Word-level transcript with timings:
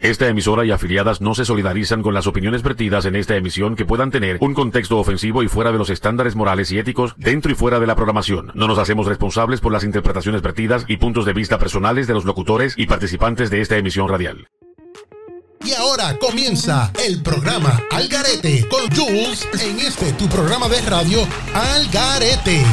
Esta 0.00 0.28
emisora 0.28 0.64
y 0.64 0.70
afiliadas 0.70 1.20
no 1.20 1.34
se 1.34 1.44
solidarizan 1.44 2.02
con 2.02 2.14
las 2.14 2.26
opiniones 2.26 2.62
vertidas 2.62 3.04
en 3.04 3.16
esta 3.16 3.36
emisión 3.36 3.76
que 3.76 3.84
puedan 3.84 4.10
tener 4.10 4.38
un 4.40 4.54
contexto 4.54 4.98
ofensivo 4.98 5.42
y 5.42 5.48
fuera 5.48 5.72
de 5.72 5.78
los 5.78 5.90
estándares 5.90 6.34
morales 6.34 6.72
y 6.72 6.78
éticos 6.78 7.14
dentro 7.18 7.52
y 7.52 7.54
fuera 7.54 7.78
de 7.78 7.86
la 7.86 7.96
programación. 7.96 8.50
No 8.54 8.66
nos 8.66 8.78
hacemos 8.78 9.06
responsables 9.06 9.60
por 9.60 9.72
las 9.72 9.84
interpretaciones 9.84 10.40
vertidas 10.40 10.86
y 10.88 10.96
puntos 10.96 11.26
de 11.26 11.34
vista 11.34 11.58
personales 11.58 12.06
de 12.06 12.14
los 12.14 12.24
locutores 12.24 12.74
y 12.78 12.86
participantes 12.86 13.50
de 13.50 13.60
esta 13.60 13.76
emisión 13.76 14.08
radial. 14.08 14.48
Y 15.62 15.74
ahora 15.74 16.16
comienza 16.18 16.90
el 17.06 17.22
programa 17.22 17.82
Algarete 17.90 18.66
con 18.70 18.90
Jules 18.96 19.46
en 19.60 19.80
este 19.80 20.14
tu 20.14 20.26
programa 20.30 20.70
de 20.70 20.80
radio 20.80 21.18
Algarete. 21.52 22.64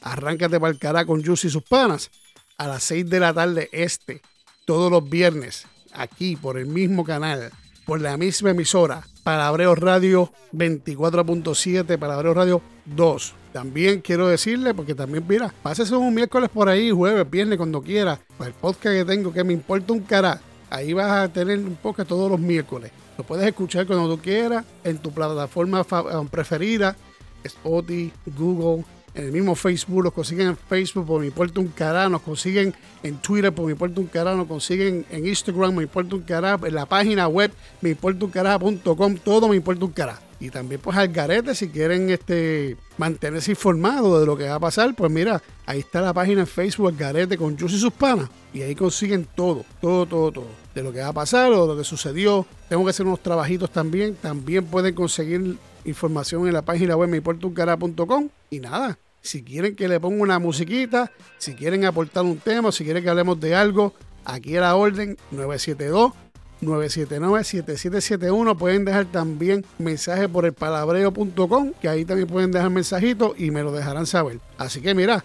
arráncate 0.02 0.60
para 0.60 0.72
el 0.72 0.80
cara 0.80 1.06
con 1.06 1.24
Juicy 1.24 1.48
y 1.48 1.52
sus 1.52 1.64
panas 1.64 2.10
a 2.58 2.68
las 2.68 2.84
6 2.84 3.10
de 3.10 3.20
la 3.20 3.34
tarde 3.34 3.70
este. 3.72 4.22
Todos 4.66 4.92
los 4.92 5.08
viernes, 5.08 5.68
aquí 5.94 6.36
por 6.36 6.58
el 6.58 6.66
mismo 6.66 7.04
canal, 7.04 7.52
por 7.86 8.02
la 8.02 8.18
misma 8.18 8.52
emisora. 8.52 9.08
Palabreo 9.26 9.74
Radio 9.74 10.32
24.7, 10.54 11.98
Palabreo 11.98 12.36
Radio 12.36 12.62
2. 12.86 13.34
También 13.54 14.02
quiero 14.02 14.28
decirle, 14.28 14.76
porque 14.76 14.94
también, 14.94 15.26
mira, 15.28 15.52
pásese 15.64 15.96
un 15.96 16.14
miércoles 16.14 16.48
por 16.54 16.70
ahí, 16.70 16.92
jueves, 16.92 17.28
viernes, 17.28 17.58
cuando 17.58 17.82
quiera. 17.82 18.20
El 18.40 18.54
podcast 18.54 18.96
que 18.96 19.04
tengo, 19.04 19.34
que 19.34 19.44
me 19.44 19.54
importa 19.54 19.94
un 19.94 20.02
cara. 20.02 20.40
Ahí 20.70 20.94
vas 20.94 21.12
a 21.12 21.28
tener 21.28 21.58
un 21.58 21.76
podcast 21.76 22.08
todos 22.08 22.30
los 22.30 22.40
miércoles. 22.40 22.92
Lo 23.18 23.24
puedes 23.24 23.48
escuchar 23.48 23.88
cuando 23.88 24.16
tú 24.16 24.22
quieras, 24.22 24.64
en 24.84 25.00
tu 25.00 25.12
plataforma 25.12 25.84
preferida, 26.30 26.96
Spotify, 27.44 28.14
Google, 28.38 28.86
en 29.16 29.26
el 29.26 29.32
mismo 29.32 29.56
Facebook, 29.56 30.04
los 30.04 30.14
consiguen 30.14 30.48
en 30.48 30.58
Facebook 30.58 31.06
por 31.06 31.22
mi 31.22 31.28
importa 31.28 31.60
un 31.60 31.70
cara, 31.70 32.10
nos 32.10 32.22
consiguen 32.22 32.74
en 33.02 33.18
Twitter 33.18 33.54
por 33.54 33.66
mi 33.66 33.72
importa 33.72 34.02
un 34.02 34.08
cara, 34.08 34.36
nos 34.36 34.48
consiguen 34.48 35.06
en 35.10 35.26
Instagram, 35.26 35.76
me 35.76 35.84
importa 35.84 36.16
un 36.16 36.22
cara, 36.22 36.60
en 36.62 36.76
la 36.76 36.86
página 36.86 37.28
web 37.28 37.52
me 37.82 37.92
importa 37.92 38.26
un 38.26 38.32
cara.com, 38.32 39.18
todo 39.24 39.48
me 39.48 39.56
importa 39.56 39.86
un 39.86 39.92
cara. 39.92 40.20
Y 40.40 40.50
también 40.50 40.82
pues 40.82 40.98
al 40.98 41.08
garete, 41.08 41.56
si 41.56 41.70
quieren 41.70 42.10
este, 42.10 42.76
mantenerse 42.98 43.52
informados 43.52 44.20
de 44.20 44.26
lo 44.26 44.38
que 44.38 44.50
va 44.50 44.56
a 44.56 44.60
pasar, 44.60 44.94
pues 44.94 45.10
mira, 45.10 45.42
ahí 45.66 45.80
está 45.80 46.02
la 46.02 46.14
página 46.14 46.42
en 46.42 46.48
Facebook, 46.48 46.90
al 46.90 46.96
garete 46.96 47.38
con 47.38 47.58
Jus 47.58 47.74
y 47.74 47.80
sus 47.80 47.94
panas. 47.94 48.30
Y 48.54 48.62
ahí 48.62 48.76
consiguen 48.76 49.28
todo, 49.34 49.64
todo, 49.82 50.06
todo, 50.06 50.32
todo. 50.32 50.48
De 50.74 50.84
lo 50.84 50.92
que 50.92 51.00
va 51.00 51.08
a 51.08 51.14
pasar 51.14 51.52
o 51.54 51.62
de 51.62 51.74
lo 51.74 51.78
que 51.78 51.86
sucedió. 51.86 52.46
Tengo 52.68 52.84
que 52.84 52.90
hacer 52.90 53.06
unos 53.06 53.22
trabajitos 53.22 53.72
también. 53.72 54.16
También 54.16 54.66
pueden 54.66 54.94
conseguir 54.94 55.58
información 55.86 56.48
en 56.48 56.54
la 56.54 56.62
página 56.62 56.98
web 56.98 57.10
meimportuncara.com. 57.10 58.30
Y 58.50 58.60
nada, 58.60 58.98
si 59.26 59.44
quieren 59.44 59.76
que 59.76 59.88
le 59.88 60.00
ponga 60.00 60.22
una 60.22 60.40
musiquita, 60.40 61.12
si 61.38 61.56
quieren 61.56 61.84
aportar 61.86 62.24
un 62.24 62.38
tema, 62.38 62.72
si 62.72 62.84
quieren 62.84 63.04
que 63.04 63.10
hablemos 63.10 63.40
de 63.40 63.56
algo, 63.56 63.94
aquí 64.24 64.56
a 64.56 64.62
la 64.62 64.76
orden 64.76 65.18
972 65.32 66.14
979-7771. 66.62 68.58
Pueden 68.58 68.86
dejar 68.86 69.06
también 69.06 69.66
mensajes 69.78 70.30
por 70.30 70.46
el 70.46 70.54
palabreo.com, 70.54 71.74
que 71.82 71.90
ahí 71.90 72.06
también 72.06 72.28
pueden 72.28 72.52
dejar 72.52 72.70
mensajitos 72.70 73.34
y 73.38 73.52
me 73.52 73.62
lo 73.62 73.72
dejarán 73.72 74.06
saber. 74.06 74.40
Así 74.58 74.80
que 74.82 74.96
mira, 74.96 75.24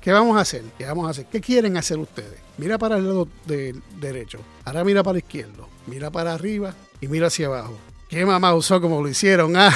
¿qué 0.00 0.12
vamos 0.12 0.36
a 0.36 0.40
hacer? 0.40 0.62
¿Qué 0.76 0.84
vamos 0.86 1.06
a 1.06 1.10
hacer? 1.10 1.26
¿Qué 1.26 1.40
quieren 1.40 1.76
hacer 1.76 1.98
ustedes? 1.98 2.40
Mira 2.58 2.78
para 2.78 2.96
el 2.96 3.06
lado 3.06 3.28
derecho, 4.00 4.38
ahora 4.64 4.84
mira 4.84 5.02
para 5.02 5.18
el 5.18 5.24
izquierdo, 5.24 5.68
mira 5.86 6.10
para 6.10 6.34
arriba 6.34 6.74
y 7.00 7.08
mira 7.08 7.28
hacia 7.28 7.46
abajo. 7.46 7.78
¿Qué 8.08 8.26
mamá 8.26 8.54
usó 8.54 8.80
como 8.80 9.02
lo 9.02 9.08
hicieron? 9.08 9.56
Ah? 9.56 9.72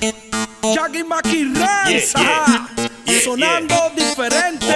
Jackie 0.74 1.04
Maki 1.04 1.52
sonando 3.24 3.92
diferente. 3.96 4.74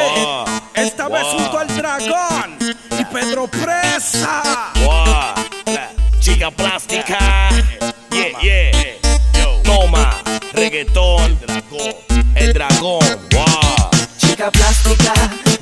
Esta 0.74 1.08
vez 1.08 1.24
junto 1.24 1.58
al 1.58 1.76
dragón 1.76 2.58
y 2.98 3.04
Pedro 3.06 3.46
Presa. 3.46 4.72
Chica 6.20 6.50
plástica, 6.50 7.48
yeah, 8.10 8.40
yeah. 8.40 9.62
Toma, 9.64 10.16
reggaetón, 10.52 11.38
el 12.34 12.52
dragón, 12.52 13.18
wow. 13.32 13.90
Chica 14.18 14.50
plástica, 14.50 15.12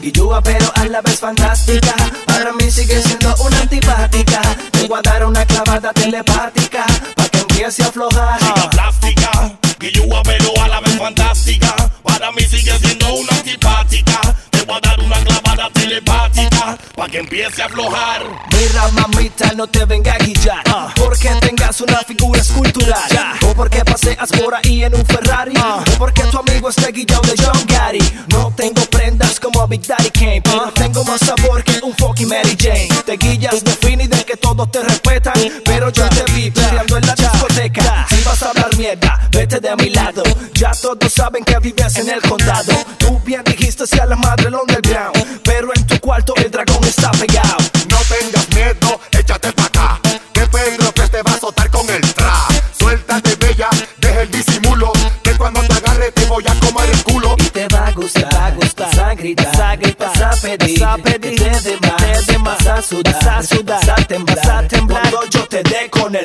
guillúa 0.00 0.42
pero 0.42 0.70
a 0.74 0.84
la 0.84 1.00
vez 1.00 1.18
fantástica. 1.18 1.94
Para 2.26 2.52
mí 2.52 2.70
sigue 2.70 3.02
siendo 3.02 3.34
una 3.36 3.60
antipática. 3.60 4.40
Tengo 4.70 4.96
a 4.96 5.02
dar 5.02 5.24
una 5.24 5.44
clavada 5.46 5.92
telepática 5.92 6.84
para 7.16 7.28
que 7.28 7.38
empiece 7.38 7.82
a 7.82 7.86
aflojar. 7.86 8.38
Plástica, 9.80 10.00
guillúa 10.00 10.22
pero 10.22 10.62
a 10.62 10.68
la 10.68 10.80
vez 10.80 10.98
fantástica. 10.98 11.74
Para 12.02 12.30
mí 12.32 12.42
sigue 12.42 12.78
siendo 12.78 13.14
una 13.14 13.32
antipática. 13.36 14.20
Te 14.50 14.62
voy 14.62 14.76
a 14.76 14.80
dar 14.80 15.00
una 15.00 15.16
clavada 15.24 15.70
telepática 15.72 16.78
para 16.94 17.10
que 17.10 17.18
empiece 17.18 17.62
a 17.62 17.66
aflojar. 17.66 18.22
Mira 18.52 18.88
mamita, 18.88 19.52
no 19.54 19.66
te 19.66 19.84
venga 19.84 20.12
a 20.14 20.18
guillar. 20.18 20.62
Porque 20.96 21.30
tengas 21.40 21.80
una 21.80 21.98
figura 22.00 22.40
escultural. 22.40 23.36
O 23.46 23.54
porque 23.54 23.84
paseas 23.84 24.30
por 24.30 24.54
ahí 24.54 24.84
en 24.84 24.94
un 24.94 25.04
Ferrari. 25.06 25.54
O 25.56 25.98
porque 25.98 26.22
tu 26.24 26.38
amigo 26.38 26.68
esté 26.68 26.92
guillado 26.92 27.22
de 27.22 27.34
John 27.42 27.64
Gary. 27.66 28.02
No 28.28 28.52
tengo 28.54 28.82
prendas 28.86 29.40
como 29.40 29.66
Big 29.66 29.86
Daddy 29.86 30.10
Kane 30.10 30.42
Pero 30.42 30.72
tengo 30.72 31.04
más 31.04 31.20
sabor 31.20 31.62
que 31.64 31.80
un 31.82 31.94
fucking 31.94 32.28
Mary 32.28 32.56
Jane. 32.58 32.88
Te 33.06 33.16
guillas 33.16 33.64
de 33.64 33.72
fin 33.72 34.00
y 34.00 34.06
de 34.06 34.24
que 34.24 34.36
todos 34.36 34.70
te 34.70 34.82
respetan 34.82 35.34
Pero 35.64 35.90
yo 35.90 36.08
te 36.08 36.30
vi 36.32 36.50
peleando 36.50 36.98
en 36.98 37.06
la 37.06 37.14
discoteca. 37.14 38.06
Si 38.10 38.22
vas 38.22 38.42
a 38.42 38.52
mierda, 38.80 39.20
vete 39.30 39.60
de 39.60 39.76
mi 39.76 39.90
lado 39.90 40.22
Ya 40.54 40.72
todos 40.72 41.12
saben 41.12 41.44
que 41.44 41.58
vives 41.58 41.96
en 41.96 42.08
el 42.08 42.22
condado 42.22 42.72
Tú 42.98 43.20
bien 43.24 43.42
dijiste 43.44 43.86
si 43.86 43.98
a 43.98 44.06
la 44.06 44.16
madre 44.16 44.48
el 44.48 44.54
underground 44.54 45.40
Pero 45.44 45.68
en 45.74 45.86
tu 45.86 45.98
cuarto 46.00 46.34
el 46.36 46.50
dragón 46.50 46.82
está 46.84 47.10
pegado 47.12 47.58
No 47.90 47.98
tengas 48.08 48.48
miedo, 48.54 49.00
échate 49.12 49.52
pa' 49.52 49.64
acá. 49.64 50.00
Que 50.32 50.46
Pedro 50.46 50.92
que 50.92 51.08
te 51.08 51.22
va 51.22 51.32
a 51.32 51.34
azotar 51.34 51.70
con 51.70 51.88
el 51.90 52.00
tra. 52.14 52.32
Suéltate, 52.78 53.34
bella, 53.36 53.68
deja 53.98 54.22
el 54.22 54.30
disimulo. 54.30 54.92
Que 55.22 55.32
cuando 55.36 55.60
te 55.60 55.74
agarre 55.74 56.10
te 56.12 56.24
voy 56.26 56.44
a 56.46 56.54
comer 56.60 56.90
el 56.90 57.02
culo. 57.04 57.36
Y 57.38 57.50
te 57.50 57.68
va 57.68 57.88
a 57.88 57.92
gustar, 57.92 58.34
va 58.34 58.46
a 58.46 58.50
gustar. 58.52 58.94
Sangrita, 58.94 59.52
sangrita, 59.52 60.06
vas 60.06 60.20
a 60.22 60.40
pedir, 60.40 60.80
vas 60.80 60.98
a 60.98 61.02
pedir, 61.02 61.38
que 61.38 61.44
te 61.44 61.60
dé 61.60 61.78
más, 61.80 61.96
te 61.96 62.32
dé 62.32 62.38
más 62.38 62.66
a 62.66 62.82
sudar, 62.82 63.28
a 63.28 63.42
sudar, 63.42 63.90
a 63.90 63.94
temblar, 64.06 64.50
a 64.50 64.68
temblar. 64.68 65.02
Cuando 65.10 65.30
yo 65.30 65.46
te 65.46 65.62
dé 65.62 65.90
con 65.90 66.14
el 66.16 66.24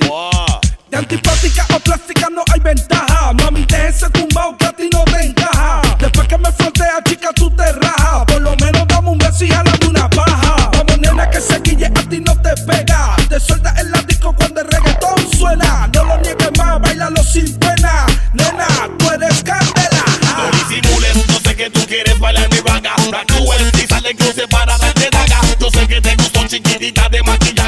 De 0.90 0.98
antipática 0.98 1.66
o 1.74 1.80
plástica 1.80 2.30
no 2.30 2.44
hay 2.54 2.60
ventaja. 2.60 3.34
Mami, 3.34 3.66
déjese 3.66 4.08
tumbado 4.12 4.56
que 4.58 4.66
a 4.66 4.72
ti 4.72 4.90
no 4.94 5.04
te 5.06 5.26
encaja. 5.26 5.82
Después 6.00 6.28
que 6.28 6.38
me 6.38 6.52
frontea, 6.52 7.02
chica, 7.04 7.30
tú 7.36 7.50
te 7.50 7.72
rajas. 7.72 8.26
Por 8.28 8.42
lo 8.42 8.56
menos 8.58 8.88
dame 8.88 9.10
un 9.10 9.18
beso 9.18 9.46
y 9.46 9.50
jálame 9.50 9.88
una 9.88 10.08
paja. 10.10 10.70
Vamos, 10.74 11.00
nena, 11.00 11.28
que 11.30 11.42
se 11.42 11.60
guille 11.62 11.88
a 11.88 12.10
ti 12.10 12.20
no 12.20 12.40
te 12.40 12.56
pega. 12.68 13.16
Te 13.28 13.40
suelta 13.40 13.74
el 13.80 13.92
disco 14.06 14.34
cuando 14.36 14.62
el 14.62 14.68
reggaetón 14.68 15.32
suena. 15.36 15.90
No 15.92 16.04
lo 16.04 16.18
niegues 16.20 16.52
más, 16.58 16.80
bailalo 16.80 17.24
sin 17.24 17.52
pena. 17.58 18.06
Nena, 18.34 18.68
tú 19.00 19.10
eres 19.10 19.44
candela. 19.44 20.06
No 20.38 20.52
disimules, 20.52 21.28
yo 21.28 21.40
sé 21.40 21.56
que 21.56 21.70
tú 21.72 21.80
quieres 21.88 22.20
bailar 22.20 22.48
mi 22.52 22.60
vaga. 22.60 22.94
Cruel 23.26 23.72
y 23.74 23.88
sale 23.88 24.16
cruce 24.16 24.48
para 24.48 24.78
darte 24.78 25.10
daga. 25.12 25.42
Yo 25.60 25.70
sé 25.72 25.88
que 25.88 26.00
te 26.00 26.16
gustó 26.16 26.48
chiquitita 26.48 27.10
de 27.10 27.24
maquillaga. 27.24 27.65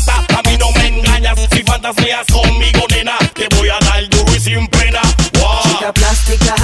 Santa. 0.00 0.38
A 0.38 0.42
mí 0.48 0.56
no 0.58 0.70
me 0.72 0.86
engañas 0.88 1.38
si 1.50 1.62
fantasías 1.62 2.26
conmigo, 2.32 2.80
nena. 2.90 3.16
Te 3.34 3.48
voy 3.56 3.68
a 3.68 3.78
dar 3.84 4.08
duro 4.08 4.34
y 4.34 4.40
sin 4.40 4.66
pena. 4.68 5.00
Wow. 5.34 5.62
chica 5.72 5.92
plástica, 5.92 6.54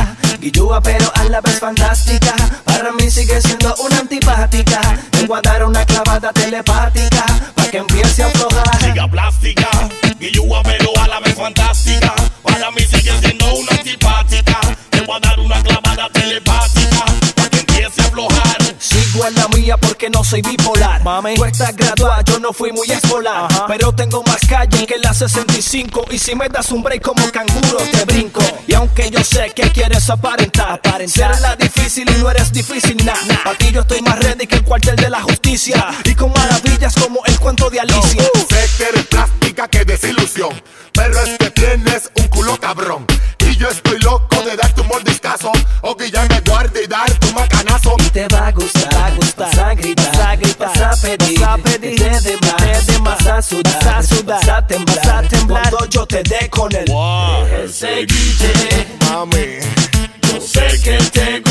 guillúa 0.40 0.81
pero 0.81 1.10
a 1.14 1.25
la 1.25 1.40
vez 1.40 1.58
fantástica. 1.58 2.34
Para 2.64 2.92
mí 2.92 3.10
sigue 3.10 3.40
siendo 3.40 3.75
una 3.76 3.98
antipática. 4.00 4.81
Vengo 5.12 5.36
a 5.36 5.40
dar 5.40 5.64
una 5.64 5.84
clavada 5.86 6.32
telepática, 6.32 7.25
pa' 7.54 7.69
que 7.70 7.78
empiece 7.78 8.22
a 8.22 8.26
aflojar. 8.26 8.78
Chica 8.78 9.08
plástica, 9.08 9.69
guillúa 10.19 10.62
pero 10.62 10.83
Porque 19.81 20.11
no 20.11 20.22
soy 20.22 20.43
bipolar. 20.43 21.02
Mami, 21.02 21.37
tú 21.37 21.44
estás 21.44 21.75
graduada, 21.75 22.22
yo 22.22 22.38
no 22.38 22.52
fui 22.52 22.70
muy 22.70 22.87
escolar. 22.90 23.49
Pero 23.66 23.94
tengo 23.94 24.22
más 24.25 24.40
calle 24.46 24.87
que 24.87 24.99
la 24.99 25.14
65. 25.14 26.05
Y 26.11 26.19
si 26.19 26.34
me 26.34 26.49
das 26.49 26.70
un 26.70 26.82
break 26.82 27.00
como 27.00 27.31
canguro, 27.31 27.78
te 27.90 28.05
brinco. 28.05 28.43
Y 28.66 28.75
aunque 28.75 29.11
yo 29.11 29.25
sé 29.25 29.52
que 29.55 29.70
quieres 29.70 30.08
aparentar, 30.11 30.81
ser 31.06 31.40
la 31.40 31.56
difícil 31.56 32.08
y 32.11 32.20
no 32.20 32.31
eres 32.31 32.52
difícil, 32.52 33.02
nah. 33.06 33.14
Pa' 33.43 33.55
ti 33.55 33.72
yo 33.72 33.81
estoy 33.81 34.02
más 34.02 34.19
ready 34.19 34.46
que 34.46 34.56
el 34.56 34.64
cuartel 34.64 34.96
de 34.96 35.08
la 35.08 35.22
justicia. 35.22 35.87
Y 36.05 36.14
con 36.14 36.31
maravillas 36.32 36.94
como 36.94 37.25
el 37.25 37.38
cuento 37.40 37.70
de 37.70 37.81
Alicia. 37.81 38.22
Sé 38.49 38.69
que 38.76 38.88
eres 38.90 39.06
plástica, 39.06 39.67
que 39.69 39.84
desilusión. 39.84 40.62
Pero 40.93 41.20
es 41.20 41.38
que 41.38 41.50
tienes 41.50 42.10
un 42.17 42.28
culo 42.28 42.58
cabrón. 42.60 43.06
Y 43.40 43.56
yo 43.56 43.69
estoy 43.69 43.99
loco 44.00 44.43
de 44.43 44.56
darte 44.56 44.82
un 44.82 44.88
mordiscazo. 44.88 45.52
O 45.82 45.96
que 45.96 46.10
ya 46.10 46.25
me 46.26 46.40
guarde 46.40 46.84
y 46.84 46.87
darte 46.87 47.26
un 47.28 47.34
macanazo. 47.34 47.96
te 48.12 48.28
va 48.28 48.46
a 48.49 48.52
gustar, 48.52 49.14
vas 51.55 51.61
a 51.61 51.79
pedir, 51.79 51.97
te 51.97 52.21
te 52.21 52.93
de 52.93 52.99
más, 53.01 53.27
a 53.27 53.43
sudar, 53.43 53.85
vas 53.85 53.87
a 53.87 54.03
sudar, 54.03 54.47
vas 54.47 54.49
a 54.49 54.67
temblar, 54.67 54.97
vas 54.97 55.09
a 55.09 55.23
temblar, 55.29 55.71
cuando 55.71 55.89
yo 55.89 56.06
te 56.06 56.23
dé 56.23 56.49
con 56.51 56.75
el 56.75 56.85
Wow. 56.87 57.47
ese 57.65 58.06
guille, 58.06 58.87
Mami, 59.09 59.59
Yo 60.23 60.41
sé 60.41 60.81
que 60.83 60.99
te 61.11 61.43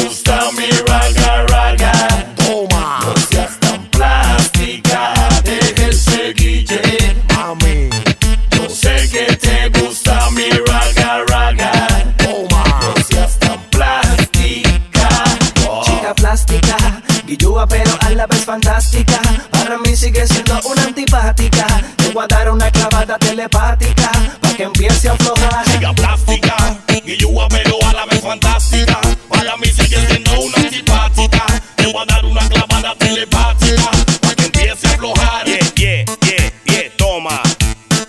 telepática, 23.43 24.11
pa' 24.39 24.53
que 24.53 24.63
empiece 24.63 25.09
a 25.09 25.13
aflojar. 25.13 25.65
Chica 25.65 25.93
plástica, 25.93 26.55
guillúa 27.03 27.47
pero 27.49 27.77
a 27.85 27.93
la 27.93 28.05
vez 28.05 28.21
fantástica. 28.21 28.99
Para 29.27 29.57
mí 29.57 29.67
sigue 29.67 29.97
siendo 30.07 30.31
una 30.39 30.57
antipática. 30.57 31.45
Te 31.75 31.85
voy 31.87 32.01
a 32.01 32.05
dar 32.05 32.25
una 32.25 32.47
clavada 32.47 32.95
telepática. 32.95 33.91
Para 34.21 34.35
que 34.35 34.45
empiece 34.45 34.87
a 34.87 34.91
aflojar. 34.91 35.45
Yeah, 35.45 35.59
yeah, 35.75 36.05
yeah, 36.21 36.51
yeah, 36.65 36.89
toma. 36.97 37.41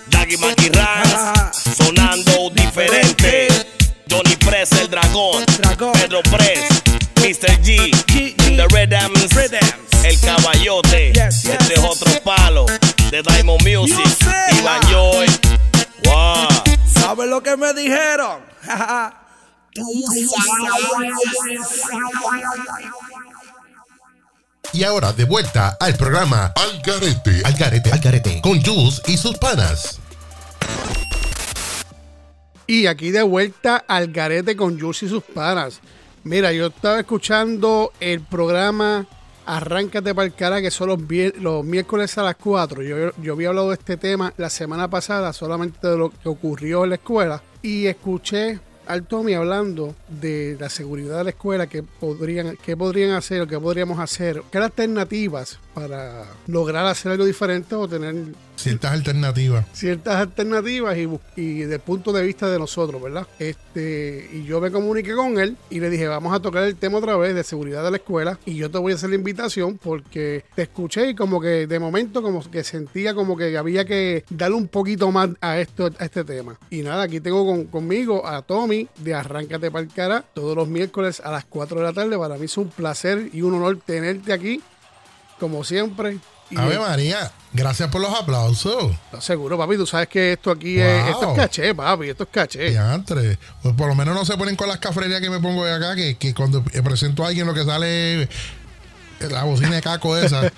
Daggy 0.09 0.37
Maggie 0.37 0.71
Ranks, 0.71 1.77
sonando 1.77 2.51
diferente. 2.51 3.49
Johnny 4.09 4.37
Press, 4.37 4.71
el 4.73 4.89
dragón. 4.89 5.45
Dragón. 5.59 5.93
Pedro 5.95 6.23
Press, 6.23 6.83
Mr. 7.17 7.61
G, 7.63 7.91
G, 8.07 8.37
G. 8.37 8.57
The 8.57 8.69
Redams, 8.69 9.35
Rhythms. 9.35 10.05
el 10.05 10.21
caballote. 10.21 11.13
Yes, 11.13 11.43
yes. 11.43 11.57
Este 11.61 11.75
es 11.75 11.81
otro 11.81 12.13
palo 12.23 12.67
de 13.11 13.23
Diamond 13.23 13.63
Music. 13.63 14.24
Que 17.45 17.57
me 17.57 17.73
dijeron? 17.75 18.41
Y 24.73 24.83
ahora 24.83 25.13
de 25.13 25.25
vuelta 25.25 25.77
al 25.79 25.95
programa 25.97 26.53
Al 26.57 26.83
Garete, 26.83 27.43
Al 27.45 27.55
Garete, 27.55 27.93
Al 27.93 28.01
Garete, 28.01 28.41
con 28.41 28.61
Jules 28.61 29.01
y 29.07 29.17
sus 29.17 29.39
panas. 29.39 30.01
Y 32.67 32.87
aquí 32.87 33.11
de 33.11 33.23
vuelta 33.23 33.85
al 33.87 34.11
garete 34.11 34.57
con 34.57 34.81
Jules 34.81 35.03
y 35.03 35.09
sus 35.09 35.23
panas. 35.23 35.81
Mira, 36.23 36.51
yo 36.53 36.69
estaba 36.69 37.01
escuchando 37.01 37.93
el 38.01 38.23
programa 38.23 39.07
Arráncate 39.47 40.15
para 40.15 40.27
el 40.27 40.35
cara, 40.35 40.63
que 40.63 40.71
son 40.71 40.89
los, 40.89 41.65
miércoles 41.65 42.17
a 42.19 42.23
las 42.23 42.37
4. 42.37 42.83
Yo, 42.83 43.13
yo 43.21 43.33
había 43.35 43.49
hablado 43.49 43.69
de 43.69 43.75
este 43.75 43.97
tema 43.97 44.33
la 44.37 44.49
semana 44.49 44.89
pasada, 44.89 45.33
solamente 45.33 45.87
de 45.87 45.99
lo 45.99 46.11
que 46.11 46.29
ocurrió 46.29 46.85
en 46.85 46.91
la 46.91 46.97
escuela. 46.97 47.43
Y 47.63 47.87
escuché 47.87 48.61
al 48.87 49.07
Tommy 49.07 49.35
hablando 49.35 49.95
de 50.09 50.57
la 50.61 50.69
seguridad 50.69 51.19
de 51.19 51.25
la 51.25 51.31
escuela, 51.31 51.67
que 51.67 51.83
podrían, 51.83 52.57
qué 52.65 52.77
podrían 52.77 53.11
hacer 53.13 53.41
o 53.43 53.47
qué 53.47 53.59
podríamos 53.59 53.99
hacer, 53.99 54.43
qué 54.51 54.59
alternativas 54.59 55.59
para 55.75 56.25
lograr 56.47 56.87
hacer 56.87 57.13
algo 57.13 57.25
diferente 57.25 57.75
o 57.75 57.89
tener 57.89 58.15
Ciertas 58.57 58.93
alternativas. 58.93 59.67
ciertas 59.73 60.15
alternativas 60.17 60.97
y, 60.97 61.09
y 61.37 61.55
del 61.65 61.81
punto 61.81 62.13
de 62.13 62.23
vista 62.23 62.49
de 62.49 62.59
nosotros, 62.59 63.03
¿verdad? 63.03 63.27
Este, 63.41 64.31
y 64.33 64.45
yo 64.45 64.61
me 64.61 64.71
comuniqué 64.71 65.15
con 65.15 65.39
él 65.41 65.57
y 65.71 65.81
le 65.81 65.91
dije, 65.91 66.07
vamos 66.07 66.33
a 66.35 66.41
tocar 66.41 66.63
el 66.65 66.77
tema 66.77 66.99
otra 66.99 67.17
vez 67.17 67.35
de 67.35 67.43
seguridad 67.43 67.83
de 67.85 67.91
la 67.91 67.97
escuela 67.97 68.39
y 68.47 68.55
yo 68.55 68.71
te 68.71 68.79
voy 68.79 68.93
a 68.93 68.95
hacer 68.95 69.11
la 69.11 69.17
invitación 69.17 69.77
porque 69.79 70.45
te 70.55 70.63
escuché 70.63 71.11
y 71.11 71.15
como 71.15 71.41
que 71.41 71.67
de 71.67 71.79
momento 71.81 72.23
como 72.23 72.49
que 72.49 72.63
sentía 72.63 73.15
como 73.15 73.37
que 73.37 73.57
había 73.59 73.85
que 73.85 74.25
darle 74.31 74.57
un 74.57 74.69
poquito 74.69 75.11
más 75.11 75.31
a 75.41 75.59
esto 75.59 75.91
a 75.99 76.05
este 76.05 76.23
tema. 76.25 76.59
Y 76.71 76.83
nada, 76.83 77.03
aquí 77.03 77.21
tengo 77.21 77.45
con- 77.45 77.65
conmigo 77.65 78.27
a 78.27 78.43
Tommy 78.43 78.74
de 78.97 79.15
Arráncate 79.15 79.71
para 79.71 79.85
el 79.85 79.93
cara 79.93 80.25
todos 80.35 80.57
los 80.57 80.69
miércoles 80.69 81.21
a 81.25 81.31
las 81.31 81.45
4 81.45 81.79
de 81.79 81.85
la 81.85 81.93
tarde. 81.93 82.19
Para 82.19 82.37
mí 82.37 82.45
es 82.47 82.57
un 82.57 82.69
placer 82.69 83.31
y 83.33 83.43
un 83.43 83.55
honor 83.55 83.79
tenerte 83.85 84.33
aquí, 84.33 84.63
como 85.41 85.65
siempre. 85.65 86.19
Y 86.51 86.59
Ave 86.59 86.79
María, 86.79 87.33
gracias 87.55 87.89
por 87.89 88.01
los 88.03 88.13
aplausos. 88.15 88.93
Seguro, 89.19 89.57
papi, 89.57 89.77
tú 89.77 89.87
sabes 89.87 90.09
que 90.09 90.33
esto 90.35 90.51
aquí 90.51 90.79
es, 90.79 91.03
Wow. 91.03 91.11
esto 91.13 91.31
es 91.31 91.37
caché, 91.37 91.75
papi, 91.75 92.09
esto 92.11 92.25
es 92.25 92.29
caché. 92.31 92.71
Diantre. 92.71 93.39
Pues 93.63 93.75
por 93.75 93.89
lo 93.89 93.95
menos 93.95 94.15
no 94.15 94.25
se 94.27 94.37
ponen 94.37 94.55
con 94.55 94.69
las 94.69 94.79
cafrerías 94.79 95.21
que 95.23 95.31
me 95.31 95.41
pongo 95.41 95.65
de 95.65 95.73
acá, 95.73 95.97
que, 95.97 96.17
que 96.17 96.35
cuando 96.35 96.63
presento 96.63 97.25
a 97.25 97.29
alguien 97.29 97.47
lo 97.47 97.55
que 97.55 97.65
sale 97.65 98.23
es 98.25 98.29
la 99.33 99.45
bocina 99.45 99.77
de 99.77 99.81
caco 99.81 100.17
esa. 100.19 100.53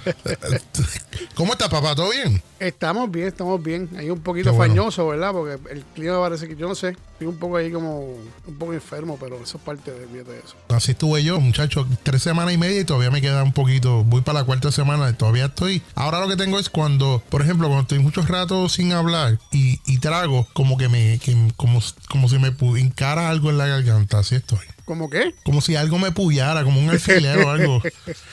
¿Cómo 1.34 1.52
estás, 1.52 1.68
papá? 1.68 1.94
¿Todo 1.94 2.10
bien? 2.10 2.42
Estamos 2.58 3.10
bien, 3.10 3.28
estamos 3.28 3.62
bien. 3.62 3.88
Ahí 3.96 4.10
un 4.10 4.20
poquito 4.20 4.52
bueno. 4.52 4.72
fañoso, 4.74 5.06
¿verdad? 5.08 5.32
Porque 5.32 5.58
el 5.72 5.84
clima 5.94 6.18
parece 6.20 6.48
que, 6.48 6.56
yo 6.56 6.66
no 6.68 6.74
sé, 6.74 6.96
estoy 7.16 7.28
un 7.28 7.38
poco 7.38 7.56
ahí 7.56 7.72
como, 7.72 8.00
un 8.00 8.54
poco 8.58 8.74
enfermo, 8.74 9.16
pero 9.18 9.36
eso 9.42 9.56
es 9.56 9.62
parte 9.64 9.90
de, 9.90 10.22
de 10.22 10.38
eso. 10.38 10.54
Así 10.68 10.92
estuve 10.92 11.24
yo, 11.24 11.40
muchachos, 11.40 11.86
tres 12.02 12.22
semanas 12.22 12.52
y 12.52 12.58
media 12.58 12.80
y 12.80 12.84
todavía 12.84 13.10
me 13.10 13.22
queda 13.22 13.42
un 13.42 13.54
poquito. 13.54 14.04
Voy 14.04 14.20
para 14.20 14.40
la 14.40 14.44
cuarta 14.44 14.70
semana, 14.70 15.16
todavía 15.16 15.46
estoy. 15.46 15.82
Ahora 15.94 16.20
lo 16.20 16.28
que 16.28 16.36
tengo 16.36 16.58
es 16.58 16.68
cuando, 16.68 17.22
por 17.30 17.40
ejemplo, 17.40 17.68
cuando 17.68 17.82
estoy 17.82 18.00
muchos 18.00 18.28
ratos 18.28 18.74
sin 18.74 18.92
hablar 18.92 19.38
y, 19.50 19.80
y 19.86 19.98
trago, 19.98 20.46
como 20.52 20.76
que 20.76 20.90
me, 20.90 21.18
que, 21.18 21.34
como, 21.56 21.80
como 22.10 22.28
si 22.28 22.38
me 22.38 22.54
encara 22.78 23.30
algo 23.30 23.48
en 23.48 23.56
la 23.56 23.66
garganta, 23.66 24.18
así 24.18 24.34
estoy. 24.34 24.66
¿Cómo 24.86 25.10
qué? 25.10 25.34
Como 25.44 25.60
si 25.60 25.74
algo 25.74 25.98
me 25.98 26.12
puyara, 26.12 26.62
como 26.62 26.80
un 26.80 26.88
alfiler 26.88 27.38
o 27.38 27.50
algo. 27.50 27.82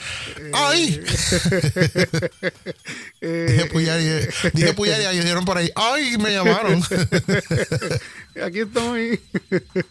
¡Ay! 0.54 1.02
dije 3.22 3.66
puyar 3.72 4.00
y 4.00 4.28
dije 4.54 4.74
puyar 4.76 5.16
y 5.16 5.18
dijeron 5.18 5.46
por 5.46 5.58
ahí, 5.58 5.72
¡ay! 5.76 6.16
Me 6.20 6.32
llamaron. 6.32 6.84
Aquí 8.42 8.60
estoy. 8.62 9.20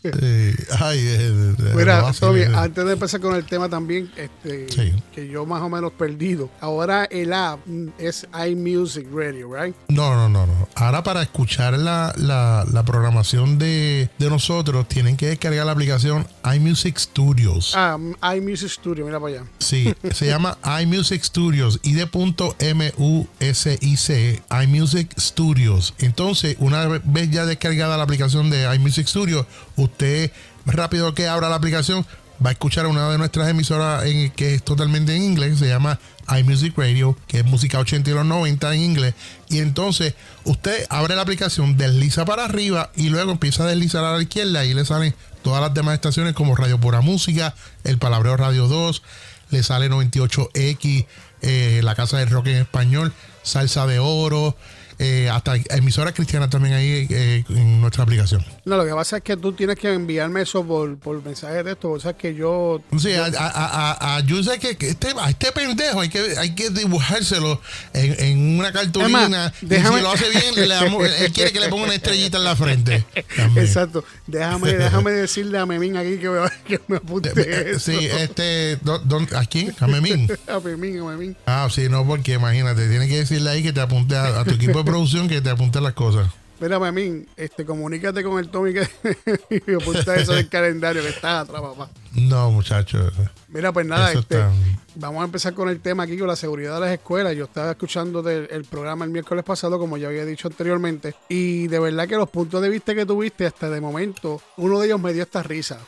Sí. 0.03 0.55
Ay, 0.81 0.99
eh, 0.99 1.17
eh, 1.21 1.55
lo 1.59 1.75
Mira, 1.77 2.13
Tommy, 2.19 2.41
eh, 2.41 2.49
antes 2.55 2.85
de 2.85 2.93
empezar 2.93 3.21
con 3.21 3.35
el 3.37 3.45
tema 3.45 3.69
también, 3.69 4.11
este, 4.17 4.69
Sí. 4.69 4.93
que 5.15 5.29
yo 5.29 5.47
más 5.47 5.63
o 5.63 5.69
menos 5.69 5.93
perdido. 5.93 6.51
Ahora 6.61 7.05
el 7.05 7.33
app 7.33 7.61
es 7.99 8.27
iMusic 8.49 9.07
Radio, 9.15 9.49
right? 9.55 9.75
No, 9.89 10.15
no, 10.15 10.29
no, 10.29 10.47
no. 10.47 10.69
Ahora 10.75 11.03
para 11.03 11.23
escuchar 11.23 11.79
la, 11.79 12.13
la, 12.17 12.65
la 12.71 12.83
programación 12.85 13.59
de, 13.59 14.11
de 14.19 14.31
nosotros 14.31 14.89
tienen 14.89 15.17
que 15.17 15.27
descargar 15.27 15.67
la 15.67 15.73
aplicación 15.73 16.27
iMusic 16.55 16.99
Studios. 16.99 17.75
Ah, 17.77 17.97
mm, 17.99 18.15
iMusic 18.37 18.69
Studio, 18.71 19.05
mira 19.05 19.21
para 19.21 19.37
allá. 19.37 19.45
Sí, 19.59 19.95
se 20.13 20.27
llama 20.27 20.59
iMusic 20.83 21.23
Studios 21.23 21.79
y 21.83 21.93
de 21.93 22.07
punto 22.07 22.57
M-U-S-I-C, 22.59 24.43
iMusic 24.65 25.19
Studios. 25.19 25.95
Entonces, 25.99 26.57
una 26.59 26.87
vez 26.89 27.31
ya 27.31 27.47
descargada 27.47 27.97
la 27.97 28.03
aplicación 28.03 28.32
de 28.33 28.75
iMusic 28.75 29.07
Studios, 29.07 29.47
usted 29.77 30.31
rápido 30.67 31.15
que 31.15 31.29
abra 31.29 31.49
la 31.49 31.57
aplicación 31.57 32.07
va 32.45 32.51
a 32.51 32.53
escuchar 32.53 32.87
una 32.87 33.09
de 33.11 33.19
nuestras 33.19 33.49
emisoras 33.49 34.05
en, 34.05 34.31
que 34.31 34.55
es 34.55 34.63
totalmente 34.63 35.15
en 35.15 35.23
inglés, 35.23 35.59
se 35.59 35.69
llama 35.69 35.99
iMusic 36.39 36.77
Radio, 36.77 37.17
que 37.27 37.39
es 37.39 37.45
música 37.45 37.79
80 37.79 38.11
y 38.11 38.15
los 38.15 38.25
90 38.25 38.75
en 38.75 38.81
inglés. 38.81 39.15
Y 39.49 39.59
entonces 39.59 40.15
usted 40.45 40.87
abre 40.89 41.15
la 41.15 41.23
aplicación, 41.23 41.77
desliza 41.77 42.25
para 42.25 42.45
arriba 42.45 42.91
y 42.97 43.11
luego 43.11 43.33
empieza 43.33 43.65
a 43.65 43.67
deslizar 43.67 44.05
a 44.05 44.17
la 44.17 44.23
izquierda 44.23 44.65
y 44.65 44.75
le 44.75 44.85
salen 44.85 45.15
todas 45.43 45.61
las 45.61 45.75
demás 45.75 45.95
estaciones 45.95 46.35
como 46.35 46.57
Radio 46.57 46.79
Pura 46.79 47.01
Música, 47.01 47.55
El 47.85 47.99
Palabreo 47.99 48.37
Radio 48.37 48.67
2, 48.67 49.03
le 49.51 49.63
sale 49.63 49.91
98X, 49.91 51.07
eh, 51.43 51.81
La 51.83 51.95
Casa 51.95 52.19
del 52.19 52.31
Rock 52.31 52.47
en 52.49 52.57
Español, 52.57 53.13
Salsa 53.43 53.87
de 53.87 53.99
Oro, 53.99 54.57
eh, 54.99 55.29
hasta 55.31 55.57
emisoras 55.71 56.13
cristianas 56.15 56.51
también 56.51 56.75
ahí 56.75 57.07
eh, 57.11 57.45
en 57.49 57.81
nuestra 57.81 58.03
aplicación. 58.05 58.45
No, 58.65 58.77
lo 58.77 58.85
que 58.85 58.93
pasa 58.93 59.17
es 59.19 59.23
que 59.23 59.37
tú 59.37 59.53
tienes 59.53 59.77
que 59.79 59.93
enviarme 59.93 60.43
eso 60.43 60.65
por, 60.65 60.97
por 60.99 61.23
mensaje 61.25 61.55
de 61.57 61.65
texto. 61.65 61.91
O 61.91 62.01
sea, 62.01 62.13
que 62.15 62.35
yo. 62.35 62.81
Sí, 62.99 63.13
a, 63.13 63.27
a, 63.27 63.31
a, 63.37 64.17
a- 64.17 64.21
yo 64.21 64.43
sé 64.43 64.59
que, 64.59 64.77
que 64.77 64.91
este, 64.91 65.09
a 65.21 65.31
este 65.31 65.53
pendejo 65.53 66.01
hay 66.01 66.09
que, 66.09 66.35
hay 66.39 66.55
que 66.55 66.71
dibujárselo 66.71 67.61
en, 67.93 68.15
en 68.25 68.59
una 68.59 68.73
cartulina. 68.73 69.53
Y 69.63 69.67
déjame- 69.67 69.97
si 69.99 70.03
lo 70.03 70.13
hace 70.13 70.31
bien, 70.31 70.55
le 70.69 70.75
damos- 70.75 71.07
él 71.21 71.33
quiere 71.33 71.53
que 71.53 71.61
le 71.61 71.69
ponga 71.69 71.85
una 71.85 71.95
estrellita 71.95 72.39
en 72.39 72.45
la 72.45 72.57
frente. 72.57 73.05
también. 73.37 73.67
Exacto. 73.67 74.05
Déjame, 74.27 74.73
déjame 74.75 75.11
decirle 75.13 75.59
a 75.59 75.67
Memín 75.67 75.97
aquí 75.97 76.19
que 76.19 76.29
me, 76.29 76.41
que 76.67 76.81
me 76.89 76.97
apunte 76.97 77.33
Eh, 77.37 77.73
eso. 77.77 77.81
Sí, 77.93 78.07
este, 78.07 78.77
¿dó- 78.83 78.99
dónde- 79.01 79.37
¿a 79.37 79.45
quién? 79.45 79.75
A 79.81 79.87
Memín. 79.87 80.29
A 80.49 80.61
Memín, 80.61 81.01
a 81.01 81.05
Memín. 81.05 81.37
Ah, 81.47 81.69
sí, 81.71 81.89
no, 81.89 82.07
porque 82.07 82.35
imagínate, 82.35 82.89
tiene 82.89 83.09
que 83.09 83.19
decirle 83.19 83.51
ahí 83.51 83.63
que 83.63 83.73
te 83.73 83.81
apunte 83.81 84.15
a, 84.17 84.41
a 84.41 84.45
tu 84.45 84.53
equipo 84.55 84.82
producción 84.85 85.29
que 85.29 85.41
te 85.41 85.51
apunte 85.51 85.81
las 85.81 85.93
cosas. 85.95 86.29
Mira, 86.61 86.79
Memín, 86.79 87.27
este, 87.37 87.65
comunícate 87.65 88.23
con 88.23 88.39
el 88.39 88.49
Tommy 88.49 88.73
que 88.73 89.75
apunta 89.81 90.15
eso 90.15 90.35
del 90.35 90.49
calendario 90.49 91.03
que 91.03 91.09
está 91.09 91.41
atrás, 91.41 91.61
papá. 91.61 91.91
No, 92.15 92.51
muchachos. 92.51 93.13
Mira, 93.49 93.73
pues 93.73 93.87
nada, 93.87 94.13
este, 94.13 94.21
está- 94.37 94.51
vamos 94.95 95.23
a 95.23 95.25
empezar 95.25 95.55
con 95.55 95.69
el 95.69 95.81
tema 95.81 96.03
aquí, 96.05 96.17
con 96.19 96.27
la 96.27 96.37
seguridad 96.37 96.75
de 96.75 96.81
las 96.81 96.91
escuelas. 96.93 97.35
Yo 97.37 97.45
estaba 97.45 97.71
escuchando 97.71 98.23
del- 98.23 98.49
el 98.51 98.65
programa 98.65 99.05
el 99.05 99.11
miércoles 99.11 99.45
pasado, 99.45 99.79
como 99.79 99.97
ya 99.97 100.09
había 100.09 100.25
dicho 100.25 100.49
anteriormente, 100.49 101.15
y 101.29 101.67
de 101.69 101.79
verdad 101.79 102.07
que 102.09 102.17
los 102.17 102.29
puntos 102.31 102.61
de 102.63 102.69
vista 102.71 102.95
que 102.95 103.05
tuviste 103.07 103.47
hasta 103.47 103.69
de 103.71 103.81
momento, 103.81 104.41
uno 104.57 104.79
de 104.81 104.87
ellos 104.87 105.01
me 105.01 105.13
dio 105.13 105.23
esta 105.23 105.43
risa. 105.43 105.79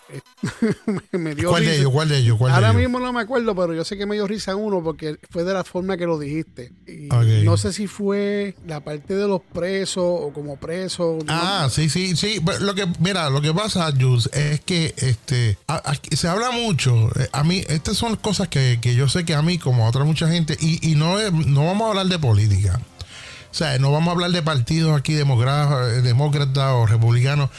me, 1.13 1.35
dio 1.35 1.51
¿Cuál 1.51 1.65
de 1.65 1.77
ellos? 1.79 1.91
¿Cuál 1.93 2.09
de 2.09 2.19
ellos? 2.19 2.37
¿Cuál 2.39 2.53
de 2.53 2.55
Ahora 2.57 2.69
ellos? 2.69 2.81
mismo 2.83 3.01
no 3.01 3.13
me 3.13 3.21
acuerdo, 3.21 3.55
pero 3.55 3.75
yo 3.75 3.85
sé 3.85 3.97
que 3.97 4.07
me 4.07 4.15
dio 4.15 4.27
risa 4.27 4.57
uno 4.57 4.83
porque 4.83 5.19
fue 5.31 5.45
de 5.45 5.53
la 5.55 5.65
forma 5.65 5.97
que 5.97 6.07
lo 6.07 6.19
dijiste. 6.19 6.73
Y 6.87 7.09
no 7.45 7.57
sé 7.57 7.73
si 7.73 7.87
fue 7.87 8.57
la 8.67 8.81
parte 8.81 9.15
de 9.15 9.27
los 9.29 9.41
presos 9.53 10.05
o 10.05 10.33
como 10.33 10.57
presos. 10.57 11.25
no- 11.25 11.33
Ah, 11.33 11.69
sí, 11.71 11.89
sí, 11.89 12.17
sí. 12.17 12.41
Lo 12.61 12.75
que, 12.75 12.87
mira, 13.01 13.31
lo 13.31 13.41
que 13.41 13.53
pasa, 13.53 13.91
Jules, 13.99 14.29
es 14.33 14.61
que 14.61 14.95
este 14.97 15.59
aquí 15.67 16.14
se 16.17 16.29
habla 16.29 16.51
mucho. 16.51 17.11
eh, 17.19 17.29
A 17.33 17.45
mí, 17.45 17.63
estas 17.69 17.97
son 17.97 18.17
cosas 18.17 18.49
que, 18.49 18.79
que 18.81 18.95
yo 18.95 19.09
sé 19.09 19.25
que 19.25 19.35
a 19.35 19.43
mí, 19.43 19.59
como 19.59 19.85
a 19.85 19.89
otra 19.89 20.05
mucha 20.05 20.29
gente, 20.29 20.57
y, 20.61 20.91
y 20.91 20.95
no, 20.95 21.19
no 21.31 21.67
vamos 21.67 21.87
a 21.87 21.91
hablar 21.91 22.07
de 22.07 22.19
política. 22.19 22.81
O 23.51 23.55
sea, 23.55 23.79
no 23.79 23.93
vamos 23.93 24.09
a 24.09 24.13
hablar 24.13 24.31
de 24.33 24.43
partidos 24.43 24.99
aquí, 24.99 25.15
demócrata, 25.15 25.87
demócrata 26.03 26.75
o 26.75 26.87
republicanos. 26.87 27.51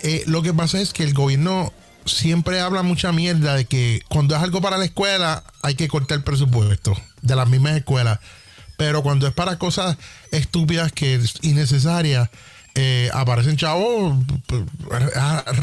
Eh, 0.00 0.22
lo 0.26 0.42
que 0.42 0.54
pasa 0.54 0.80
es 0.80 0.92
que 0.92 1.02
el 1.02 1.14
gobierno 1.14 1.72
siempre 2.06 2.60
habla 2.60 2.82
mucha 2.82 3.12
mierda 3.12 3.54
de 3.54 3.64
que 3.64 4.02
cuando 4.08 4.34
es 4.36 4.42
algo 4.42 4.60
para 4.60 4.78
la 4.78 4.84
escuela 4.84 5.44
hay 5.62 5.74
que 5.74 5.88
cortar 5.88 6.18
el 6.18 6.24
presupuesto 6.24 6.96
de 7.22 7.36
las 7.36 7.48
mismas 7.48 7.76
escuelas. 7.76 8.18
Pero 8.76 9.02
cuando 9.02 9.26
es 9.26 9.32
para 9.32 9.58
cosas 9.58 9.96
estúpidas 10.30 10.92
que 10.92 11.14
es 11.14 11.34
innecesarias, 11.42 12.30
eh, 12.74 13.10
aparecen 13.12 13.56
chavos, 13.56 14.16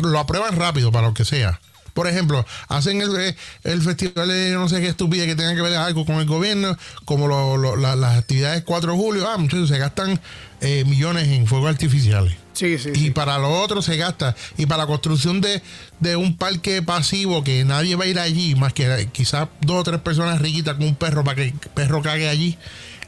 lo 0.04 0.20
aprueban 0.20 0.56
rápido 0.56 0.92
para 0.92 1.08
lo 1.08 1.14
que 1.14 1.26
sea. 1.26 1.60
Por 1.94 2.08
ejemplo, 2.08 2.46
hacen 2.68 3.02
el, 3.02 3.16
eh, 3.20 3.36
el 3.64 3.82
festival 3.82 4.28
de 4.28 4.52
no 4.52 4.68
sé 4.70 4.82
qué 4.82 4.88
estupidez 4.88 5.28
que 5.28 5.36
tenga 5.36 5.56
que 5.56 5.62
ver 5.62 5.76
algo 5.76 6.06
con 6.06 6.16
el 6.16 6.26
gobierno, 6.26 6.78
como 7.06 7.28
lo- 7.28 7.58
lo- 7.58 7.76
la- 7.76 7.96
las 7.96 8.18
actividades 8.18 8.64
4 8.64 8.92
de 8.94 8.98
julio. 8.98 9.28
Ah, 9.28 9.38
muchachos, 9.38 9.70
se 9.70 9.78
gastan 9.78 10.20
eh, 10.62 10.84
millones 10.86 11.28
en 11.30 11.48
fuegos 11.48 11.70
artificiales. 11.70 12.36
Sí, 12.54 12.78
sí, 12.78 12.90
Y 12.94 13.00
sí. 13.00 13.12
para 13.12 13.38
lo 13.38 13.50
otro 13.62 13.82
se 13.82 13.96
gasta. 13.96 14.36
Y 14.58 14.66
para 14.66 14.84
la 14.84 14.88
construcción 14.88 15.40
de, 15.40 15.62
de 16.02 16.18
un 16.18 16.36
parque 16.36 16.82
pasivo 16.82 17.42
que 17.46 17.64
nadie 17.64 17.96
va 17.96 18.04
a 18.04 18.08
ir 18.08 18.20
allí, 18.20 18.56
más 18.56 18.74
que 18.74 19.08
quizás 19.14 19.48
dos 19.62 19.78
o 19.78 19.84
tres 19.84 20.02
personas 20.02 20.42
riquitas 20.42 20.76
con 20.76 20.84
un 20.88 20.96
perro 20.96 21.24
para 21.24 21.36
que 21.38 21.44
el 21.46 21.54
perro 21.54 22.02
cague 22.02 22.28
allí. 22.28 22.58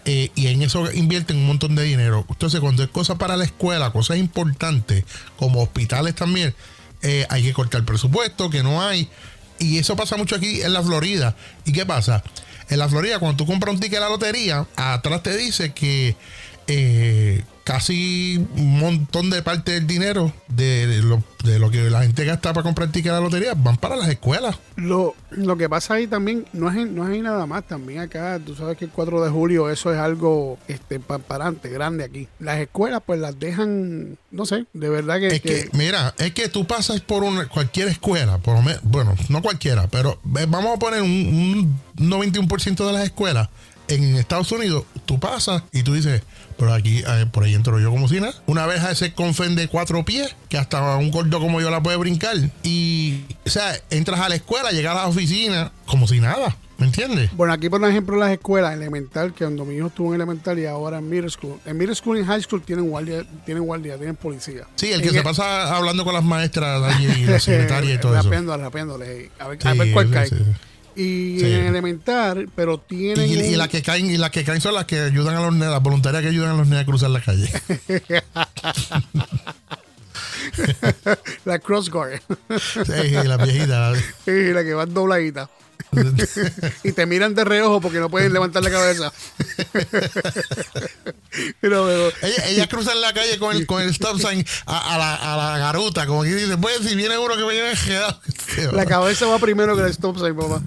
eh, 0.05 0.31
y 0.33 0.47
en 0.47 0.63
eso 0.63 0.91
invierten 0.93 1.38
un 1.38 1.45
montón 1.45 1.75
de 1.75 1.83
dinero. 1.83 2.25
Entonces, 2.29 2.59
cuando 2.59 2.81
es 2.81 2.89
cosa 2.89 3.19
para 3.19 3.38
la 3.38 3.43
escuela, 3.43 3.91
cosas 3.91 4.17
importantes, 4.17 5.03
como 5.38 5.61
hospitales 5.61 6.15
también, 6.15 6.55
eh, 7.01 7.25
hay 7.29 7.43
que 7.43 7.53
cortar 7.53 7.84
presupuesto, 7.84 8.50
que 8.50 8.63
no 8.63 8.81
hay. 8.81 9.10
Y 9.60 9.77
eso 9.77 9.96
pasa 9.96 10.17
mucho 10.17 10.36
aquí 10.36 10.62
en 10.62 10.74
la 10.74 10.81
Florida. 10.81 11.36
¿Y 11.65 11.72
qué 11.72 11.86
pasa? 11.86 12.24
En 12.70 12.79
la 12.79 12.88
Florida, 12.89 13.20
cuando 13.20 13.38
tú 13.38 13.46
compras 13.46 13.74
un 13.74 13.79
ticket 13.79 13.98
de 13.98 14.01
la 14.01 14.10
lotería, 14.10 14.65
atrás 14.75 15.24
te 15.24 15.36
dice 15.36 15.74
que 15.74 16.15
eh, 16.67 17.43
casi 17.63 18.37
un 18.55 18.79
montón 18.79 19.29
de 19.29 19.41
parte 19.41 19.73
del 19.73 19.87
dinero 19.87 20.33
de, 20.47 21.01
lo, 21.03 21.23
de 21.43 21.59
lo 21.59 21.69
que 21.69 21.89
la 21.89 22.01
gente 22.01 22.25
gasta 22.25 22.53
para 22.53 22.63
comprar 22.63 22.91
ticket 22.91 23.11
de 23.11 23.17
la 23.17 23.21
lotería 23.21 23.53
van 23.55 23.77
para 23.77 23.95
las 23.95 24.09
escuelas. 24.09 24.57
Lo, 24.75 25.15
lo 25.29 25.57
que 25.57 25.69
pasa 25.69 25.95
ahí 25.95 26.07
también 26.07 26.45
no 26.53 26.69
es, 26.69 26.89
no 26.89 27.03
es 27.03 27.11
ahí 27.11 27.21
nada 27.21 27.45
más. 27.45 27.65
También 27.67 27.99
acá, 27.99 28.39
tú 28.43 28.55
sabes 28.55 28.77
que 28.77 28.85
el 28.85 28.91
4 28.91 29.23
de 29.23 29.29
julio 29.29 29.69
eso 29.69 29.93
es 29.93 29.99
algo 29.99 30.57
este, 30.67 30.99
parante, 30.99 31.69
grande 31.69 32.03
aquí. 32.03 32.27
Las 32.39 32.59
escuelas 32.59 33.01
pues 33.05 33.19
las 33.19 33.39
dejan, 33.39 34.17
no 34.31 34.45
sé, 34.45 34.65
de 34.73 34.89
verdad 34.89 35.19
que... 35.19 35.27
Es 35.27 35.41
que, 35.41 35.69
mira, 35.73 36.13
es 36.17 36.33
que 36.33 36.49
tú 36.49 36.65
pasas 36.65 36.99
por 37.01 37.23
una, 37.23 37.47
cualquier 37.47 37.87
escuela, 37.87 38.39
por 38.39 38.55
lo 38.55 38.63
menos, 38.63 38.81
bueno, 38.83 39.15
no 39.29 39.41
cualquiera, 39.41 39.87
pero 39.87 40.19
eh, 40.37 40.45
vamos 40.47 40.75
a 40.75 40.79
poner 40.79 41.01
un, 41.01 41.77
un 41.97 42.09
91% 42.09 42.85
de 42.85 42.91
las 42.93 43.03
escuelas 43.03 43.49
en 43.87 44.15
Estados 44.15 44.51
Unidos, 44.51 44.85
tú 45.05 45.19
pasas 45.19 45.63
y 45.71 45.83
tú 45.83 45.93
dices, 45.93 46.21
pero 46.61 46.73
aquí, 46.75 46.99
eh, 46.99 47.25
por 47.31 47.43
ahí 47.43 47.55
entro 47.55 47.79
yo 47.79 47.89
como 47.89 48.07
si 48.07 48.19
nada. 48.21 48.35
Una 48.45 48.67
vez 48.67 48.81
a 48.83 48.91
ese 48.91 49.13
confen 49.15 49.55
de 49.55 49.67
cuatro 49.67 50.05
pies, 50.05 50.35
que 50.47 50.59
hasta 50.59 50.95
un 50.97 51.09
gordo 51.09 51.39
como 51.39 51.59
yo 51.59 51.71
la 51.71 51.81
puede 51.81 51.97
brincar. 51.97 52.37
Y, 52.61 53.21
o 53.47 53.49
sea, 53.49 53.73
entras 53.89 54.19
a 54.19 54.29
la 54.29 54.35
escuela, 54.35 54.69
llegas 54.69 54.95
a 54.95 55.01
la 55.01 55.07
oficina 55.07 55.71
como 55.87 56.07
si 56.07 56.19
nada, 56.19 56.55
¿me 56.77 56.85
entiendes? 56.85 57.31
Bueno, 57.35 57.51
aquí 57.53 57.67
por 57.67 57.83
ejemplo 57.83 58.15
las 58.15 58.31
escuelas 58.31 58.73
elemental, 58.75 59.33
que 59.33 59.43
cuando 59.43 59.65
mi 59.65 59.75
hijo 59.75 59.87
estuvo 59.87 60.09
en 60.09 60.21
elemental 60.21 60.59
y 60.59 60.67
ahora 60.67 60.99
en 60.99 61.09
middle 61.09 61.31
school. 61.31 61.59
En 61.65 61.77
middle 61.79 61.95
school 61.95 62.19
y 62.19 62.23
high 62.25 62.43
school 62.43 62.61
tienen 62.61 62.87
guardia, 62.89 63.25
tienen 63.43 63.63
guardia, 63.63 63.97
tienen 63.97 64.15
policía. 64.15 64.67
Sí, 64.75 64.91
el 64.91 65.01
que 65.01 65.07
En 65.07 65.13
se 65.13 65.17
el- 65.17 65.23
pasa 65.23 65.75
hablando 65.75 66.03
con 66.05 66.13
las 66.13 66.23
maestras 66.23 66.79
allí 66.83 67.07
y 67.07 67.25
la 67.25 67.39
secretaria 67.39 67.95
y 67.95 67.97
todo 67.99 68.13
eso. 68.13 68.23
Rapeando, 68.23 68.55
rapeándole, 68.55 69.31
a 69.39 69.47
ver, 69.47 69.57
a 69.65 69.73
ver 69.73 69.91
cuál 69.93 70.07
sí, 70.07 70.13
cae. 70.13 70.27
sí. 70.29 70.35
Y 70.95 71.39
Sí. 71.39 71.45
en 71.45 71.67
elemental, 71.67 72.50
pero 72.55 72.77
tienen... 72.77 73.29
Y, 73.29 73.55
las 73.55 73.67
que 73.69 73.81
caen, 73.81 74.10
y 74.10 74.17
las 74.17 74.31
que 74.31 74.43
caen 74.43 74.62
son 74.62 74.75
las 74.75 74.86
que 74.86 75.00
ayudan 75.00 75.36
a 75.36 75.41
los 75.41 75.53
nenes, 75.53 75.69
las 75.69 75.81
voluntarias 75.81 76.21
que 76.21 76.29
ayudan 76.29 76.51
a 76.51 76.53
los 76.57 76.67
nenes 76.67 76.83
a 76.83 76.86
cruzar 76.86 77.10
la 77.10 77.21
calle. 77.21 77.50
la 81.45 81.60
cross 81.60 81.89
guard. 81.89 82.19
Sí, 82.60 83.12
la 83.12 83.38
viejita. 83.38 83.93
la 84.25 84.63
que 84.63 84.74
va 84.74 84.86
dobladita. 84.86 85.50
y 86.83 86.91
te 86.93 87.05
miran 87.05 87.36
de 87.36 87.43
reojo 87.43 87.81
porque 87.81 88.00
no 88.00 88.10
pueden 88.10 88.31
levantar 88.33 88.63
la 88.63 88.71
cabeza. 88.71 89.12
pero, 91.62 91.86
pero, 91.86 92.12
Ella, 92.21 92.45
ella 92.48 92.67
cruza 92.67 92.93
en 92.93 93.01
la 93.01 93.13
calle 93.13 93.38
con 93.39 93.55
el, 93.55 93.65
con 93.65 93.81
el 93.81 93.89
stop 93.89 94.19
sign 94.19 94.45
a, 94.65 94.95
a 94.95 94.98
la, 94.98 95.15
a 95.15 95.38
la 95.38 95.57
garuta, 95.57 96.05
como 96.05 96.24
que 96.24 96.33
dice, 96.36 96.57
pues 96.57 96.79
si 96.79 96.95
viene 96.95 97.17
uno 97.17 97.36
que 97.36 97.43
viene 97.43 97.71
enredado. 97.71 98.19
la 98.74 98.86
cabeza 98.86 99.25
va 99.27 99.39
primero 99.39 99.75
que 99.75 99.83
el 99.83 99.89
stop 99.89 100.17
sign, 100.17 100.36
papá. 100.36 100.62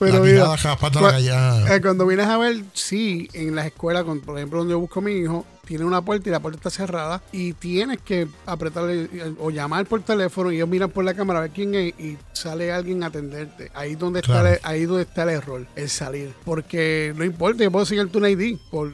La 0.00 0.20
mirada 0.20 0.56
jaspando 0.56 1.00
la 1.00 1.08
cua- 1.08 1.12
calle, 1.12 1.30
ah. 1.32 1.64
eh, 1.74 1.80
cuando 1.80 2.06
vienes 2.06 2.26
a 2.26 2.38
ver, 2.38 2.62
sí, 2.74 3.28
en 3.32 3.54
las 3.54 3.66
escuelas, 3.66 4.04
con- 4.04 4.20
por 4.20 4.36
ejemplo, 4.38 4.58
donde 4.60 4.72
yo 4.72 4.78
busco 4.80 5.00
a 5.00 5.02
mi 5.02 5.12
hijo, 5.12 5.44
tiene 5.68 5.84
una 5.84 6.02
puerta 6.02 6.28
y 6.28 6.32
la 6.32 6.40
puerta 6.40 6.58
está 6.58 6.70
cerrada 6.70 7.22
y 7.30 7.52
tienes 7.52 7.98
que 8.00 8.26
apretarle 8.46 9.08
o 9.38 9.50
llamar 9.50 9.84
por 9.86 10.02
teléfono 10.02 10.50
y 10.50 10.56
ellos 10.56 10.68
miran 10.68 10.90
por 10.90 11.04
la 11.04 11.14
cámara 11.14 11.38
a 11.40 11.42
ver 11.42 11.50
quién 11.50 11.74
es 11.74 11.94
y 12.00 12.16
sale 12.32 12.72
alguien 12.72 13.02
a 13.02 13.06
atenderte. 13.08 13.70
Ahí 13.74 13.94
donde 13.94 14.20
está 14.20 14.50
el- 14.54 14.60
ahí 14.62 14.86
donde 14.86 15.02
está 15.02 15.24
el 15.24 15.28
error, 15.28 15.66
el 15.76 15.90
salir. 15.90 16.32
Porque 16.44 17.12
no 17.16 17.22
importa, 17.24 17.62
yo 17.62 17.70
puedo 17.70 17.84
seguir 17.86 18.08
tu 18.10 18.24
ID 18.24 18.56
por 18.70 18.92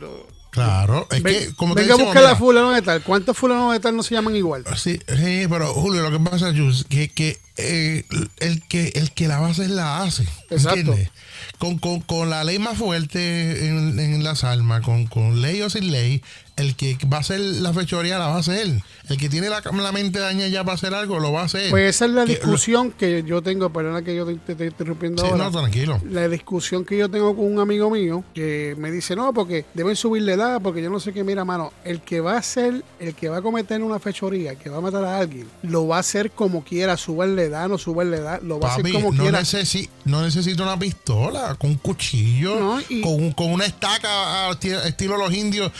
Claro, 0.50 1.08
es 1.10 1.20
Ven- 1.20 1.34
que 1.48 1.54
como 1.56 1.74
te 1.74 1.80
venga 1.80 1.94
a 1.94 1.96
decimos, 1.96 2.14
buscar 2.14 2.22
mira, 2.22 2.32
a 2.32 2.36
fulano 2.38 2.70
de 2.70 2.80
tal. 2.82 3.02
¿Cuántos 3.02 3.36
fulanos 3.36 3.72
de 3.72 3.80
tal 3.80 3.96
no 3.96 4.04
se 4.04 4.14
llaman 4.14 4.36
igual? 4.36 4.62
Sí, 4.76 5.00
sí, 5.08 5.46
pero 5.50 5.74
Julio, 5.74 6.08
lo 6.08 6.16
que 6.16 6.24
pasa, 6.30 6.52
Jus, 6.56 6.84
que, 6.88 7.08
que 7.08 7.40
eh, 7.56 8.04
el 8.38 8.62
que 8.68 8.92
el 8.94 9.10
que 9.10 9.26
la 9.26 9.44
hacer 9.44 9.70
la 9.70 10.02
hace. 10.04 10.22
Exacto. 10.50 10.78
¿Entiendes? 10.78 11.10
Con, 11.58 11.78
con, 11.78 12.00
con 12.02 12.30
la 12.30 12.44
ley 12.44 12.60
más 12.60 12.78
fuerte 12.78 13.66
en, 13.66 13.98
en 13.98 14.22
las 14.22 14.44
almas, 14.44 14.82
con, 14.82 15.06
con 15.06 15.42
ley 15.42 15.60
o 15.60 15.68
sin 15.70 15.90
ley, 15.90 16.22
el 16.56 16.76
que 16.76 16.96
va 17.12 17.16
a 17.18 17.20
hacer 17.20 17.40
la 17.40 17.72
fechoría 17.72 18.18
la 18.18 18.28
va 18.28 18.36
a 18.36 18.38
hacer. 18.38 18.80
El 19.08 19.18
que 19.18 19.28
tiene 19.28 19.48
la, 19.50 19.60
la 19.60 19.92
mente 19.92 20.18
dañada 20.18 20.48
ya 20.48 20.62
para 20.64 20.76
hacer 20.76 20.94
algo, 20.94 21.18
lo 21.18 21.32
va 21.32 21.42
a 21.42 21.44
hacer. 21.44 21.70
Pues 21.70 21.96
esa 21.96 22.04
es 22.06 22.12
la 22.12 22.24
Que- 22.24 22.32
discusión 22.32 22.92
que 22.92 23.22
yo 23.26 23.42
tengo, 23.42 23.70
perdona 23.70 24.02
que 24.02 24.14
yo 24.16 24.24
te, 24.24 24.34
te 24.36 24.52
estoy 24.52 24.66
interrumpiendo 24.68 25.22
Sí, 25.24 25.28
ahora. 25.30 25.44
no, 25.44 25.50
tranquilo. 25.50 26.00
La 26.08 26.28
discusión 26.28 26.84
que 26.84 26.96
yo 26.96 27.10
tengo 27.10 27.34
con 27.36 27.44
un 27.52 27.58
amigo 27.58 27.90
mío 27.90 28.24
que 28.34 28.74
me 28.78 28.90
dice, 28.90 29.14
no, 29.16 29.32
porque 29.34 29.66
deben 29.74 29.96
subirle 29.96 30.34
edad, 30.34 30.60
porque 30.62 30.80
yo 30.82 30.88
no 30.90 31.00
sé 31.00 31.12
qué, 31.12 31.22
mira, 31.24 31.44
mano, 31.44 31.72
el 31.84 32.00
que 32.00 32.20
va 32.20 32.34
a 32.34 32.38
hacer, 32.38 32.82
el 33.00 33.14
que 33.14 33.28
va 33.28 33.38
a 33.38 33.42
cometer 33.42 33.82
una 33.82 33.98
fechoría, 33.98 34.52
el 34.52 34.56
que 34.56 34.70
va 34.70 34.78
a 34.78 34.80
matar 34.80 35.04
a 35.04 35.18
alguien, 35.18 35.46
lo 35.62 35.86
va 35.88 35.96
a 35.96 36.00
hacer 36.00 36.30
como 36.30 36.64
quiera, 36.64 36.96
subarle 36.96 37.44
edad, 37.44 37.68
no 37.68 37.76
subarle 37.78 38.18
edad, 38.18 38.40
lo 38.42 38.58
va 38.60 38.70
a 38.70 38.72
hacer 38.74 38.90
como 38.92 39.12
no, 39.12 39.22
quiera. 39.22 39.40
necesi- 39.40 39.88
no 40.04 40.22
necesita 40.22 40.62
una 40.62 40.78
pistola, 40.78 41.56
con 41.58 41.70
un 41.70 41.76
cuchillo, 41.78 42.58
No, 42.58 42.80
y- 42.88 43.00
con, 43.02 43.14
un- 43.14 43.32
con 43.32 43.50
una 43.52 43.66
estaca 43.66 44.48
a- 44.48 44.52
estilo 44.86 45.16
los 45.18 45.34
indios 45.34 45.70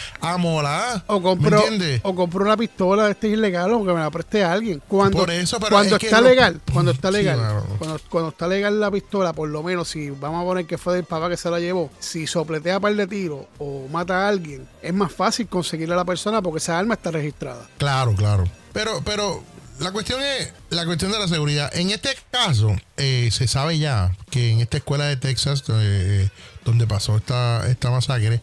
a 0.67 0.79
molar. 0.79 1.05
O 1.07 1.17
¿Me 1.19 1.23
compró, 1.23 1.59
entiendes? 1.59 2.01
o 2.05 2.15
compró 2.15 2.45
una 2.45 2.57
pistola, 2.57 3.11
este 3.11 3.29
es 3.29 3.35
ilegal, 3.35 3.73
o 3.73 3.85
que 3.85 3.93
me 3.93 4.01
la 4.01 4.11
preste 4.11 4.45
a 4.45 4.53
alguien. 4.53 4.83
Cuando, 4.89 5.19
Por 5.19 5.31
eso, 5.31 5.59
pero 5.59 5.71
cuando 5.71 5.97
es 5.97 6.01
que 6.01 6.07
está 6.07 6.21
lo- 6.21 6.29
legal, 6.29 6.61
cuando 6.73 6.91
está 6.91 7.09
Sí, 7.13 7.15
legal, 7.19 7.39
claro. 7.39 7.67
cuando, 7.79 8.01
cuando 8.09 8.29
está 8.31 8.49
legal 8.49 8.81
la 8.81 8.91
pistola, 8.91 9.33
por 9.33 9.49
lo 9.49 9.63
menos 9.63 9.89
si 9.89 10.11
vamos 10.11 10.43
a 10.43 10.45
poner 10.45 10.67
que 10.67 10.79
fue 10.79 10.95
del 10.95 11.05
papá 11.05 11.29
que 11.29 11.37
se 11.37 11.51
la 11.51 11.61
llevó, 11.61 11.91
si 11.99 12.27
sopletea 12.27 12.81
par 12.81 12.95
de 12.95 13.07
tiros 13.07 13.47
o 13.59 13.87
mata 13.91 14.25
a 14.25 14.29
alguien, 14.29 14.67
es 14.83 14.95
más 14.95 15.13
fácil 15.13 15.47
conseguirle 15.49 15.95
a 15.95 15.99
la 15.99 16.05
persona 16.05 16.41
porque 16.43 16.59
esa 16.59 16.79
arma 16.79 16.95
está 16.95 17.11
registrada. 17.11 17.67
Claro, 17.79 18.15
claro. 18.15 18.45
Pero, 18.73 19.01
pero 19.05 19.43
la 19.81 19.91
cuestión 19.93 20.21
es 20.23 20.53
la 20.71 20.85
cuestión 20.85 21.13
de 21.13 21.19
la 21.19 21.29
seguridad. 21.29 21.71
En 21.77 21.91
este 21.91 22.11
caso, 22.31 22.75
eh, 22.97 23.29
se 23.33 23.47
sabe 23.49 23.79
ya 23.79 24.17
que 24.31 24.51
en 24.51 24.61
esta 24.61 24.77
escuela 24.79 25.05
de 25.07 25.17
Texas, 25.17 25.63
eh, 25.69 26.29
donde 26.65 26.87
pasó 26.87 27.17
esta, 27.17 27.69
esta 27.69 27.91
masacre, 27.91 28.41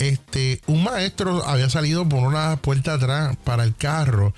este, 0.00 0.60
un 0.66 0.82
maestro 0.82 1.44
había 1.46 1.70
salido 1.70 2.08
por 2.08 2.20
una 2.26 2.56
puerta 2.56 2.94
atrás 2.94 3.36
para 3.44 3.62
el 3.64 3.74
carro 3.76 4.34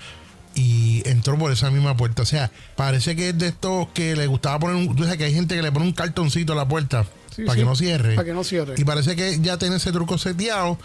y 0.55 1.01
entró 1.09 1.37
por 1.39 1.51
esa 1.51 1.71
misma 1.71 1.97
puerta. 1.97 2.21
O 2.21 2.25
sea, 2.25 2.51
parece 2.75 3.15
que 3.15 3.29
es 3.29 3.37
de 3.39 3.47
estos 3.47 3.87
que 3.93 4.15
le 4.15 4.27
gustaba 4.27 4.59
poner 4.59 4.75
un. 4.75 4.95
Tú 4.95 5.03
sabes 5.03 5.17
que 5.17 5.23
hay 5.25 5.33
gente 5.33 5.55
que 5.55 5.61
le 5.63 5.71
pone 5.71 5.85
un 5.85 5.93
cartoncito 5.93 6.53
a 6.53 6.55
la 6.55 6.67
puerta 6.67 7.05
Sí, 7.35 7.41
para 7.45 7.53
sí, 7.55 7.59
que 7.61 7.65
no 7.65 7.75
cierre. 7.75 8.13
para 8.15 8.25
que 8.27 8.33
no 8.33 8.43
cierre. 8.43 8.75
Y 8.77 8.83
parece 8.83 9.15
que 9.15 9.39
ya 9.41 9.57
tiene 9.57 9.77
ese 9.77 9.91
truco 9.91 10.19
seteado. 10.19 10.77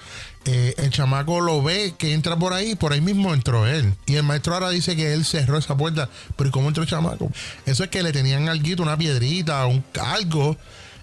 Eh, 0.46 0.74
el 0.78 0.88
chamaco 0.88 1.42
lo 1.42 1.62
ve 1.62 1.92
que 1.98 2.14
entra 2.14 2.36
por 2.38 2.54
ahí, 2.54 2.74
por 2.74 2.94
ahí 2.94 3.02
mismo 3.02 3.34
entró 3.34 3.66
él. 3.66 3.92
Y 4.06 4.14
el 4.14 4.22
maestro 4.22 4.54
ahora 4.54 4.70
dice 4.70 4.96
que 4.96 5.12
él 5.12 5.26
cerró 5.26 5.58
esa 5.58 5.76
puerta. 5.76 6.08
Pero 6.36 6.48
¿y 6.48 6.50
cómo 6.52 6.68
entró 6.68 6.82
el 6.84 6.88
chamaco? 6.88 7.30
Eso 7.66 7.84
es 7.84 7.90
que 7.90 8.02
le 8.02 8.12
tenían 8.12 8.48
alguito, 8.48 8.82
una 8.82 8.96
piedrita, 8.96 9.66
un 9.66 9.84
algo. 10.00 10.56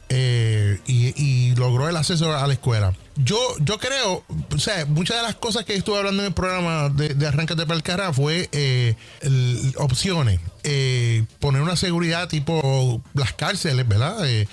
eh, 0.10 0.80
y, 0.88 1.14
y 1.24 1.56
logró 1.56 1.90
el 1.90 1.96
acceso 1.98 2.36
a 2.36 2.48
la 2.48 2.54
escuela. 2.54 2.94
Yo, 3.18 3.38
yo 3.62 3.78
creo, 3.80 4.24
o 4.54 4.60
sea, 4.60 4.86
muchas 4.86 5.18
de 5.18 5.24
las 5.24 5.36
cosas 5.36 5.64
que 5.64 5.74
estuve 5.76 5.98
hablando 5.98 6.22
en 6.24 6.28
el 6.28 6.34
programa 6.34 6.90
de, 6.90 7.14
de 7.14 7.28
Arráncate 7.28 7.64
para 7.66 7.78
el 7.78 7.84
Cara 7.84 8.12
fue 8.12 8.50
eh, 8.52 8.96
el- 9.22 9.74
opciones. 9.78 10.40
Eh, 10.64 11.24
poner 11.40 11.62
una 11.62 11.76
seguridad 11.78 12.28
tipo 12.28 13.02
las 13.14 13.32
cárceles, 13.34 13.88
¿verdad? 13.88 14.28
Eh, 14.28 14.48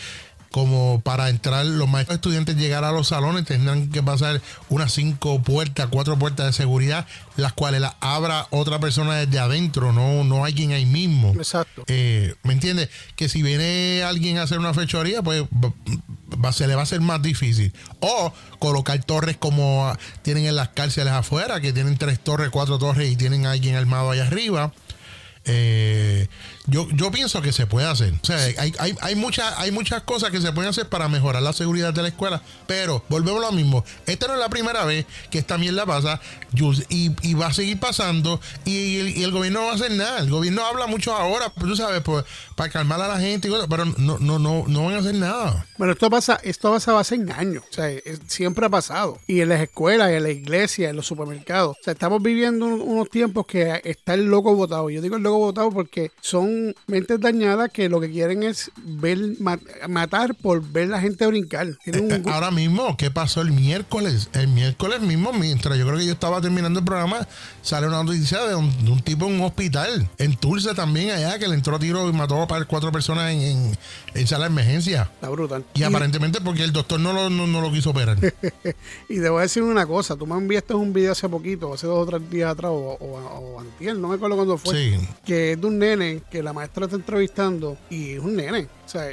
como 0.53 1.01
para 1.01 1.31
entrar 1.31 1.65
los 1.65 1.89
maestros 1.89 2.17
estudiantes 2.17 2.57
llegar 2.57 2.85
a 2.85 2.93
los 2.93 3.09
salones 3.09 3.47
tendrán 3.47 3.89
que 3.89 4.03
pasar 4.03 4.43
unas 4.69 4.93
cinco 4.93 5.43
puertas, 5.43 5.89
cuatro 5.91 6.19
puertas 6.19 6.45
de 6.45 6.53
seguridad, 6.53 7.07
las 7.37 7.55
cuales 7.55 7.81
las 7.81 7.95
abra 8.01 8.49
otra 8.51 8.79
persona 8.79 9.15
desde 9.17 9.39
adentro, 9.39 9.95
no, 9.95 10.25
no 10.25 10.45
alguien 10.45 10.73
ahí 10.73 10.85
mismo. 10.85 11.33
Exacto. 11.35 11.85
Eh, 11.87 12.35
¿Me 12.43 12.53
entiendes? 12.53 12.91
Que 13.17 13.31
si 13.31 13.43
viene 13.43 14.03
alguien 14.05 14.37
a 14.37 14.43
hacer 14.43 14.59
una 14.59 14.75
fechoría, 14.75 15.23
pues 15.23 15.45
se 16.51 16.67
le 16.67 16.75
va 16.75 16.81
a 16.81 16.83
hacer 16.83 17.01
más 17.01 17.23
difícil. 17.23 17.73
O 18.01 18.33
colocar 18.59 19.01
torres 19.05 19.37
como 19.37 19.87
ah, 19.87 19.99
tienen 20.23 20.47
en 20.47 20.57
las 20.57 20.71
cárceles 20.71 21.13
afuera, 21.13 21.61
que 21.61 21.73
tienen 21.73 21.97
tres 21.99 22.19
torres, 22.19 22.51
cuatro 22.51 22.79
torres 22.79 23.11
y 23.11 23.17
tienen 23.17 23.47
a 23.47 23.53
alguien 23.53 23.77
armado 23.77 24.11
allá 24.11 24.27
arriba. 24.27 24.73
Eh, 25.45 26.29
yo, 26.67 26.87
yo 26.93 27.11
pienso 27.11 27.43
que 27.43 27.53
se 27.53 27.67
puede 27.67 27.87
hacer. 27.89 28.13
O 28.23 28.25
sea, 28.27 28.37
hay, 28.37 28.73
hay, 28.79 28.95
hay, 29.01 29.15
muchas, 29.17 29.53
hay 29.59 29.71
muchas 29.73 30.03
cosas 30.03 30.31
que 30.31 30.41
se 30.41 30.53
pueden 30.53 30.71
hacer 30.71 30.89
para 30.89 31.09
mejorar 31.09 31.43
la 31.43 31.53
seguridad 31.53 31.93
de 31.93 32.03
la 32.03 32.09
escuela. 32.09 32.43
Pero 32.67 33.03
volvemos 33.09 33.43
a 33.43 33.47
lo 33.47 33.53
mismo. 33.53 33.85
Esta 34.07 34.29
no 34.29 34.35
es 34.35 34.39
la 34.41 34.49
primera 34.49 34.85
vez 34.85 35.05
que 35.31 35.39
esta 35.39 35.59
mierda 35.59 35.85
pasa. 35.87 36.21
Y, 36.89 37.11
y 37.23 37.35
va 37.35 37.47
a 37.49 37.53
seguir 37.53 37.81
pasando. 37.81 38.41
Y 38.65 38.99
el, 38.99 39.09
y 39.19 39.23
el 39.25 39.33
gobierno 39.33 39.61
no 39.61 39.67
va 39.67 39.73
a 39.73 39.75
hacer 39.77 39.91
nada. 39.93 40.21
El 40.21 40.31
gobierno 40.31 40.65
habla 40.65 40.87
mucho 40.87 41.13
ahora, 41.15 41.49
pues, 41.51 41.67
tú 41.67 41.77
sabes, 41.77 42.01
pues, 42.03 42.25
para 42.57 42.71
calmar 42.71 43.01
a 43.01 43.09
la 43.09 43.19
gente 43.19 43.49
y 43.49 43.51
cosas, 43.51 43.67
pero 43.69 43.85
no, 43.85 44.19
no, 44.19 44.39
no, 44.39 44.65
no 44.69 44.85
van 44.85 44.95
a 44.95 44.99
hacer 44.99 45.15
nada. 45.15 45.67
Bueno, 45.79 45.95
esto 45.95 46.09
pasa, 46.11 46.39
esto 46.45 46.71
pasa 46.71 46.99
hace 46.99 47.17
años, 47.35 47.65
o 47.71 47.73
sea, 47.75 47.91
es- 47.91 48.21
siempre 48.29 48.67
ha 48.67 48.69
pasado. 48.69 49.19
Y 49.27 49.41
en 49.41 49.49
las 49.49 49.61
escuelas, 49.61 50.11
en 50.11 50.23
la 50.23 50.31
iglesia, 50.31 50.91
en 50.91 50.97
los 50.97 51.07
supermercados. 51.07 51.77
O 51.81 51.83
sea, 51.83 51.93
estamos 51.95 52.23
viviendo 52.23 52.67
un- 52.67 52.81
unos 52.81 53.11
tiempos 53.11 53.47
que 53.47 53.81
está 53.85 54.15
el 54.15 54.27
loco 54.27 54.55
votado. 54.55 54.89
Yo 54.91 55.01
digo 55.03 55.17
el 55.17 55.23
loco 55.23 55.32
votado 55.39 55.71
porque 55.71 56.11
son 56.21 56.75
mentes 56.87 57.21
dañadas 57.21 57.71
que 57.71 57.89
lo 57.89 58.01
que 58.01 58.11
quieren 58.11 58.43
es 58.43 58.71
ver 58.77 59.19
ma- 59.41 59.59
matar 59.89 60.35
por 60.35 60.63
ver 60.63 60.89
la 60.89 61.01
gente 61.01 61.27
brincar. 61.27 61.67
Un 61.69 62.13
Eh, 62.13 62.23
Ahora 62.27 62.51
mismo, 62.51 62.97
¿qué 62.97 63.11
pasó 63.11 63.41
el 63.43 63.53
miércoles? 63.53 64.29
El 64.33 64.49
miércoles 64.49 65.01
mismo, 65.01 65.33
mientras 65.33 65.77
yo 65.79 65.87
creo 65.87 65.99
que 65.99 66.07
yo 66.07 66.13
estaba 66.13 66.41
terminando 66.41 66.81
el 66.81 66.85
programa, 66.85 67.27
sale 67.63 67.87
una 67.87 68.03
noticia 68.03 68.43
de 68.47 68.55
un, 68.55 68.85
de 68.85 68.91
un 68.91 69.01
tipo 69.03 69.27
en 69.27 69.35
un 69.35 69.41
hospital, 69.43 70.09
en 70.19 70.37
Tulsa 70.37 70.75
también, 70.75 71.11
allá, 71.11 71.39
que 71.39 71.49
le 71.49 71.55
entró 71.55 71.77
a 71.77 71.79
tiro 71.79 72.09
y 72.09 72.13
mató 72.13 72.41
a 72.43 72.65
cuatro 72.67 72.93
personas 72.93 73.33
en, 73.33 73.41
en, 73.41 73.79
en 74.15 74.27
sala 74.27 74.45
de 74.47 74.51
emergencia. 74.53 75.11
Está 75.15 75.29
brutal. 75.29 75.65
Y 75.75 75.83
aparentemente 75.83 76.41
porque 76.41 76.63
el 76.65 76.73
doctor 76.73 77.01
no 77.01 77.13
lo, 77.13 77.31
no, 77.31 77.47
no 77.47 77.61
lo 77.61 77.71
quiso 77.73 77.91
operar. 77.91 78.19
Y 79.09 79.21
te 79.21 79.29
voy 79.29 79.41
a 79.41 79.43
decir 79.43 79.63
una 79.63 79.87
cosa, 79.87 80.17
tú 80.17 80.27
me 80.27 80.35
enviaste 80.37 80.75
un 80.75 80.93
video 80.93 81.13
hace 81.13 81.29
poquito, 81.29 81.73
hace 81.75 81.87
dos 81.87 81.99
o 81.99 82.07
tres 82.07 82.31
días 82.31 82.51
atrás, 82.53 82.71
o, 82.73 82.97
o, 82.99 83.17
o 83.19 83.61
antier, 83.61 83.97
no 83.97 84.09
me 84.09 84.15
acuerdo 84.15 84.37
cuándo 84.37 84.57
fue, 84.59 84.73
Sí. 84.75 85.09
Que 85.25 85.53
es 85.53 85.61
de 85.61 85.67
un 85.67 85.79
nene 85.79 86.23
que 86.31 86.43
la 86.43 86.53
maestra 86.53 86.85
está 86.87 86.97
entrevistando 86.97 87.77
y 87.91 88.13
es 88.13 88.19
un 88.21 88.37
nene. 88.37 88.69
O 88.87 88.89
sea, 88.89 89.09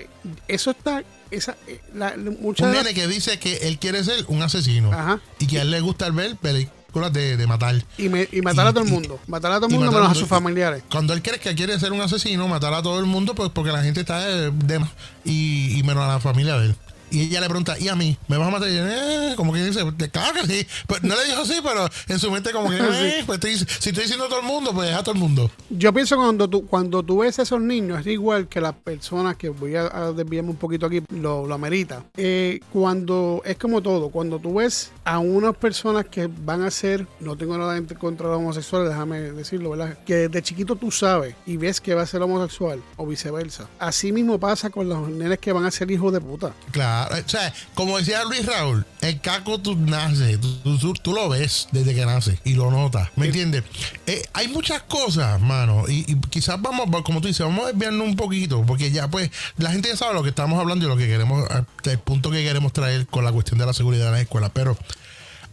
eso 0.47 0.71
está, 0.71 1.03
esa, 1.31 1.55
eh, 1.67 1.79
la, 1.93 2.15
muchas 2.41 2.67
Un 2.67 2.73
nene 2.73 2.93
que 2.93 3.07
dice 3.07 3.37
que 3.39 3.57
él 3.67 3.77
quiere 3.79 4.03
ser 4.03 4.25
un 4.27 4.41
asesino 4.41 4.91
Ajá. 4.91 5.19
y 5.39 5.47
que 5.47 5.59
a 5.59 5.61
él 5.61 5.71
le 5.71 5.79
gusta 5.81 6.09
ver 6.09 6.35
películas 6.37 7.13
de, 7.13 7.37
de 7.37 7.45
matar. 7.47 7.75
y, 7.99 8.09
me- 8.09 8.27
y 8.31 8.41
matar 8.41 8.65
a 8.65 8.71
Y- 8.71 8.73
todo 8.73 8.83
el 8.83 8.89
y- 8.89 8.93
mundo, 8.93 9.19
matar 9.27 9.51
a 9.51 9.55
todo 9.57 9.67
el 9.67 9.73
y 9.73 9.77
mundo 9.77 9.91
menos 9.91 10.11
a 10.11 10.15
sus 10.15 10.27
familiares. 10.27 10.83
Cuando 10.91 11.13
él 11.13 11.21
cree 11.21 11.39
que 11.39 11.53
quiere 11.53 11.79
ser 11.79 11.91
un 11.91 12.01
asesino, 12.01 12.47
matar 12.47 12.73
a 12.73 12.81
todo 12.81 12.99
el 12.99 13.05
mundo, 13.05 13.35
pues 13.35 13.49
porque 13.53 13.71
la 13.71 13.83
gente 13.83 13.99
está 14.01 14.25
de, 14.25 14.49
de- 14.51 14.83
y, 15.23 15.77
y 15.79 15.83
menos 15.83 16.03
a 16.03 16.07
la 16.07 16.19
familia 16.19 16.57
de 16.57 16.67
él. 16.67 16.75
Y 17.11 17.21
ella 17.23 17.41
le 17.41 17.47
pregunta, 17.47 17.77
¿y 17.79 17.87
a 17.87 17.95
mí? 17.95 18.17
¿Me 18.27 18.37
vas 18.37 18.47
a 18.47 18.51
matar? 18.51 18.69
Y 18.69 18.73
ella, 18.73 19.31
eh, 19.31 19.35
como 19.35 19.53
que 19.53 19.63
dice, 19.63 19.81
claro 20.11 20.41
que 20.41 20.47
sí. 20.47 20.67
Pues 20.87 21.03
no 21.03 21.15
le 21.15 21.25
dijo 21.25 21.41
así, 21.41 21.55
pero 21.63 21.87
en 22.07 22.19
su 22.19 22.31
mente 22.31 22.51
como 22.51 22.69
que, 22.69 22.77
eh, 22.81 23.23
pues 23.25 23.39
estoy- 23.39 23.57
si 23.57 23.89
estoy 23.89 24.03
diciendo 24.03 24.25
a 24.25 24.29
todo 24.29 24.39
el 24.41 24.45
mundo, 24.45 24.73
pues 24.73 24.93
a 24.93 25.01
todo 25.03 25.13
el 25.13 25.19
mundo. 25.19 25.49
Yo 25.69 25.93
pienso 25.93 26.15
que 26.15 26.21
cuando 26.23 26.47
tú, 26.47 26.65
cuando 26.67 27.03
tú 27.03 27.19
ves 27.19 27.39
a 27.39 27.43
esos 27.43 27.61
niños, 27.61 27.99
es 28.01 28.07
igual 28.07 28.47
que 28.47 28.61
las 28.61 28.73
personas 28.73 29.35
que 29.37 29.49
voy 29.49 29.75
a, 29.75 29.85
a 29.85 30.11
desviarme 30.11 30.51
un 30.51 30.57
poquito 30.57 30.85
aquí, 30.85 31.01
lo, 31.13 31.45
lo 31.47 31.53
amerita. 31.55 32.03
Eh, 32.17 32.59
cuando 32.71 33.41
es 33.45 33.57
como 33.57 33.81
todo, 33.81 34.09
cuando 34.09 34.39
tú 34.39 34.55
ves 34.55 34.91
a 35.05 35.19
unas 35.19 35.55
personas 35.55 36.05
que 36.05 36.27
van 36.27 36.63
a 36.63 36.71
ser, 36.71 37.05
no 37.19 37.35
tengo 37.35 37.57
nada 37.57 37.79
contra 37.99 38.27
de 38.27 38.33
los 38.33 38.41
homosexuales, 38.41 38.89
déjame 38.89 39.19
decirlo, 39.31 39.71
¿verdad? 39.71 39.97
Que 40.05 40.27
desde 40.27 40.41
chiquito 40.41 40.75
tú 40.75 40.91
sabes 40.91 41.35
y 41.45 41.57
ves 41.57 41.79
que 41.81 41.93
va 41.93 42.03
a 42.03 42.05
ser 42.05 42.21
homosexual 42.21 42.81
o 42.97 43.05
viceversa. 43.05 43.67
Así 43.79 44.11
mismo 44.11 44.39
pasa 44.39 44.69
con 44.69 44.87
los 44.89 45.09
nenes 45.09 45.39
que 45.39 45.51
van 45.51 45.65
a 45.65 45.71
ser 45.71 45.89
hijos 45.91 46.11
de 46.13 46.21
puta. 46.21 46.53
Claro, 46.71 46.98
o 47.07 47.29
sea, 47.29 47.53
como 47.75 47.97
decía 47.97 48.23
Luis 48.25 48.45
Raúl, 48.45 48.85
el 49.01 49.21
caco 49.21 49.59
tú 49.59 49.75
naces, 49.75 50.39
tú, 50.41 50.77
tú- 50.77 50.93
tú 50.93 51.13
lo 51.13 51.29
ves 51.29 51.67
desde 51.71 51.93
que 51.95 52.05
nace 52.05 52.39
y 52.43 52.53
lo 52.53 52.71
notas, 52.71 53.09
¿me 53.15 53.27
entiendes? 53.27 53.63
Eh, 54.07 54.23
hay 54.33 54.47
muchas 54.47 54.81
cosas, 54.83 55.39
mano, 55.39 55.85
y, 55.87 56.11
y 56.11 56.19
quizás 56.29 56.61
vamos, 56.61 56.87
como 57.03 57.21
tú 57.21 57.27
dices, 57.27 57.45
vamos 57.45 57.65
a 57.65 57.67
desviarnos 57.71 58.07
un 58.07 58.15
poquito, 58.15 58.63
porque 58.65 58.91
ya 58.91 59.07
pues 59.07 59.29
la 59.57 59.71
gente 59.71 59.89
ya 59.89 59.95
sabe 59.97 60.13
lo 60.13 60.23
que 60.23 60.29
estamos 60.29 60.59
hablando 60.59 60.85
y 60.85 60.89
lo 60.89 60.97
que 60.97 61.07
queremos, 61.07 61.47
el 61.83 61.99
punto 61.99 62.31
que 62.31 62.43
queremos 62.43 62.73
traer 62.73 63.07
con 63.07 63.23
la 63.23 63.31
cuestión 63.31 63.59
de 63.59 63.65
la 63.65 63.73
seguridad 63.73 64.05
de 64.05 64.11
las 64.11 64.21
escuelas, 64.21 64.51
pero 64.53 64.77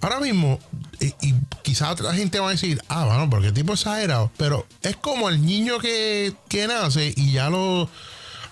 ahora 0.01 0.21
mismo, 0.21 0.59
y, 1.01 1.07
y 1.27 1.35
quizás 1.63 1.91
otra 1.93 2.13
gente 2.15 2.39
va 2.41 2.49
a 2.49 2.53
decir, 2.53 2.81
ah, 2.89 3.05
bueno, 3.05 3.31
porque 3.31 3.53
tipo 3.53 3.73
exagerado, 3.73 4.31
pero 4.37 4.67
es 4.83 4.97
como 4.97 5.29
el 5.29 5.45
niño 5.45 5.79
que, 5.79 6.35
que 6.49 6.67
nace 6.67 7.13
y 7.17 7.33
ya 7.33 7.49
lo 7.51 7.89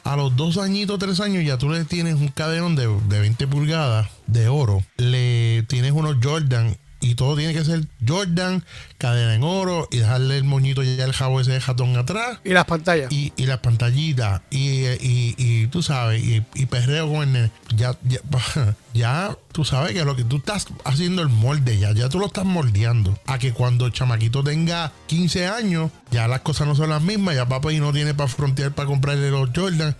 a 0.04 0.16
los 0.16 0.36
dos 0.36 0.58
añitos, 0.58 0.98
tres 0.98 1.18
años, 1.20 1.44
ya 1.44 1.58
tú 1.58 1.70
le 1.70 1.84
tienes 1.84 2.16
un 2.16 2.28
cadenón 2.28 2.76
de, 2.76 2.86
de 3.08 3.20
20 3.20 3.46
pulgadas 3.48 4.08
de 4.26 4.48
oro. 4.48 4.82
Le 4.96 5.64
tienes 5.68 5.92
unos 5.92 6.16
Jordan 6.22 6.76
y 7.04 7.16
todo 7.16 7.36
tiene 7.36 7.52
que 7.52 7.64
ser 7.64 7.84
Jordan, 8.06 8.64
cadena 8.96 9.34
en 9.34 9.42
oro 9.42 9.88
y 9.90 9.98
dejarle 9.98 10.38
el 10.38 10.44
moñito 10.44 10.82
y 10.82 10.88
el 10.88 11.12
jabo 11.12 11.38
ese 11.38 11.52
de 11.52 11.60
jatón 11.60 11.96
atrás. 11.98 12.38
Y 12.44 12.50
las 12.50 12.64
pantallas. 12.64 13.12
Y, 13.12 13.34
y 13.36 13.44
las 13.44 13.58
pantallitas 13.58 14.40
y, 14.50 14.86
y, 14.86 15.34
y 15.36 15.66
tú 15.66 15.82
sabes, 15.82 16.24
y, 16.24 16.42
y 16.54 16.66
perreo 16.66 17.12
con 17.12 17.22
el 17.22 17.32
nene. 17.32 17.50
Ya, 17.76 17.94
ya, 18.04 18.20
ya 18.94 19.36
tú 19.52 19.66
sabes 19.66 19.92
que 19.92 20.02
lo 20.04 20.16
que 20.16 20.24
tú 20.24 20.36
estás 20.36 20.66
haciendo 20.84 21.20
el 21.20 21.28
molde 21.28 21.78
ya, 21.78 21.92
ya 21.92 22.08
tú 22.08 22.18
lo 22.18 22.26
estás 22.26 22.46
moldeando. 22.46 23.18
A 23.26 23.38
que 23.38 23.52
cuando 23.52 23.84
el 23.84 23.92
chamaquito 23.92 24.42
tenga 24.42 24.90
15 25.06 25.46
años, 25.46 25.90
ya 26.10 26.26
las 26.26 26.40
cosas 26.40 26.66
no 26.66 26.74
son 26.74 26.88
las 26.88 27.02
mismas, 27.02 27.34
ya 27.34 27.46
papá 27.46 27.70
y 27.70 27.80
no 27.80 27.92
tiene 27.92 28.14
para 28.14 28.30
frontear 28.30 28.72
para 28.72 28.86
comprarle 28.86 29.30
los 29.30 29.50
Jordan. 29.54 29.94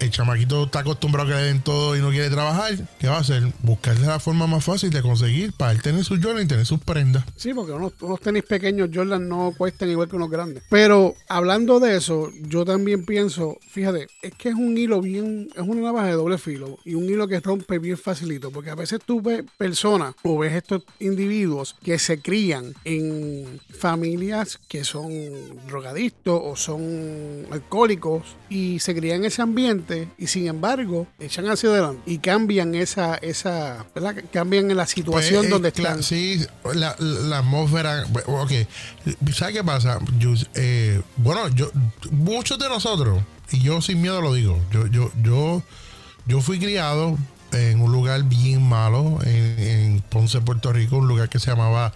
El 0.00 0.10
chamaquito 0.10 0.64
está 0.64 0.80
acostumbrado 0.80 1.28
a 1.28 1.32
que 1.32 1.40
le 1.40 1.46
den 1.46 1.62
todo 1.62 1.96
y 1.96 2.00
no 2.00 2.10
quiere 2.10 2.28
trabajar. 2.28 2.74
¿Qué 2.98 3.06
va 3.06 3.16
a 3.16 3.20
hacer? 3.20 3.42
Buscarle 3.62 4.06
la 4.06 4.18
forma 4.18 4.46
más 4.46 4.64
fácil 4.64 4.90
de 4.90 5.02
conseguir 5.02 5.52
para 5.52 5.72
él 5.72 5.82
tener 5.82 6.04
sus 6.04 6.22
Jordan 6.22 6.44
y 6.44 6.48
tener 6.48 6.66
sus 6.66 6.80
prendas. 6.80 7.24
Sí, 7.36 7.54
porque 7.54 7.72
unos, 7.72 7.92
unos 8.00 8.20
tenis 8.20 8.42
pequeños 8.42 8.90
Jordan 8.92 9.28
no 9.28 9.54
cuestan 9.56 9.90
igual 9.90 10.08
que 10.08 10.16
unos 10.16 10.30
grandes. 10.30 10.62
Pero 10.68 11.14
hablando 11.28 11.80
de 11.80 11.96
eso, 11.96 12.30
yo 12.42 12.64
también 12.64 13.06
pienso, 13.06 13.58
fíjate, 13.70 14.08
es 14.22 14.34
que 14.34 14.50
es 14.50 14.54
un 14.54 14.76
hilo 14.76 15.00
bien, 15.00 15.48
es 15.54 15.62
una 15.62 15.82
navaja 15.82 16.08
de 16.08 16.12
doble 16.12 16.38
filo 16.38 16.78
y 16.84 16.94
un 16.94 17.04
hilo 17.04 17.28
que 17.28 17.40
rompe 17.40 17.78
bien 17.78 17.96
facilito, 17.96 18.50
porque 18.50 18.70
a 18.70 18.74
veces 18.74 19.00
tú 19.04 19.20
ves 19.22 19.44
personas 19.56 20.14
o 20.22 20.38
ves 20.38 20.54
estos 20.54 20.82
individuos 20.98 21.76
que 21.82 21.98
se 21.98 22.20
crían 22.20 22.74
en 22.84 23.60
familias 23.70 24.58
que 24.68 24.84
son 24.84 25.10
drogadictos 25.66 26.40
o 26.42 26.56
son 26.56 27.46
alcohólicos 27.50 28.22
y 28.48 28.78
se 28.80 28.94
crían 28.94 29.20
en 29.20 29.24
ese 29.26 29.42
ambiente 29.42 29.83
y 30.18 30.26
sin 30.26 30.46
embargo 30.46 31.06
echan 31.18 31.48
hacia 31.48 31.70
adelante 31.70 32.02
y 32.06 32.18
cambian 32.18 32.74
esa, 32.74 33.16
esa, 33.16 33.84
¿verdad? 33.94 34.16
Cambian 34.32 34.70
en 34.70 34.76
la 34.76 34.86
situación 34.86 35.40
Pues, 35.40 35.46
eh, 35.46 35.50
donde 35.50 35.68
están. 35.68 36.02
Sí, 36.02 36.44
la, 36.74 36.96
la 36.98 37.38
atmósfera. 37.38 38.04
Ok. 38.26 38.52
¿Sabes 39.32 39.54
qué 39.54 39.64
pasa? 39.64 39.98
Eh, 40.54 41.00
bueno, 41.16 41.48
yo, 41.48 41.70
muchos 42.10 42.58
de 42.58 42.68
nosotros, 42.68 43.22
y 43.50 43.60
yo 43.60 43.80
sin 43.80 44.00
miedo 44.00 44.20
lo 44.20 44.34
digo, 44.34 44.58
yo, 44.70 44.86
yo, 44.86 45.10
yo, 45.22 45.62
yo 46.26 46.40
fui 46.40 46.58
criado 46.58 47.16
en 47.52 47.80
un 47.80 47.92
lugar 47.92 48.24
bien 48.24 48.62
malo, 48.62 49.18
en, 49.24 49.58
en 49.58 50.00
Ponce, 50.02 50.40
Puerto 50.40 50.72
Rico, 50.72 50.96
un 50.96 51.08
lugar 51.08 51.28
que 51.28 51.38
se 51.38 51.50
llamaba 51.50 51.92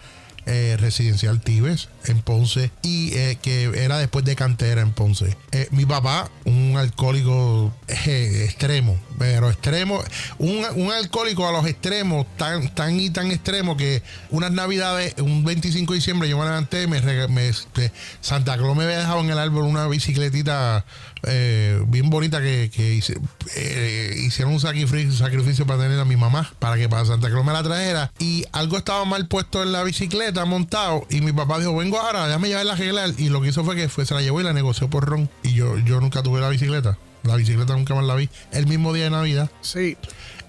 eh, 0.49 0.77
Residencial 0.79 1.41
Tibes, 1.41 1.89
en 2.07 2.23
Ponce, 2.23 2.71
y 2.83 3.13
eh, 3.15 3.39
que 3.41 3.65
era 3.85 3.99
después 3.99 4.25
de 4.25 4.35
cantera 4.35 4.81
en 4.81 4.93
Ponce. 4.93 5.37
Eh, 5.53 5.69
mi 5.71 5.85
papá, 5.87 6.31
un 6.45 6.77
alcohólico 6.77 7.73
extremo, 7.87 8.99
pero 9.19 9.51
extremo, 9.51 10.03
un, 10.39 10.65
un 10.77 10.91
alcohólico 10.93 11.47
a 11.47 11.53
los 11.53 11.67
extremos, 11.67 12.27
tan, 12.37 12.75
tan 12.75 12.99
y 12.99 13.11
tan 13.11 13.31
extremo 13.31 13.77
que 13.77 14.03
unas 14.31 14.51
navidades, 14.53 15.15
un 15.19 15.45
25 15.45 15.93
de 15.93 15.99
diciembre, 15.99 16.29
yo 16.29 16.39
me 16.39 16.45
levanté, 16.45 16.87
me, 16.87 17.01
me- 17.29 17.49
este, 17.49 17.93
Santa 18.21 18.57
Claus 18.57 18.77
me 18.77 18.85
había 18.85 18.99
dejado 18.99 19.21
en 19.21 19.31
el 19.31 19.39
árbol 19.39 19.65
una 19.65 19.87
bicicletita 19.87 20.85
eh, 21.25 21.83
bien 21.89 22.11
bonita 22.11 22.41
que, 22.41 22.71
que 22.75 22.95
hice- 22.95 23.19
eh, 23.57 24.15
hicieron 24.19 24.55
un 24.55 24.61
sacrificio, 24.61 25.13
sacrificio 25.13 25.67
para 25.67 25.83
tener 25.83 25.99
a 25.99 26.05
mi 26.05 26.17
mamá, 26.17 26.53
para 26.59 26.77
que 26.77 26.89
para 26.89 27.05
Santa 27.05 27.29
Claus 27.29 27.45
me 27.45 27.53
la 27.53 27.63
trajera. 27.63 28.13
Y 28.19 28.45
algo 28.53 28.77
estaba 28.79 29.05
mal 29.05 29.27
puesto 29.29 29.63
en 29.63 29.73
la 29.73 29.83
bicicleta, 29.83 30.45
montado. 30.45 31.07
Y 31.11 31.21
mi 31.21 31.33
papá 31.33 31.59
dijo, 31.59 31.77
vengo 31.77 31.99
ahora, 32.01 32.27
déjame 32.27 32.49
llevarla 32.49 32.73
a 32.73 32.77
arreglar. 32.77 33.11
Y 33.19 33.29
lo 33.29 33.41
que 33.41 33.49
hizo 33.49 33.65
fue 33.65 33.77
que 33.77 33.89
fue, 33.89 34.07
se 34.07 34.15
la 34.15 34.23
llevó 34.23 34.41
y 34.41 34.45
la 34.45 34.53
negoció 34.53 34.89
por 34.89 35.05
ron. 35.07 35.29
Y 35.43 35.55
yo, 35.55 35.79
yo 35.79 36.01
nunca 36.01 36.23
tuve 36.23 36.41
la 36.41 36.49
bicicleta. 36.49 36.99
La 37.25 37.37
bicicleta 37.37 37.75
nunca 37.75 37.95
más 37.95 38.05
la 38.05 38.15
vi. 38.15 38.29
El 38.53 38.67
mismo 38.67 38.93
día 38.93 39.05
de 39.05 39.11
Navidad. 39.11 39.51
Sí, 39.61 39.97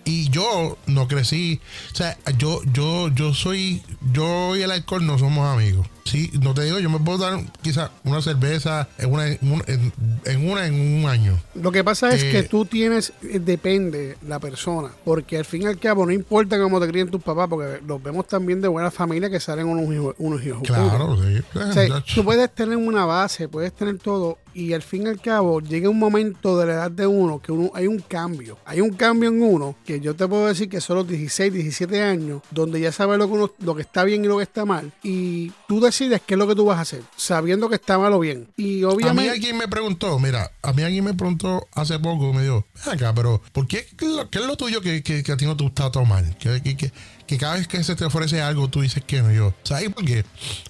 Y 0.06 0.30
yo 0.30 0.78
no 0.86 1.08
crecí. 1.08 1.60
O 1.92 1.96
sea, 1.96 2.18
yo, 2.38 2.62
yo, 2.72 3.10
yo 3.10 3.34
soy. 3.34 3.82
Yo 4.14 4.56
y 4.56 4.62
el 4.62 4.72
alcohol 4.72 5.06
no 5.06 5.18
somos 5.20 5.48
amigos. 5.48 5.88
Sí, 6.10 6.32
no 6.42 6.54
te 6.54 6.64
digo, 6.64 6.80
yo 6.80 6.90
me 6.90 7.00
puedo 7.00 7.20
dar 7.20 7.40
quizás 7.62 7.92
una 8.04 8.22
cerveza 8.22 8.88
en 8.98 9.14
una 9.14 9.28
en, 9.28 9.38
un- 9.42 9.64
en- 9.68 9.94
en 10.26 10.50
una 10.50 10.66
en 10.68 10.74
un 11.04 11.10
año. 11.10 11.38
Lo 11.56 11.72
que 11.72 11.84
pasa 11.84 12.14
es 12.14 12.24
Eh, 12.24 12.32
que 12.32 12.44
tú 12.44 12.66
tienes, 12.66 13.14
eh, 13.22 13.40
depende 13.40 14.18
la 14.28 14.40
persona, 14.40 14.90
porque 15.06 15.38
al 15.38 15.46
fin 15.46 15.64
y 15.64 15.66
al 15.68 15.78
cabo 15.80 16.06
no 16.06 16.12
importa 16.12 16.60
cómo 16.60 16.80
te 16.80 16.88
críen 16.88 17.10
tus 17.10 17.22
papás, 17.22 17.48
porque 17.50 17.80
los 17.86 18.02
vemos 18.02 18.28
también 18.28 18.62
de 18.62 18.68
buena 18.68 18.90
familia 18.92 19.30
que 19.30 19.40
salen 19.40 19.68
unos 19.68 19.94
hijos, 19.94 20.16
unos 20.18 20.44
hijos. 20.46 20.64
Claro, 20.64 21.16
sí. 21.22 21.42
O 21.58 21.74
sea, 21.74 21.88
Chacho. 21.88 22.16
tú 22.16 22.24
puedes 22.24 22.54
tener 22.56 22.78
una 22.78 23.06
base, 23.06 23.48
puedes 23.48 23.74
tener 23.74 23.98
todo, 24.00 24.38
y 24.54 24.74
al 24.74 24.82
fin 24.82 25.04
y 25.04 25.10
al 25.10 25.22
cabo 25.22 25.62
llega 25.62 25.90
un 25.90 26.00
momento 26.00 26.58
de 26.58 26.66
la 26.66 26.74
edad 26.74 26.92
de 26.92 27.06
uno 27.06 27.40
que 27.40 27.52
uno, 27.52 27.70
hay 27.76 27.86
un 27.88 28.00
cambio. 28.00 28.58
Hay 28.66 28.82
un 28.82 28.90
cambio 28.92 29.30
en 29.30 29.42
uno 29.42 29.76
que 29.86 30.00
yo 30.00 30.16
te 30.16 30.28
puedo 30.28 30.48
decir 30.48 30.68
que 30.70 30.82
son 30.82 30.98
los 30.98 31.08
16, 31.08 31.54
17 31.54 32.02
años, 32.02 32.42
donde 32.52 32.80
ya 32.82 32.92
sabes 32.92 33.18
lo 33.20 33.28
que, 33.28 33.34
uno- 33.34 33.52
lo 33.60 33.76
que 33.76 33.82
está 33.84 34.04
bien 34.04 34.26
y 34.26 34.28
lo 34.28 34.38
que 34.38 34.44
está 34.44 34.66
mal, 34.66 34.92
y 35.04 35.52
tú 35.68 35.80
decides 35.80 35.99
qué 36.26 36.34
es 36.36 36.38
lo 36.38 36.48
que 36.48 36.56
tú 36.56 36.66
vas 36.66 36.78
a 36.78 36.82
hacer, 36.82 37.02
sabiendo 37.18 37.68
que 37.70 37.76
está 37.76 37.98
mal 37.98 38.14
o 38.14 38.20
bien. 38.20 38.48
Y 38.56 38.78
A 38.84 38.88
mí 38.88 38.94
obviamente... 38.94 39.32
alguien 39.32 39.58
me 39.58 39.68
preguntó, 39.68 40.18
mira, 40.20 40.52
a 40.62 40.72
mí 40.74 40.84
alguien 40.84 41.04
me 41.04 41.14
preguntó 41.14 41.68
hace 41.74 42.00
poco, 42.00 42.32
me 42.34 42.44
dijo, 42.44 42.66
"Ven 42.86 42.96
acá, 42.96 43.14
pero 43.14 43.42
¿por 43.52 43.68
qué, 43.68 43.86
qué 43.98 44.06
es 44.06 44.12
lo, 44.12 44.30
qué 44.30 44.40
tuyo 44.58 44.82
que, 44.82 45.04
que- 45.04 45.24
que 45.24 45.32
a 45.32 45.38
ti 45.38 45.46
no 45.46 45.58
te 45.58 45.64
gusta 45.64 45.92
tomar? 45.92 46.24
Que, 46.38 46.62
que, 46.62 46.78
que- 46.78 46.92
que 47.30 47.38
cada 47.38 47.58
vez 47.58 47.68
que 47.68 47.84
se 47.84 47.96
te 47.96 48.04
ofrece 48.06 48.42
algo 48.42 48.68
tú 48.70 48.82
dices 48.82 49.04
que 49.06 49.22
no. 49.22 49.32
Yo, 49.32 49.54
¿sabes 49.62 49.90
por 49.94 50.04
qué? 50.04 50.26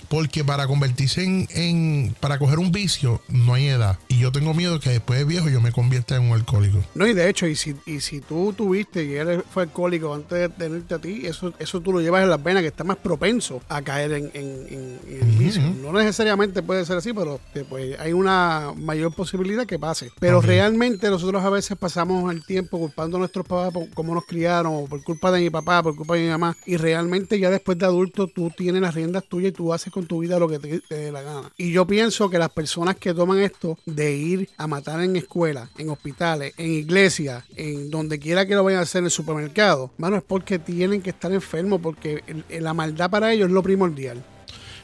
Porque 0.09 0.43
para 0.43 0.67
convertirse 0.67 1.23
en, 1.23 1.47
en- 1.55 2.15
para 2.19 2.37
coger 2.37 2.59
un 2.59 2.71
vicio 2.73 3.21
no 3.29 3.53
hay 3.53 3.67
edad. 3.67 3.97
Y 4.09 4.19
yo 4.19 4.31
tengo 4.33 4.53
miedo 4.53 4.79
que 4.81 4.89
después 4.89 5.19
de 5.19 5.23
viejo 5.25 5.47
yo 5.47 5.61
me 5.61 5.71
convierta 5.71 6.17
en 6.17 6.23
un 6.23 6.33
alcohólico. 6.33 6.79
No, 6.95 7.07
y 7.07 7.13
de 7.13 7.29
hecho, 7.29 7.47
y 7.47 7.55
si, 7.55 7.75
y 7.85 8.01
si 8.01 8.19
tú 8.19 8.51
tuviste 8.57 9.05
y 9.05 9.13
él 9.13 9.41
fue 9.49 9.63
alcohólico 9.63 10.13
antes 10.13 10.37
de 10.37 10.49
tenerte 10.49 10.95
a 10.95 10.99
ti, 10.99 11.25
eso, 11.25 11.53
eso 11.59 11.79
tú 11.79 11.93
lo 11.93 12.01
llevas 12.01 12.23
en 12.23 12.29
las 12.29 12.43
venas, 12.43 12.61
que 12.61 12.67
está 12.67 12.83
más 12.83 12.97
propenso 12.97 13.61
a 13.69 13.81
caer 13.81 14.11
en, 14.11 14.31
en- 14.33 14.67
en- 14.69 14.99
en 15.07 15.21
el 15.29 15.37
vicio. 15.37 15.61
No 15.81 15.93
necesariamente 15.93 16.61
puede 16.61 16.85
ser 16.85 16.97
así, 16.97 17.13
pero 17.13 17.39
eh, 17.55 17.63
pues, 17.69 17.97
hay 18.01 18.11
una 18.11 18.73
mayor 18.75 19.13
posibilidad 19.13 19.65
que 19.65 19.79
pase. 19.79 20.11
Pero 20.19 20.41
realmente 20.41 21.09
nosotros 21.09 21.41
a 21.43 21.49
veces 21.49 21.77
pasamos 21.77 22.33
el 22.33 22.43
tiempo 22.45 22.79
culpando 22.79 23.15
a 23.15 23.19
nuestros 23.19 23.45
papás 23.45 23.71
por 23.71 23.89
cómo 23.91 24.13
nos 24.13 24.25
criaron, 24.25 24.87
por 24.87 25.01
culpa 25.03 25.31
de 25.31 25.39
mi 25.39 25.49
papá, 25.49 25.81
por 25.83 25.95
culpa 25.95 26.15
de 26.15 26.23
mi 26.23 26.29
mamá, 26.29 26.48
y 26.65 26.77
realmente 26.77 27.39
ya 27.39 27.49
después 27.49 27.77
de 27.77 27.85
adulto 27.85 28.27
tú 28.27 28.51
tienes 28.55 28.81
las 28.81 28.95
riendas 28.95 29.23
tuyas 29.25 29.49
y 29.49 29.53
tú 29.53 29.73
haces 29.73 29.91
con 29.91 30.05
tu 30.05 30.19
vida 30.19 30.39
lo 30.39 30.47
que 30.47 30.59
te, 30.59 30.81
dé 30.89 31.11
la 31.11 31.21
gana. 31.21 31.51
Y 31.57 31.71
yo 31.71 31.85
pienso 31.85 32.29
que 32.29 32.37
las 32.37 32.49
personas 32.49 32.97
que 32.97 33.13
toman 33.13 33.39
esto 33.39 33.77
de 33.85 34.15
ir 34.15 34.49
a 34.57 34.67
matar 34.67 35.01
en 35.01 35.15
escuelas, 35.15 35.69
en 35.77 35.89
hospitales, 35.89 36.53
en 36.57 36.71
iglesias, 36.71 37.43
en 37.55 37.89
donde 37.89 38.19
quiera 38.19 38.45
que 38.45 38.55
lo 38.55 38.63
vayan 38.63 38.79
a 38.79 38.83
hacer 38.83 38.99
en 38.99 39.05
el 39.05 39.11
supermercado, 39.11 39.91
mano, 39.97 40.17
es 40.17 40.23
porque 40.23 40.59
tienen 40.59 41.01
que 41.01 41.11
estar 41.11 41.31
enfermos, 41.31 41.79
porque 41.81 42.23
la 42.49 42.73
maldad 42.73 43.09
para 43.09 43.31
ellos 43.33 43.47
es 43.47 43.53
lo 43.53 43.63
primordial. 43.63 44.23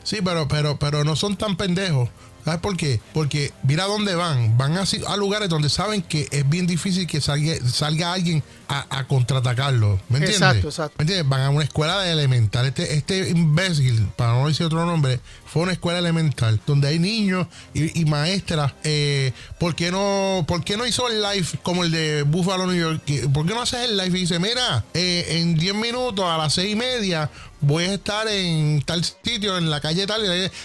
Sí, 0.03 0.19
pero, 0.23 0.47
pero, 0.47 0.77
pero 0.77 1.03
no 1.03 1.15
son 1.15 1.35
tan 1.35 1.57
pendejos. 1.57 2.09
¿Sabes 2.45 2.61
por 2.61 2.77
qué? 2.77 3.01
Porque 3.13 3.51
mira 3.63 3.85
dónde 3.85 4.13
van. 4.15 4.55
Van 4.57 4.77
a, 4.77 4.83
a 5.07 5.17
lugares 5.17 5.49
donde 5.49 5.67
saben 5.67 6.03
que 6.03 6.27
es 6.31 6.47
bien 6.47 6.67
difícil 6.67 7.07
que 7.07 7.19
salga, 7.19 7.53
salga 7.67 8.13
alguien 8.13 8.43
a, 8.67 8.85
a 8.99 9.07
contraatacarlo. 9.07 9.99
¿Me 10.09 10.19
entiendes? 10.19 10.35
Exacto, 10.41 10.67
exacto. 10.69 10.95
¿Me 10.99 11.03
entiendes? 11.03 11.27
Van 11.27 11.41
a 11.41 11.49
una 11.49 11.63
escuela 11.63 11.99
de 12.01 12.11
elemental. 12.11 12.67
Este, 12.67 12.93
este 12.93 13.29
imbécil, 13.29 14.07
para 14.15 14.33
no 14.33 14.47
decir 14.47 14.65
otro 14.67 14.85
nombre, 14.85 15.19
fue 15.45 15.63
una 15.63 15.71
escuela 15.71 15.97
elemental 15.99 16.61
donde 16.67 16.87
hay 16.87 16.99
niños 16.99 17.47
y, 17.73 17.99
y 17.99 18.05
maestras. 18.05 18.73
Eh, 18.83 19.33
¿por, 19.59 19.73
qué 19.75 19.89
no, 19.91 20.45
¿Por 20.47 20.63
qué 20.63 20.77
no 20.77 20.85
hizo 20.85 21.09
el 21.09 21.21
live 21.23 21.47
como 21.63 21.83
el 21.83 21.91
de 21.91 22.21
Buffalo, 22.21 22.67
New 22.67 22.79
York? 22.79 23.01
¿Qué- 23.05 23.27
¿Por 23.27 23.47
qué 23.47 23.55
no 23.55 23.61
haces 23.63 23.89
el 23.89 23.97
live 23.97 24.17
y 24.17 24.21
dice, 24.21 24.37
mira, 24.37 24.85
eh, 24.93 25.39
en 25.41 25.55
10 25.55 25.73
minutos 25.75 26.23
a 26.25 26.37
las 26.37 26.53
6 26.53 26.73
y 26.73 26.75
media 26.75 27.29
voy 27.65 27.85
a 27.85 27.93
estar 27.95 28.27
en 28.27 28.81
tal 28.83 29.03
sitio, 29.03 29.57
en 29.57 29.69
la 29.69 29.81
calle 29.81 30.05
tal, 30.07 30.21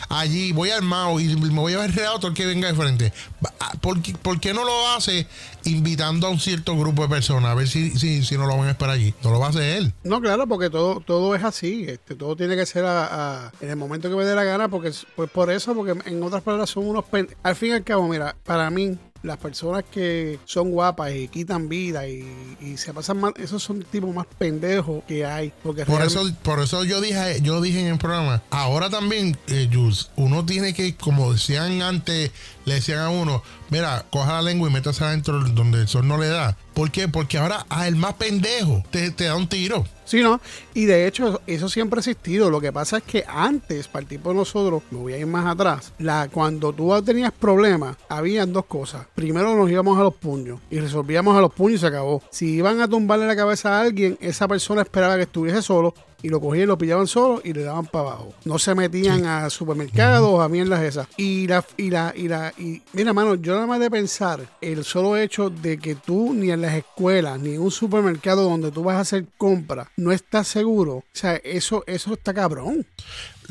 allí 0.09 0.53
voy 0.53 0.71
armado 0.71 1.19
y 1.21 1.35
me 1.37 1.61
voy 1.61 1.73
a 1.75 1.79
ver 1.79 1.95
reado 1.95 2.19
todo 2.19 2.29
el 2.29 2.35
que 2.37 2.47
venga 2.47 2.69
de 2.69 2.75
frente. 2.75 3.13
Ah, 3.59 3.73
¿Por 3.81 4.01
qué, 4.41 4.53
no 4.55 4.65
lo 4.65 4.89
hace 4.91 5.27
invitando 5.65 6.27
a 6.27 6.31
un 6.31 6.41
cierto 6.41 6.77
grupo 6.77 7.03
de 7.03 7.09
personas? 7.09 7.51
A 7.51 7.55
ver 7.55 7.69
si, 7.69 7.91
si, 7.99 8.25
si 8.25 8.37
no 8.37 8.47
lo 8.47 8.57
van 8.57 8.69
a 8.69 8.71
esperar 8.73 8.95
allí. 8.95 9.15
No 9.23 9.31
lo 9.31 9.39
va 9.39 9.47
a 9.47 9.51
hacer 9.51 9.63
él. 9.63 9.93
No, 10.03 10.21
claro, 10.21 10.47
porque 10.47 10.71
todo, 10.71 11.01
todo 11.01 11.35
es 11.35 11.45
así. 11.45 11.85
Este, 11.89 12.15
todo 12.15 12.37
tiene 12.37 12.57
que 12.57 12.67
ser 12.67 12.85
a- 12.85 13.47
a- 13.47 13.53
en 13.61 13.71
el 13.71 13.77
momento 13.77 14.09
que 14.11 14.17
me 14.17 14.25
dé 14.25 14.35
la 14.35 14.45
gana, 14.45 14.69
porque 14.69 14.89
es- 14.89 15.07
pues 15.17 15.31
por 15.31 15.51
eso, 15.51 15.75
porque 15.75 15.95
en 16.09 16.23
otras 16.23 16.43
palabras 16.43 16.71
son 16.71 16.87
unos 16.87 17.05
pen- 17.05 17.29
Al 17.43 17.57
fin 17.57 17.71
y 17.71 17.73
al 17.73 17.85
cabo, 17.85 18.07
mira, 18.09 18.37
para 18.45 18.71
mí, 18.71 18.97
las 19.23 19.37
personas 19.37 19.85
que 19.91 20.39
son 20.45 20.71
guapas 20.71 21.13
y 21.15 21.29
quitan 21.29 21.69
vida 21.69 22.07
y, 22.09 22.57
y 22.61 22.77
se 22.77 22.95
pasan 22.95 23.19
mal, 23.21 23.35
esos 23.37 23.63
son 23.63 23.83
tipos 23.83 24.15
más 24.15 24.27
pendejos 24.39 25.03
que 25.07 25.27
hay. 25.27 25.53
Porque 25.63 25.85
Por 25.85 25.99
realmente- 25.99 26.23
eso, 26.31 26.39
por 26.43 26.61
eso 26.61 26.85
yo 26.85 27.01
dije, 27.01 27.41
yo 27.43 27.61
dije 27.61 27.81
en 27.81 27.87
el 27.89 27.99
programa, 27.99 28.43
ahora 28.51 28.89
también, 28.89 29.37
eh, 29.49 29.69
Jules, 29.73 30.11
uno 30.17 30.45
tiene 30.47 30.73
que, 30.75 30.95
como 30.97 31.33
decían 31.33 31.83
antes, 31.83 32.31
le 32.65 32.75
decían 32.75 33.01
a 33.01 33.11
uno, 33.11 33.43
mira, 33.71 34.05
coja 34.11 34.35
la 34.35 34.43
lengua 34.43 34.69
y 34.69 34.73
métase 34.73 35.05
adentro 35.05 35.41
donde 35.41 35.81
el 35.81 35.89
sol 35.89 36.07
no 36.07 36.19
le 36.19 36.29
da. 36.29 36.57
¿Por 36.75 36.91
qué? 36.91 37.09
Porque 37.09 37.39
ahora 37.39 37.67
a 37.69 37.89
el 37.89 37.97
más 37.97 38.15
pendejo 38.15 38.83
te, 38.91 39.11
te 39.11 39.25
da 39.25 39.37
un 39.37 39.49
tiro. 39.49 39.85
Sí, 40.05 40.23
¿no? 40.23 40.41
Y 40.75 40.87
de 40.87 41.07
hecho, 41.07 41.29
eso, 41.29 41.43
eso 41.47 41.69
siempre 41.69 41.99
ha 41.99 42.01
existido. 42.01 42.51
Lo 42.51 42.61
que 42.61 42.73
pasa 42.73 42.97
es 42.97 43.05
que 43.05 43.25
antes, 43.29 43.87
para 43.87 44.03
el 44.03 44.09
tipo 44.09 44.31
de 44.31 44.37
nosotros, 44.37 44.83
me 44.91 44.99
voy 44.99 45.13
a 45.13 45.19
ir 45.19 45.27
más 45.27 45.47
atrás, 45.47 45.93
la, 45.99 46.29
cuando 46.29 46.73
tú 46.73 46.91
tenías 47.03 47.33
problemas, 47.33 47.97
habían 48.09 48.53
dos 48.53 48.65
cosas. 48.65 49.07
Primero 49.15 49.55
nos 49.55 49.71
íbamos 49.71 49.99
a 49.99 50.03
los 50.03 50.15
puños 50.15 50.59
y 50.69 50.81
resolvíamos 50.81 51.37
a 51.37 51.41
los 51.41 51.53
puños 51.53 51.79
y 51.79 51.81
se 51.81 51.87
acabó. 51.87 52.23
Si 52.31 52.47
iban 52.55 52.81
a 52.81 52.89
tumbarle 52.89 53.27
la 53.27 53.37
cabeza 53.37 53.79
a 53.79 53.83
alguien, 53.83 54.19
esa 54.21 54.49
persona 54.49 54.83
esperaba 54.83 55.17
que 55.17 55.23
estuviese 55.23 55.63
solo 55.63 55.95
y 56.23 56.29
lo 56.29 56.41
cogían, 56.41 56.69
lo 56.69 56.79
pillaban 56.79 57.07
solo 57.07 57.41
y 57.45 57.53
le 57.53 57.63
daban 57.63 57.87
para 57.87 58.09
abajo. 58.09 58.35
No 58.45 58.59
se 58.59 58.75
metían 58.75 59.25
a 59.27 59.51
supermercados, 59.51 60.41
a 60.41 60.49
mierdas 60.49 60.83
esas. 60.83 61.09
Y 61.17 61.47
la, 61.47 61.65
y 61.77 61.91
la, 61.91 62.13
y 62.17 62.29
la, 62.29 62.53
y 62.59 62.83
mira, 62.93 63.13
mano, 63.13 63.35
yo 63.37 63.55
nada 63.55 63.67
más 63.67 63.81
de 63.81 63.91
pensar 63.91 64.41
el 64.61 64.85
solo 64.85 65.17
hecho 65.17 65.51
de 65.51 65.79
que 65.79 65.95
tú 65.95 66.35
ni 66.35 66.51
en 66.51 66.63
las 66.63 66.75
escuelas, 66.75 67.41
ni 67.41 67.55
en 67.55 67.61
un 67.61 67.71
supermercado 67.71 68.43
donde 68.43 68.71
tú 68.71 68.83
vas 68.83 68.97
a 68.97 69.01
hacer 69.01 69.27
compras, 69.37 69.89
no 69.97 70.13
estás 70.13 70.49
seguro. 70.49 70.97
O 70.97 71.05
sea, 71.13 71.37
eso, 71.37 71.85
eso 71.87 72.13
está 72.13 72.35
cabrón. 72.35 72.87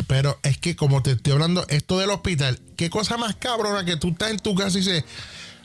Pero 0.07 0.39
es 0.43 0.57
que 0.57 0.75
como 0.75 1.03
te 1.03 1.11
estoy 1.11 1.33
hablando, 1.33 1.65
esto 1.67 1.99
del 1.99 2.09
hospital, 2.09 2.59
qué 2.77 2.89
cosa 2.89 3.17
más 3.17 3.35
cabrona 3.35 3.83
que 3.83 3.97
tú 3.97 4.09
estás 4.09 4.31
en 4.31 4.39
tu 4.39 4.55
casa 4.55 4.77
y 4.77 4.81
dices, 4.81 5.03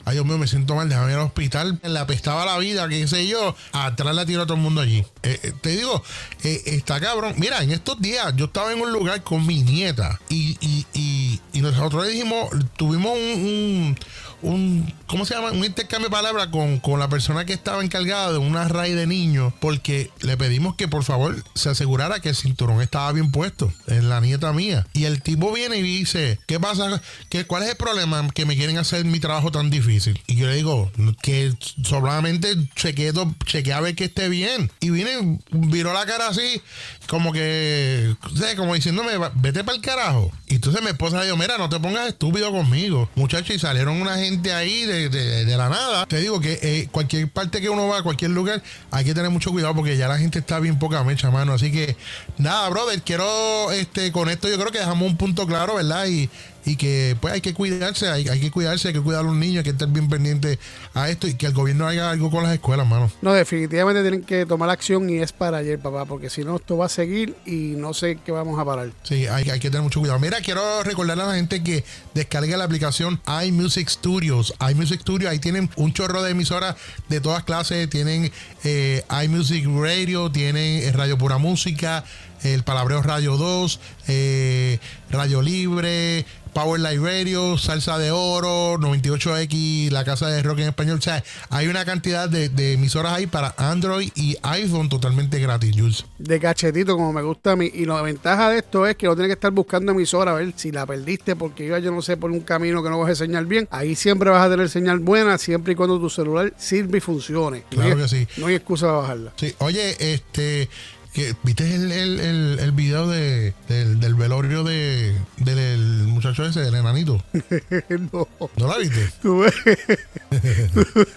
ay 0.05 0.13
Dios 0.13 0.25
mío, 0.25 0.37
me 0.37 0.47
siento 0.47 0.75
mal, 0.75 0.87
déjame 0.87 1.11
ir 1.11 1.17
al 1.17 1.25
hospital, 1.25 1.79
le 1.83 1.99
apestaba 1.99 2.45
la 2.45 2.57
vida, 2.59 2.87
qué 2.87 3.07
sé 3.07 3.27
yo, 3.27 3.55
atrás 3.73 4.15
la 4.15 4.25
tiro 4.25 4.43
a 4.43 4.45
todo 4.45 4.55
el 4.55 4.63
mundo 4.63 4.81
allí. 4.81 5.03
Eh, 5.23 5.39
eh, 5.43 5.53
te 5.59 5.69
digo, 5.69 6.01
eh, 6.43 6.61
está 6.65 6.99
cabrón. 6.99 7.33
Mira, 7.37 7.63
en 7.63 7.71
estos 7.71 7.99
días 7.99 8.33
yo 8.35 8.45
estaba 8.45 8.71
en 8.71 8.81
un 8.81 8.91
lugar 8.91 9.23
con 9.23 9.45
mi 9.45 9.63
nieta 9.63 10.19
y, 10.29 10.57
y, 10.61 11.41
y, 11.53 11.61
nosotros 11.61 12.07
dijimos, 12.07 12.49
tuvimos 12.77 13.13
un, 13.13 13.97
un- 14.45 14.93
¿cómo 15.07 15.25
se 15.25 15.33
llama? 15.35 15.51
Un 15.51 15.65
intercambio 15.65 16.09
de 16.09 16.15
palabras 16.15 16.47
con, 16.47 16.79
con 16.79 16.99
la 16.99 17.07
persona 17.09 17.45
que 17.45 17.53
estaba 17.53 17.83
encargada 17.83 18.31
de 18.31 18.37
una 18.37 18.67
raíz 18.67 18.95
de 18.95 19.07
niños 19.07 19.53
porque 19.59 20.09
le 20.21 20.37
pedimos 20.37 20.75
que 20.75 20.87
por 20.87 21.03
favor 21.03 21.43
se 21.55 21.69
asegurara 21.69 22.19
que 22.19 22.29
el 22.29 22.35
cinturón 22.35 22.81
estaba 22.81 23.11
bien 23.11 23.31
puesto 23.31 23.71
en 23.87 24.09
la 24.09 24.21
nieta 24.21 24.53
mía. 24.53 24.85
Y 24.93 25.05
el 25.05 25.21
tipo 25.21 25.51
viene 25.53 25.77
y 25.77 25.81
dice, 25.81 26.39
¿qué 26.47 26.59
pasa? 26.59 27.01
¿Qué, 27.29 27.45
¿Cuál 27.45 27.63
es 27.63 27.69
el 27.69 27.75
problema 27.77 28.27
que 28.33 28.45
me 28.45 28.55
quieren 28.55 28.77
hacer 28.77 29.03
mi 29.05 29.19
trabajo 29.19 29.51
tan 29.51 29.69
difícil? 29.69 30.21
Y 30.27 30.35
yo 30.35 30.47
le 30.47 30.55
digo, 30.55 30.91
que 31.21 31.53
solamente 31.83 32.55
chequeé, 32.75 33.13
chequeé 33.45 33.73
a 33.73 33.81
ver 33.81 33.95
que 33.95 34.05
esté 34.05 34.29
bien. 34.29 34.71
Y 34.79 34.89
viene, 34.89 35.39
viró 35.51 35.93
la 35.93 36.05
cara 36.05 36.27
así, 36.27 36.61
como 37.07 37.31
que, 37.33 38.15
como 38.57 38.73
diciéndome, 38.75 39.17
"Va- 39.17 39.31
vete 39.35 39.63
para 39.63 39.75
el 39.75 39.81
carajo. 39.81 40.31
Y 40.47 40.55
entonces 40.55 40.81
mi 40.83 40.89
esposa 40.89 41.17
le 41.19 41.25
dijo, 41.25 41.37
mira, 41.37 41.57
no 41.57 41.69
te 41.69 41.79
pongas 41.79 42.07
estúpido 42.07 42.51
conmigo. 42.51 43.09
Muchachos, 43.15 43.55
y 43.55 43.59
salieron 43.59 43.99
una 43.99 44.17
gente 44.17 44.53
ahí 44.53 44.83
de, 44.85 45.09
de- 45.09 45.43
de 45.43 45.57
la 45.57 45.69
nada. 45.69 46.05
Te 46.05 46.19
digo 46.19 46.39
que 46.39 46.59
eh, 46.61 46.87
cualquier 46.91 47.27
parte 47.29 47.61
que 47.61 47.69
uno 47.69 47.87
va, 47.87 48.03
cualquier 48.03 48.29
lugar, 48.29 48.61
hay 48.91 49.03
que 49.05 49.15
tener 49.15 49.31
mucho 49.31 49.51
cuidado 49.51 49.73
porque 49.73 49.97
ya 49.97 50.07
la 50.07 50.19
gente 50.19 50.37
está 50.37 50.59
bien 50.59 50.77
poca 50.77 51.03
mecha, 51.03 51.31
mano. 51.31 51.53
Así 51.53 51.71
que, 51.71 51.95
nada, 52.37 52.69
brother, 52.69 53.01
quiero, 53.01 53.71
este, 53.71 54.11
con 54.11 54.29
esto 54.29 54.49
yo 54.49 54.57
creo 54.57 54.71
que 54.71 54.79
dejamos 54.79 55.09
un 55.09 55.17
punto 55.17 55.45
claro, 55.45 55.75
¿verdad? 55.75 56.07
Y, 56.07 56.29
y 56.65 56.75
que 56.77 57.15
pues 57.21 57.33
hay 57.33 57.41
que 57.41 57.53
cuidarse, 57.53 58.09
hay, 58.09 58.27
hay 58.27 58.39
que 58.39 58.51
cuidarse, 58.51 58.87
hay 58.87 58.93
que 58.93 59.01
cuidar 59.01 59.21
a 59.21 59.23
los 59.23 59.35
niños, 59.35 59.59
hay 59.59 59.63
que 59.63 59.69
estar 59.69 59.87
bien 59.87 60.09
pendiente 60.09 60.59
a 60.93 61.09
esto 61.09 61.27
y 61.27 61.35
que 61.35 61.45
el 61.45 61.53
gobierno 61.53 61.87
haga 61.87 62.09
algo 62.09 62.31
con 62.31 62.43
las 62.43 62.53
escuelas, 62.53 62.87
mano. 62.87 63.11
No, 63.21 63.33
definitivamente 63.33 64.01
tienen 64.01 64.23
que 64.23 64.45
tomar 64.45 64.69
acción 64.69 65.09
y 65.09 65.19
es 65.19 65.31
para 65.31 65.57
ayer, 65.57 65.79
papá, 65.79 66.05
porque 66.05 66.29
si 66.29 66.43
no, 66.43 66.55
esto 66.55 66.77
va 66.77 66.87
a 66.87 66.89
seguir 66.89 67.35
y 67.45 67.75
no 67.77 67.93
sé 67.93 68.17
qué 68.25 68.31
vamos 68.31 68.59
a 68.59 68.65
parar. 68.65 68.89
Sí, 69.03 69.27
hay, 69.27 69.49
hay 69.49 69.59
que 69.59 69.69
tener 69.69 69.83
mucho 69.83 69.99
cuidado. 69.99 70.19
Mira, 70.19 70.41
quiero 70.41 70.83
recordarle 70.83 71.23
a 71.23 71.27
la 71.27 71.35
gente 71.35 71.63
que 71.63 71.83
descargue 72.13 72.57
la 72.57 72.63
aplicación 72.63 73.21
iMusic 73.45 73.87
Studios. 73.87 74.53
iMusic 74.71 75.01
Studios, 75.01 75.31
ahí 75.31 75.39
tienen 75.39 75.69
un 75.75 75.93
chorro 75.93 76.23
de 76.23 76.31
emisoras 76.31 76.75
de 77.09 77.21
todas 77.21 77.43
clases. 77.43 77.89
Tienen 77.89 78.31
eh, 78.63 79.03
iMusic 79.23 79.67
Radio, 79.67 80.31
tienen 80.31 80.81
eh, 80.83 80.91
Radio 80.91 81.17
Pura 81.17 81.37
Música, 81.37 82.03
el 82.45 82.63
Palabreo 82.63 83.01
Radio 83.01 83.37
2, 83.37 83.79
eh, 84.07 84.79
Radio 85.09 85.41
Libre, 85.41 86.25
Power 86.53 86.79
Live 86.79 87.03
Radio, 87.05 87.57
Salsa 87.57 87.97
de 87.97 88.11
Oro, 88.11 88.77
98X, 88.79 89.91
la 89.91 90.05
Casa 90.05 90.27
de 90.29 90.41
Rock 90.41 90.59
en 90.59 90.69
Español. 90.69 90.99
O 90.99 91.01
sea, 91.01 91.21
hay 91.49 91.67
una 91.67 91.83
cantidad 91.83 92.29
de, 92.29 92.47
de 92.49 92.73
emisoras 92.73 93.11
ahí 93.13 93.27
para 93.27 93.53
Android 93.57 94.09
y 94.15 94.37
iPhone 94.41 94.87
totalmente 94.87 95.39
gratis, 95.39 95.75
Jules. 95.77 96.05
De 96.17 96.39
cachetito, 96.39 96.95
como 96.95 97.11
me 97.11 97.21
gusta 97.23 97.51
a 97.51 97.55
mí. 97.57 97.69
Y 97.73 97.83
la 97.85 98.01
ventaja 98.01 98.49
de 98.51 98.59
esto 98.59 98.87
es 98.87 98.95
que 98.95 99.05
no 99.07 99.15
tienes 99.15 99.29
que 99.29 99.33
estar 99.33 99.51
buscando 99.51 99.91
emisora 99.91 100.31
a 100.31 100.35
ver 100.35 100.53
si 100.55 100.71
la 100.71 100.85
perdiste, 100.85 101.35
porque 101.35 101.65
iba 101.65 101.79
yo 101.79 101.91
no 101.91 102.01
sé 102.01 102.15
por 102.15 102.31
un 102.31 102.39
camino 102.41 102.81
que 102.81 102.89
no 102.89 102.97
coge 102.99 103.15
señal 103.15 103.45
bien. 103.47 103.67
Ahí 103.69 103.95
siempre 103.95 104.29
vas 104.29 104.45
a 104.45 104.49
tener 104.49 104.69
señal 104.69 104.99
buena, 104.99 105.37
siempre 105.37 105.73
y 105.73 105.75
cuando 105.75 105.99
tu 105.99 106.09
celular 106.09 106.53
sirve 106.57 106.99
y 106.99 107.01
funcione. 107.01 107.63
No 107.71 107.81
Claro 107.81 107.95
hay- 107.97 108.01
que 108.03 108.07
sí. 108.07 108.27
No 108.37 108.47
hay 108.47 108.55
excusa 108.55 108.85
para 108.87 108.99
bajarla. 108.99 109.33
Sí, 109.35 109.53
oye, 109.59 110.13
este, 110.13 110.69
que, 111.15 111.33
¿viste 111.43 111.73
el, 111.73 111.91
el, 111.93 112.19
el, 112.19 112.59
el 112.59 112.71
video 112.73 113.07
de, 113.07 113.53
del, 113.69 114.01
del 114.01 114.15
velorio 114.15 114.65
de, 114.65 115.15
del 115.37 115.79
muchacho 116.07 116.45
ese, 116.45 116.59
del 116.59 116.75
enanito? 116.75 117.23
no. 118.11 118.27
¿No 118.57 118.67
la 118.67 118.77
viste? 118.77 119.09
Tú 119.21 119.39
ves. 119.39 119.53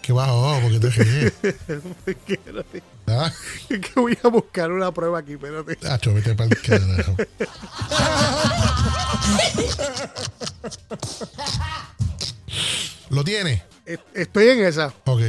Qué 0.00 0.12
bajo, 0.14 0.58
porque 0.62 0.80
te. 0.80 0.88
Espérate. 2.06 2.82
Ah, 3.06 3.30
Es 3.68 3.80
que 3.80 4.00
voy 4.00 4.16
a 4.24 4.28
buscar 4.28 4.72
una 4.72 4.90
prueba 4.90 5.18
aquí, 5.18 5.32
espérate. 5.34 5.76
Tacho, 5.76 6.14
vete 6.14 6.34
para 6.34 6.48
el 6.48 6.62
carajo. 6.62 7.16
¿Lo 13.10 13.22
tiene? 13.24 13.62
Es- 13.86 13.98
Estoy 14.14 14.48
en 14.48 14.64
esa. 14.64 14.94
Ok. 15.04 15.20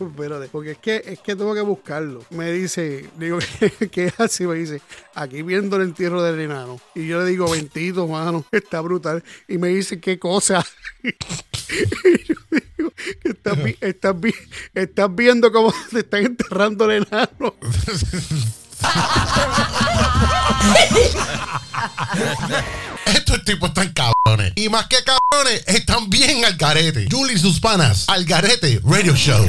Espérate, 0.00 0.48
porque 0.50 0.72
es 0.72 0.78
que 0.78 1.02
es 1.04 1.18
que 1.20 1.36
tengo 1.36 1.54
que 1.54 1.60
buscarlo. 1.60 2.24
Me 2.30 2.50
dice, 2.52 3.08
digo 3.18 3.38
que, 3.90 4.06
es 4.06 4.18
así, 4.20 4.46
me 4.46 4.54
dice, 4.54 4.80
aquí 5.14 5.42
viendo 5.42 5.76
el 5.76 5.82
entierro 5.82 6.22
del 6.22 6.40
enano. 6.40 6.80
Y 6.94 7.06
yo 7.06 7.20
le 7.20 7.26
digo, 7.30 7.50
ventito, 7.50 8.06
mano, 8.06 8.44
está 8.52 8.80
brutal. 8.80 9.22
Y 9.48 9.58
me 9.58 9.68
dice, 9.68 10.00
¿qué 10.00 10.18
cosa? 10.18 10.64
y 11.02 12.24
yo 12.24 12.34
digo, 12.76 12.92
que 13.20 13.28
estás, 13.30 13.62
vi- 13.62 13.76
estás 13.80 14.20
vi- 14.20 14.34
estás 14.74 15.14
viendo 15.14 15.52
cómo 15.52 15.72
se 15.90 15.98
están 16.00 16.24
enterrando 16.24 16.90
el 16.90 17.04
enano. 17.06 17.54
Estos 23.06 23.44
tipos 23.44 23.70
están 23.70 23.92
cabrones. 23.92 24.52
Y 24.56 24.68
más 24.68 24.86
que 24.86 24.98
cabrones, 25.04 25.62
están 25.66 26.10
bien 26.10 26.44
al 26.44 26.56
garete. 26.56 27.06
Julie 27.10 27.34
y 27.34 27.38
sus 27.38 27.60
panas, 27.60 28.04
al 28.08 28.24
garete 28.24 28.80
Radio 28.84 29.14
Show. 29.14 29.48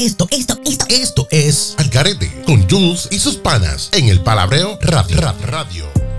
Esto, 0.00 0.26
esto, 0.30 0.58
esto. 0.64 0.86
Esto 0.88 1.28
es 1.30 1.74
Al 1.76 1.90
Garete 1.90 2.32
con 2.46 2.66
Jules 2.66 3.06
y 3.10 3.18
sus 3.18 3.36
panas 3.36 3.90
en 3.92 4.08
el 4.08 4.22
Palabreo 4.22 4.78
Radio. 4.80 5.20
Rap 5.20 5.44
Radio. 5.44 6.09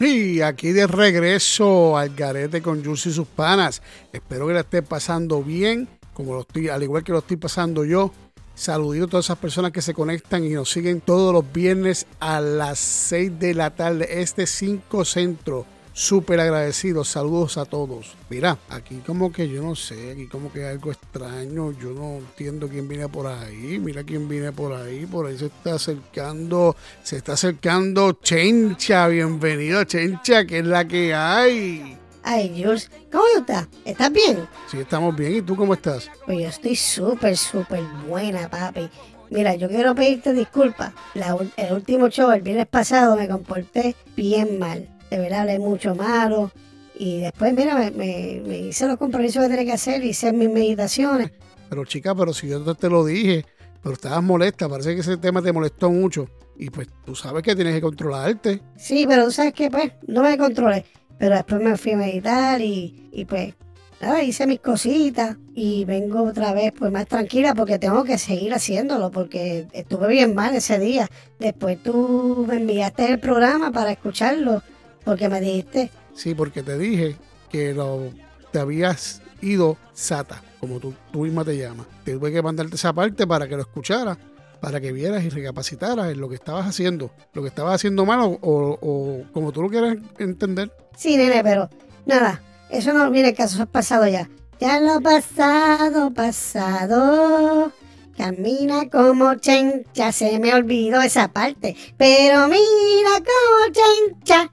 Y 0.00 0.40
aquí 0.40 0.72
de 0.72 0.86
regreso 0.86 1.96
al 1.96 2.14
garete 2.14 2.60
con 2.60 2.84
Jules 2.84 3.06
y 3.06 3.12
sus 3.12 3.28
panas. 3.28 3.80
Espero 4.12 4.46
que 4.46 4.54
la 4.54 4.60
esté 4.60 4.82
pasando 4.82 5.42
bien, 5.42 5.88
como 6.12 6.34
lo 6.34 6.40
estoy, 6.40 6.68
al 6.68 6.82
igual 6.82 7.04
que 7.04 7.12
lo 7.12 7.18
estoy 7.18 7.36
pasando 7.36 7.84
yo. 7.84 8.12
Saludito 8.54 9.06
a 9.06 9.08
todas 9.08 9.26
esas 9.26 9.38
personas 9.38 9.72
que 9.72 9.82
se 9.82 9.94
conectan 9.94 10.44
y 10.44 10.50
nos 10.50 10.70
siguen 10.70 11.00
todos 11.00 11.32
los 11.32 11.52
viernes 11.52 12.06
a 12.20 12.40
las 12.40 12.78
6 12.78 13.38
de 13.38 13.54
la 13.54 13.70
tarde, 13.70 14.20
este 14.20 14.46
5 14.46 15.04
centro. 15.04 15.66
Súper 15.96 16.40
agradecidos, 16.40 17.06
saludos 17.06 17.56
a 17.56 17.66
todos. 17.66 18.16
Mira, 18.28 18.58
aquí 18.68 18.96
como 19.06 19.30
que 19.30 19.48
yo 19.48 19.62
no 19.62 19.76
sé, 19.76 20.10
aquí 20.10 20.26
como 20.26 20.52
que 20.52 20.64
hay 20.64 20.72
algo 20.72 20.90
extraño, 20.90 21.70
yo 21.70 21.90
no 21.90 22.16
entiendo 22.16 22.68
quién 22.68 22.88
viene 22.88 23.08
por 23.08 23.28
ahí, 23.28 23.78
mira 23.78 24.02
quién 24.02 24.28
viene 24.28 24.50
por 24.50 24.72
ahí, 24.72 25.06
por 25.06 25.26
ahí 25.26 25.38
se 25.38 25.46
está 25.46 25.76
acercando, 25.76 26.74
se 27.04 27.18
está 27.18 27.34
acercando 27.34 28.10
Chencha, 28.14 29.06
bienvenido 29.06 29.84
Chencha, 29.84 30.44
que 30.44 30.58
es 30.58 30.66
la 30.66 30.84
que 30.84 31.14
hay. 31.14 31.96
Ay, 32.24 32.60
Jules, 32.60 32.90
¿cómo 33.12 33.22
tú 33.32 33.40
estás? 33.42 33.68
¿Estás 33.84 34.12
bien? 34.12 34.48
Sí, 34.68 34.78
estamos 34.78 35.14
bien, 35.14 35.36
¿y 35.36 35.42
tú 35.42 35.54
cómo 35.54 35.74
estás? 35.74 36.10
Pues 36.26 36.40
yo 36.40 36.48
estoy 36.48 36.74
súper, 36.74 37.36
súper 37.36 37.84
buena, 38.08 38.50
papi. 38.50 38.90
Mira, 39.30 39.54
yo 39.54 39.68
quiero 39.68 39.94
pedirte 39.94 40.32
disculpas. 40.32 40.92
La 41.14 41.36
el 41.56 41.72
último 41.72 42.08
show, 42.08 42.32
el 42.32 42.42
viernes 42.42 42.66
pasado, 42.66 43.16
me 43.16 43.28
comporté 43.28 43.94
bien 44.16 44.58
mal. 44.58 44.88
De 45.14 45.20
verdad, 45.20 45.40
hablé 45.42 45.60
mucho 45.60 45.94
malo. 45.94 46.50
Y 46.98 47.20
después, 47.20 47.54
mira, 47.54 47.76
me, 47.76 47.92
me- 47.92 48.42
me 48.44 48.58
hice 48.58 48.88
los 48.88 48.96
compromisos 48.96 49.42
que 49.44 49.48
tenía 49.48 49.64
que 49.64 49.72
hacer, 49.72 50.04
hice 50.04 50.32
mis 50.32 50.50
meditaciones. 50.50 51.30
Pero 51.68 51.84
chica, 51.84 52.16
pero 52.16 52.32
si 52.32 52.48
yo 52.48 52.74
te 52.74 52.88
lo 52.90 53.04
dije, 53.04 53.44
pero 53.80 53.94
estabas 53.94 54.24
molesta, 54.24 54.68
parece 54.68 54.94
que 54.94 55.02
ese 55.02 55.16
tema 55.16 55.40
te 55.40 55.52
molestó 55.52 55.88
mucho. 55.90 56.28
Y 56.58 56.70
pues 56.70 56.88
tú 57.04 57.14
sabes 57.14 57.44
que 57.44 57.54
tienes 57.54 57.74
que 57.74 57.80
controlarte. 57.80 58.60
Sí, 58.76 59.06
pero 59.08 59.26
tú 59.26 59.30
sabes 59.30 59.52
que, 59.52 59.70
pues, 59.70 59.92
no 60.08 60.22
me 60.22 60.36
controlé. 60.36 60.84
Pero 61.16 61.36
después 61.36 61.60
me 61.62 61.76
fui 61.76 61.92
a 61.92 61.96
meditar 61.96 62.60
y, 62.60 63.08
y 63.12 63.24
pues, 63.24 63.54
nada, 64.00 64.20
hice 64.24 64.48
mis 64.48 64.58
cositas 64.60 65.36
y 65.54 65.84
vengo 65.84 66.24
otra 66.24 66.52
vez, 66.54 66.72
pues, 66.76 66.90
más 66.90 67.06
tranquila 67.06 67.54
porque 67.54 67.78
tengo 67.78 68.02
que 68.02 68.18
seguir 68.18 68.52
haciéndolo 68.52 69.12
porque 69.12 69.68
estuve 69.72 70.08
bien 70.08 70.34
mal 70.34 70.56
ese 70.56 70.80
día. 70.80 71.08
Después 71.38 71.80
tú 71.82 72.44
me 72.48 72.56
enviaste 72.56 73.06
el 73.12 73.20
programa 73.20 73.70
para 73.70 73.92
escucharlo 73.92 74.60
porque 75.04 75.28
me 75.28 75.40
dijiste, 75.40 75.90
Sí, 76.14 76.34
porque 76.34 76.62
te 76.62 76.78
dije 76.78 77.16
que 77.50 77.74
lo, 77.74 78.10
te 78.52 78.58
habías 78.60 79.20
ido 79.42 79.76
sata, 79.92 80.42
como 80.60 80.78
tú, 80.80 80.94
tú 81.12 81.22
misma 81.22 81.44
te 81.44 81.56
llamas. 81.56 81.86
Tuve 82.04 82.32
que 82.32 82.40
mandarte 82.42 82.76
esa 82.76 82.92
parte 82.92 83.26
para 83.26 83.46
que 83.48 83.56
lo 83.56 83.62
escucharas, 83.62 84.16
para 84.60 84.80
que 84.80 84.92
vieras 84.92 85.22
y 85.24 85.28
recapacitaras 85.28 86.10
en 86.12 86.20
lo 86.20 86.28
que 86.28 86.36
estabas 86.36 86.66
haciendo, 86.66 87.10
lo 87.32 87.42
que 87.42 87.48
estabas 87.48 87.74
haciendo 87.74 88.06
mal 88.06 88.20
o, 88.20 88.38
o- 88.40 88.78
o 88.80 89.22
como 89.32 89.52
tú 89.52 89.62
lo 89.62 89.68
quieras 89.68 89.96
entender. 90.18 90.72
sí, 90.96 91.16
nene, 91.16 91.42
pero 91.42 91.68
Nada, 92.06 92.42
eso 92.70 92.92
no 92.92 93.10
viene 93.10 93.30
el 93.30 93.34
caso, 93.34 93.54
eso 93.54 93.62
es 93.64 93.68
pasado 93.68 94.06
ya. 94.06 94.28
Ya 94.60 94.78
lo 94.80 95.00
pasado, 95.00 96.12
pasado. 96.12 97.72
Camina 98.16 98.88
como 98.90 99.34
chencha, 99.36 100.12
se 100.12 100.38
me 100.38 100.54
olvidó 100.54 101.00
esa 101.02 101.28
parte. 101.28 101.76
Pero 101.96 102.46
mira 102.48 103.10
como 103.18 103.72
chencha. 103.72 104.50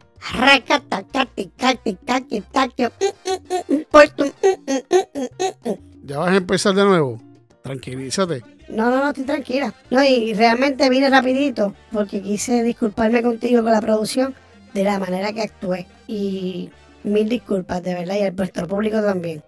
Ya 6.03 6.19
vas 6.19 6.31
a 6.31 6.37
empezar 6.37 6.75
de 6.75 6.83
nuevo. 6.83 7.19
Tranquilízate. 7.63 8.43
No, 8.69 8.89
no, 8.89 8.97
no, 8.97 9.09
estoy 9.09 9.25
tranquila. 9.25 9.73
No, 9.89 10.03
y 10.03 10.33
realmente 10.33 10.89
vine 10.89 11.09
rapidito 11.09 11.75
porque 11.91 12.21
quise 12.21 12.63
disculparme 12.63 13.21
contigo 13.21 13.61
con 13.63 13.71
la 13.71 13.81
producción 13.81 14.33
de 14.73 14.83
la 14.83 14.99
manera 14.99 15.33
que 15.33 15.41
actué. 15.41 15.87
Y 16.07 16.69
mil 17.03 17.27
disculpas, 17.27 17.83
de 17.83 17.93
verdad, 17.93 18.15
y 18.15 18.23
al 18.23 18.35
nuestro 18.35 18.67
público 18.67 19.01
también. 19.01 19.43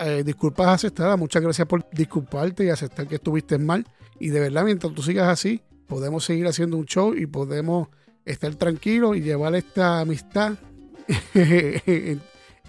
Eh, 0.00 0.22
disculpas 0.24 0.68
aceptadas. 0.68 1.18
Muchas 1.18 1.42
gracias 1.42 1.66
por 1.66 1.88
disculparte 1.90 2.64
y 2.64 2.70
aceptar 2.70 3.06
que 3.06 3.16
estuviste 3.16 3.58
mal. 3.58 3.86
Y 4.18 4.28
de 4.28 4.40
verdad, 4.40 4.64
mientras 4.64 4.92
tú 4.94 5.02
sigas 5.02 5.28
así, 5.28 5.62
podemos 5.86 6.24
seguir 6.24 6.46
haciendo 6.46 6.76
un 6.76 6.86
show 6.86 7.14
y 7.14 7.26
podemos 7.26 7.88
estar 8.24 8.54
tranquilos 8.54 9.16
y 9.16 9.20
llevar 9.20 9.54
esta 9.54 10.00
amistad 10.00 10.54
en, 11.34 12.20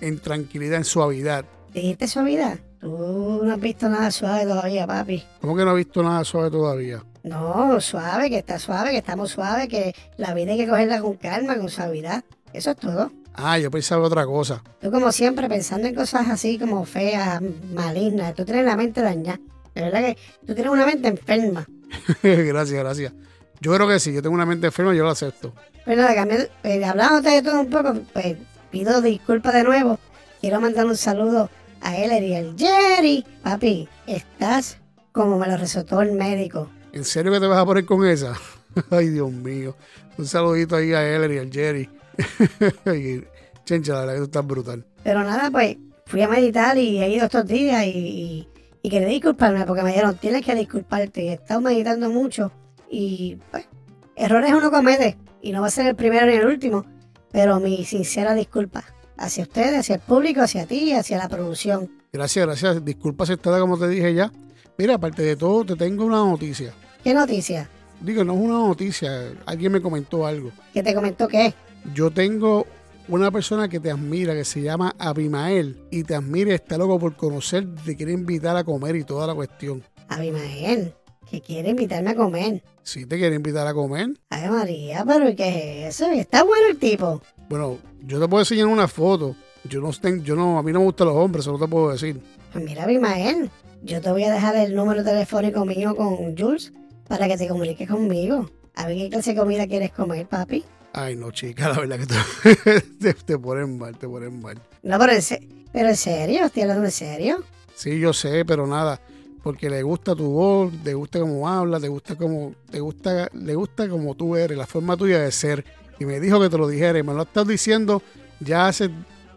en 0.02 0.20
tranquilidad, 0.20 0.78
en 0.78 0.86
suavidad. 0.86 1.46
¿Dijiste 1.74 2.08
suavidad? 2.08 2.60
Tú 2.80 3.42
no 3.44 3.54
has 3.54 3.60
visto 3.60 3.90
nada 3.90 4.12
suave 4.12 4.44
todavía, 4.44 4.86
papi. 4.86 5.24
¿Cómo 5.42 5.56
que 5.56 5.66
no 5.66 5.72
has 5.72 5.78
visto 5.78 6.04
nada 6.04 6.24
suave 6.24 6.52
todavía? 6.52 7.04
No, 7.24 7.82
suave, 7.82 8.30
que 8.30 8.38
está 8.38 8.60
suave, 8.60 8.92
que 8.92 8.98
estamos 8.98 9.32
suaves, 9.32 9.68
que 9.68 9.96
la 10.18 10.34
vida 10.34 10.52
hay 10.52 10.60
que 10.60 10.68
cogerla 10.68 11.02
con 11.02 11.16
calma, 11.16 11.58
con 11.58 11.70
suavidad. 11.70 12.24
Eso 12.54 12.72
es 12.72 12.78
todo. 12.78 13.12
Ah, 13.34 13.58
yo 13.58 13.72
pensaba 13.72 14.06
otra 14.06 14.26
cosa. 14.26 14.64
Tú 14.80 14.92
como 14.92 15.12
siempre 15.12 15.50
pensando 15.50 15.88
en 15.88 15.96
cosas 15.96 16.30
así 16.30 16.58
como 16.58 16.86
feas, 16.86 17.42
malignas. 17.74 18.36
Tú 18.36 18.46
tienes 18.46 18.66
la 18.66 18.78
mente 18.78 19.02
dañada. 19.02 19.40
De 19.74 19.82
verdad 19.82 20.00
que 20.02 20.18
tú 20.46 20.54
tienes 20.54 20.72
una 20.72 20.86
mente 20.86 21.08
enferma. 21.08 21.68
gracias, 22.24 22.80
gracias. 22.80 23.14
Yo 23.62 23.74
creo 23.74 23.88
que 23.88 24.00
sí, 24.00 24.14
yo 24.14 24.22
tengo 24.22 24.36
una 24.36 24.46
mente 24.46 24.68
enferma 24.68 24.94
y 24.94 24.98
yo 24.98 25.04
lo 25.04 25.12
acepto. 25.12 25.54
Pero 25.86 26.02
nada, 26.02 26.48
eh, 26.64 26.84
hablándote 26.84 27.30
de 27.30 27.42
todo 27.42 27.62
un 27.62 27.70
poco, 27.70 27.94
pues 28.14 28.36
pido 28.72 29.02
disculpas 29.02 29.54
de 29.54 29.64
nuevo. 29.64 30.00
Quiero 30.42 30.60
mandar 30.60 30.86
un 30.86 30.98
saludo 30.98 31.50
a 31.82 31.96
Eller 31.96 32.24
y 32.24 32.36
al 32.36 32.56
Jerry. 32.58 33.26
Papi, 33.44 33.88
estás 34.08 34.78
como 35.12 35.38
me 35.40 35.48
lo 35.48 35.58
recetó 35.58 36.02
el 36.02 36.12
médico. 36.12 36.70
¿En 36.92 37.06
serio 37.06 37.32
que 37.32 37.40
te 37.40 37.48
vas 37.48 37.60
a 37.60 37.66
poner 37.66 37.86
con 37.86 38.06
esa? 38.06 38.34
Ay, 38.90 39.10
Dios 39.10 39.32
mío. 39.32 39.76
Un 40.18 40.26
saludito 40.26 40.76
ahí 40.76 40.94
a 40.94 41.08
Eller 41.08 41.32
y 41.32 41.38
al 41.38 41.52
Jerry. 41.52 41.90
Chencha, 43.66 43.94
la 43.94 44.00
verdad 44.02 44.14
que 44.14 44.20
tú 44.20 44.26
estás 44.26 44.48
brutal. 44.48 44.86
Pero 45.04 45.24
nada, 45.24 45.50
pues 45.52 45.78
fui 46.06 46.22
a 46.22 46.28
meditar 46.28 46.78
y 46.78 47.02
he 47.02 47.10
ido 47.10 47.26
estos 47.26 47.48
días 47.48 47.86
y, 47.86 47.90
y, 47.90 48.48
y 48.82 48.90
quería 48.90 49.08
disculparme 49.08 49.66
porque 49.66 49.84
me 49.84 49.90
dijeron, 49.90 50.18
tienes 50.18 50.46
que 50.46 50.56
disculparte. 50.56 51.30
He 51.30 51.34
estado 51.34 51.62
meditando 51.62 52.10
mucho 52.10 52.52
y 52.90 53.38
pues, 53.52 53.68
errores 54.16 54.54
uno 54.54 54.72
comete 54.72 55.18
y 55.42 55.52
no 55.52 55.62
va 55.62 55.68
a 55.68 55.72
ser 55.72 55.88
el 55.88 55.96
primero 55.96 56.26
ni 56.26 56.34
el 56.34 56.46
último. 56.46 56.86
Pero 57.32 57.60
mi 57.60 57.84
sincera 57.86 58.34
disculpa 58.34 58.84
hacia 59.18 59.44
ustedes, 59.44 59.80
hacia 59.80 59.96
el 59.96 60.02
público, 60.02 60.42
hacia 60.42 60.66
ti, 60.66 60.94
hacia 60.94 61.18
la 61.18 61.30
producción. 61.30 61.92
Gracias, 62.12 62.46
gracias. 62.46 62.86
Disculpa 62.86 63.26
aceptada 63.26 63.60
como 63.60 63.78
te 63.78 63.88
dije 63.88 64.14
ya. 64.14 64.32
Mira, 64.78 64.96
aparte 64.96 65.22
de 65.22 65.36
todo, 65.36 65.66
te 65.66 65.76
tengo 65.76 66.06
una 66.06 66.18
noticia. 66.18 66.74
¿Qué 67.04 67.14
noticia? 67.14 67.70
Digo, 68.02 68.24
no 68.24 68.34
es 68.34 68.40
una 68.40 68.54
noticia. 68.56 69.34
Alguien 69.46 69.72
me 69.72 69.82
comentó 69.82 70.26
algo. 70.26 70.52
¿Qué 70.74 70.84
te 70.84 70.94
comentó 70.94 71.28
qué? 71.28 71.54
Yo 71.94 72.12
tengo 72.12 72.66
una 73.08 73.32
persona 73.32 73.70
que 73.70 73.80
te 73.80 73.92
admira, 73.92 74.34
que 74.34 74.46
se 74.46 74.62
llama 74.62 74.96
Abimael, 74.98 75.78
y 75.92 76.04
te 76.04 76.16
admira 76.16 76.52
y 76.52 76.56
está 76.56 76.78
loco 76.78 77.00
por 77.00 77.16
conocer, 77.16 77.68
te 77.86 77.96
quiere 77.96 78.14
invitar 78.14 78.58
a 78.58 78.64
comer 78.64 78.96
y 78.96 79.04
toda 79.04 79.28
la 79.28 79.36
cuestión. 79.36 79.84
Abimael, 80.10 80.94
que 81.30 81.42
quiere 81.42 81.70
invitarme 81.70 82.12
a 82.12 82.16
comer. 82.16 82.64
Sí, 82.86 83.08
te 83.08 83.18
quiere 83.18 83.36
invitar 83.36 83.66
a 83.66 83.74
comer. 83.74 84.10
Ay, 84.30 84.48
María, 84.48 85.04
pero 85.08 85.36
¿qué 85.36 85.88
es 85.88 85.96
eso? 85.96 86.12
Está 86.12 86.44
bueno 86.44 86.68
el 86.70 86.78
tipo. 86.78 87.20
Bueno, 87.50 87.80
yo 88.04 88.22
te 88.22 88.28
puedo 88.28 88.44
enseñar 88.44 88.68
una 88.68 88.88
foto. 88.88 89.36
Yo 89.64 89.82
no 89.82 89.90
yo 90.22 90.36
no, 90.36 90.60
a 90.60 90.64
mí 90.64 90.72
no 90.72 90.80
me 90.82 90.86
gustan 90.86 91.08
los 91.08 91.16
hombres, 91.16 91.44
eso 91.44 91.52
no 91.52 91.58
te 91.58 91.68
puedo 91.68 91.90
decir. 91.90 92.22
Pues 92.54 92.64
mira, 92.64 92.84
Abimael, 92.84 93.50
yo 93.82 94.00
te 94.02 94.12
voy 94.12 94.24
a 94.26 94.32
dejar 94.32 94.56
el 94.58 94.76
número 94.76 95.04
telefónico 95.04 95.66
mío 95.66 95.96
con 95.96 96.38
Jules 96.38 96.74
para 97.08 97.28
que 97.28 97.38
te 97.38 97.48
comuniques 97.48 97.90
conmigo. 97.90 98.52
A 98.76 98.86
ver 98.86 98.98
qué 98.98 99.10
clase 99.10 99.34
de 99.34 99.40
comida 99.40 99.66
quieres 99.66 99.92
comer, 99.92 100.28
papi. 100.28 100.64
Ay, 100.94 101.16
no, 101.16 101.32
chica, 101.32 101.70
la 101.70 101.80
verdad 101.80 101.98
que 101.98 102.06
te, 102.06 102.82
te, 103.02 103.14
te 103.16 103.40
ponen 103.40 103.80
mal, 103.80 103.98
te 103.98 104.08
ponen 104.08 104.40
mal. 104.40 104.62
No, 104.84 105.00
pero 105.00 105.12
en, 105.12 105.66
pero 105.74 105.90
en 105.90 105.96
serio, 105.96 106.46
estoy 106.46 106.62
hablando 106.62 106.86
en 106.86 106.92
serio. 106.92 107.44
Sí, 107.74 108.00
yo 108.00 108.14
sé, 108.14 108.46
pero 108.46 108.68
nada, 108.68 109.02
porque 109.46 109.70
le 109.70 109.84
gusta 109.84 110.16
tu 110.16 110.28
voz, 110.32 110.74
le 110.84 110.96
gusta 110.96 111.20
cómo 111.20 111.48
hablas, 111.48 111.80
te 111.80 111.88
gusta 111.88 112.16
cómo, 112.16 112.56
te 112.72 112.80
gusta, 112.80 113.30
le 113.32 113.54
gusta 113.54 113.88
como 113.88 114.16
tú 114.16 114.36
eres, 114.36 114.58
la 114.58 114.66
forma 114.66 114.98
tuya 114.98 115.20
de 115.20 115.32
ser. 115.32 115.64
Y 116.00 116.06
me 116.06 116.20
dijo 116.20 116.42
que 116.42 116.50
te 116.50 116.58
lo 116.58 116.68
dijera, 116.68 116.98
y 116.98 117.04
me 117.04 117.14
lo 117.14 117.22
estás 117.22 117.48
diciendo 117.48 118.02
ya 118.40 118.68
hace 118.68 118.90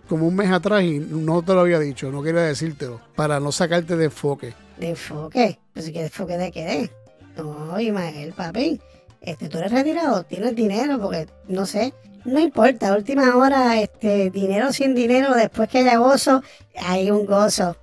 como 0.09 0.27
un 0.27 0.35
mes 0.35 0.51
atrás 0.51 0.83
y 0.83 0.99
no 0.99 1.43
te 1.43 1.53
lo 1.53 1.61
había 1.61 1.79
dicho, 1.79 2.11
no 2.11 2.23
quería 2.23 2.41
decírtelo, 2.41 3.03
para 3.17 3.39
no 3.39 3.53
sacarte 3.53 3.97
de 3.97 4.07
enfoque. 4.07 4.55
¿De 4.79 4.89
enfoque? 4.89 5.59
Pues 5.75 5.91
¿qué 5.91 6.05
enfoque 6.05 6.39
de 6.39 6.53
qué? 6.53 6.91
No, 7.37 7.79
Imael, 7.79 8.33
papi. 8.33 8.81
Este, 9.21 9.51
tú 9.51 9.59
eres 9.59 9.73
retirado, 9.73 10.23
tienes 10.23 10.57
dinero, 10.57 10.99
porque 10.99 11.27
no 11.49 11.67
sé. 11.67 11.93
No 12.25 12.41
importa, 12.41 12.95
última 12.95 13.37
hora, 13.37 13.79
este, 13.79 14.31
dinero 14.31 14.73
sin 14.73 14.95
dinero, 14.95 15.35
después 15.35 15.69
que 15.69 15.81
haya 15.81 15.99
gozo, 15.99 16.43
hay 16.81 17.11
un 17.11 17.27
gozo. 17.27 17.77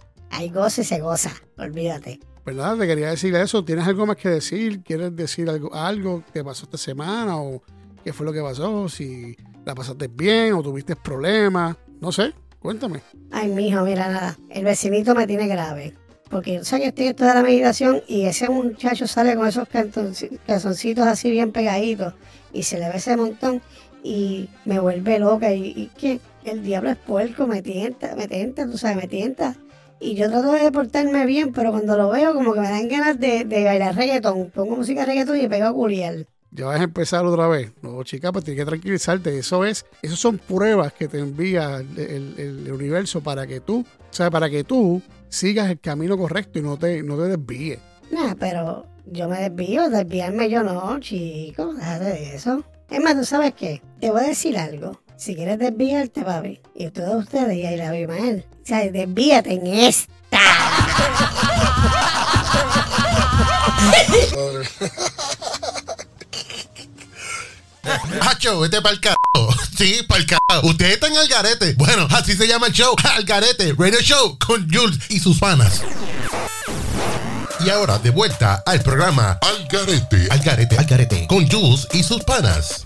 Gozo 0.53 0.81
y 0.81 0.83
se 0.83 0.99
goza, 0.99 1.31
olvídate. 1.57 2.19
¿Verdad? 2.45 2.77
Te 2.77 2.85
quería 2.85 3.09
decir 3.09 3.33
eso. 3.35 3.65
¿Tienes 3.65 3.87
algo 3.87 4.05
más 4.05 4.17
que 4.17 4.29
decir? 4.29 4.83
¿Quieres 4.83 5.15
decir 5.15 5.49
algo, 5.49 5.73
algo 5.73 6.23
que 6.31 6.43
pasó 6.43 6.65
esta 6.65 6.77
semana? 6.77 7.37
¿O 7.37 7.63
qué 8.03 8.13
fue 8.13 8.25
lo 8.25 8.31
que 8.31 8.41
pasó? 8.41 8.87
Si 8.87 9.35
la 9.65 9.73
pasaste 9.73 10.07
bien 10.07 10.53
o 10.53 10.61
tuviste 10.61 10.95
problemas. 10.95 11.75
No 11.99 12.11
sé, 12.11 12.33
cuéntame. 12.59 13.01
Ay, 13.31 13.49
mijo, 13.49 13.83
mira 13.83 14.09
nada. 14.09 14.37
El 14.49 14.63
vecinito 14.63 15.15
me 15.15 15.25
tiene 15.25 15.47
grave. 15.47 15.95
Porque 16.29 16.55
yo 16.55 16.63
sé 16.63 16.79
que 16.79 16.87
estoy 16.87 17.07
en 17.07 17.15
toda 17.15 17.33
la 17.33 17.41
meditación 17.41 18.01
y 18.07 18.25
ese 18.25 18.49
muchacho 18.49 19.07
sale 19.07 19.35
con 19.35 19.47
esos 19.47 19.67
calzoncitos 20.45 21.05
así 21.07 21.31
bien 21.31 21.51
pegaditos 21.51 22.13
y 22.51 22.63
se 22.63 22.79
le 22.79 22.89
ve 22.89 22.97
ese 22.97 23.15
montón 23.15 23.61
y 24.03 24.49
me 24.65 24.79
vuelve 24.79 25.19
loca 25.19 25.51
y, 25.53 25.67
y 25.67 25.91
que 25.97 26.19
el 26.43 26.63
diablo 26.63 26.91
es 26.91 26.97
puerco, 26.97 27.47
me 27.47 27.61
tienta, 27.61 28.15
me 28.15 28.27
tienta, 28.27 28.65
tú 28.65 28.77
sabes, 28.77 28.97
me 28.97 29.07
tienta. 29.07 29.55
Y 30.05 30.15
yo 30.15 30.29
trato 30.29 30.51
de 30.51 30.71
portarme 30.71 31.25
bien, 31.25 31.51
pero 31.51 31.71
cuando 31.71 31.97
lo 31.97 32.09
veo 32.11 32.33
como 32.33 32.53
que 32.53 32.59
me 32.61 32.69
dan 32.69 32.87
ganas 32.87 33.19
de, 33.19 33.43
de 33.43 33.63
bailar 33.63 33.95
reggaetón. 33.95 34.51
Pongo 34.51 34.75
música 34.75 34.99
de 35.01 35.07
reggaetón 35.07 35.39
y 35.41 35.47
pego 35.47 35.65
a 35.67 35.73
culiar. 35.73 36.27
Ya 36.51 36.65
vas 36.67 36.79
a 36.79 36.83
empezar 36.83 37.25
otra 37.25 37.47
vez. 37.47 37.71
No, 37.81 38.01
chica, 38.03 38.31
pues 38.31 38.45
tienes 38.45 38.63
que 38.63 38.69
tranquilizarte. 38.69 39.37
Eso 39.37 39.65
es, 39.65 39.85
eso 40.01 40.15
son 40.15 40.37
pruebas 40.37 40.93
que 40.93 41.07
te 41.07 41.19
envía 41.19 41.77
el, 41.77 41.97
el- 41.99 42.35
el 42.65 42.71
universo 42.71 43.21
para 43.21 43.47
que 43.47 43.59
tú, 43.61 43.79
o 43.81 44.13
sea, 44.13 44.29
para 44.29 44.49
que 44.49 44.63
tú 44.63 45.01
sigas 45.27 45.69
el 45.71 45.79
camino 45.79 46.17
correcto 46.17 46.59
y 46.59 46.61
no 46.61 46.77
te, 46.77 47.01
no 47.03 47.17
te 47.17 47.23
desvíes. 47.23 47.79
Nah, 48.11 48.35
pero 48.39 48.85
yo 49.07 49.27
me 49.27 49.39
desvío, 49.49 49.89
desviarme 49.89 50.49
yo 50.49 50.61
no, 50.63 50.99
chico, 50.99 51.73
déjate 51.73 52.05
de 52.05 52.35
eso. 52.35 52.63
Es 52.89 53.01
más, 53.03 53.15
¿tú 53.15 53.25
sabes 53.25 53.53
qué? 53.55 53.81
Te 53.99 54.11
voy 54.11 54.21
a 54.21 54.27
decir 54.27 54.57
algo. 54.57 55.01
Si 55.17 55.35
quieres 55.35 55.59
desviarte, 55.59 56.23
papi, 56.23 56.59
y 56.75 56.89
todos 56.89 57.23
ustedes 57.23 57.55
y 57.55 57.65
ahí 57.65 57.77
la 57.77 57.89
Abimael, 57.89 58.45
o 58.51 58.67
sea, 58.67 58.79
desvíate 58.89 59.53
en 59.53 59.67
esta. 59.67 60.11
Hacho, 68.21 68.59
vete 68.59 68.81
pa'l 68.81 68.99
carajo. 68.99 69.55
Sí, 69.77 70.01
pa'l 70.07 70.25
carajo. 70.25 70.67
Ustedes 70.67 70.93
están 70.93 71.15
al 71.15 71.27
garete. 71.27 71.73
Bueno, 71.73 72.07
así 72.11 72.35
se 72.35 72.47
llama 72.47 72.67
el 72.67 72.73
show. 72.73 72.95
Al 73.15 73.23
garete. 73.23 73.73
Radio 73.77 73.99
Show 74.01 74.37
con 74.39 74.67
Jules 74.71 74.99
y 75.09 75.19
sus 75.19 75.37
panas. 75.37 75.81
Y 77.59 77.69
ahora, 77.69 77.97
de 77.99 78.09
vuelta 78.09 78.63
al 78.65 78.81
programa 78.81 79.39
Al 79.41 79.67
garete. 79.67 80.27
Al 80.29 80.39
garete. 80.39 80.77
Al 80.77 80.85
garete. 80.85 81.27
Con 81.27 81.49
Jules 81.49 81.87
y 81.93 82.03
sus 82.03 82.23
panas. 82.23 82.84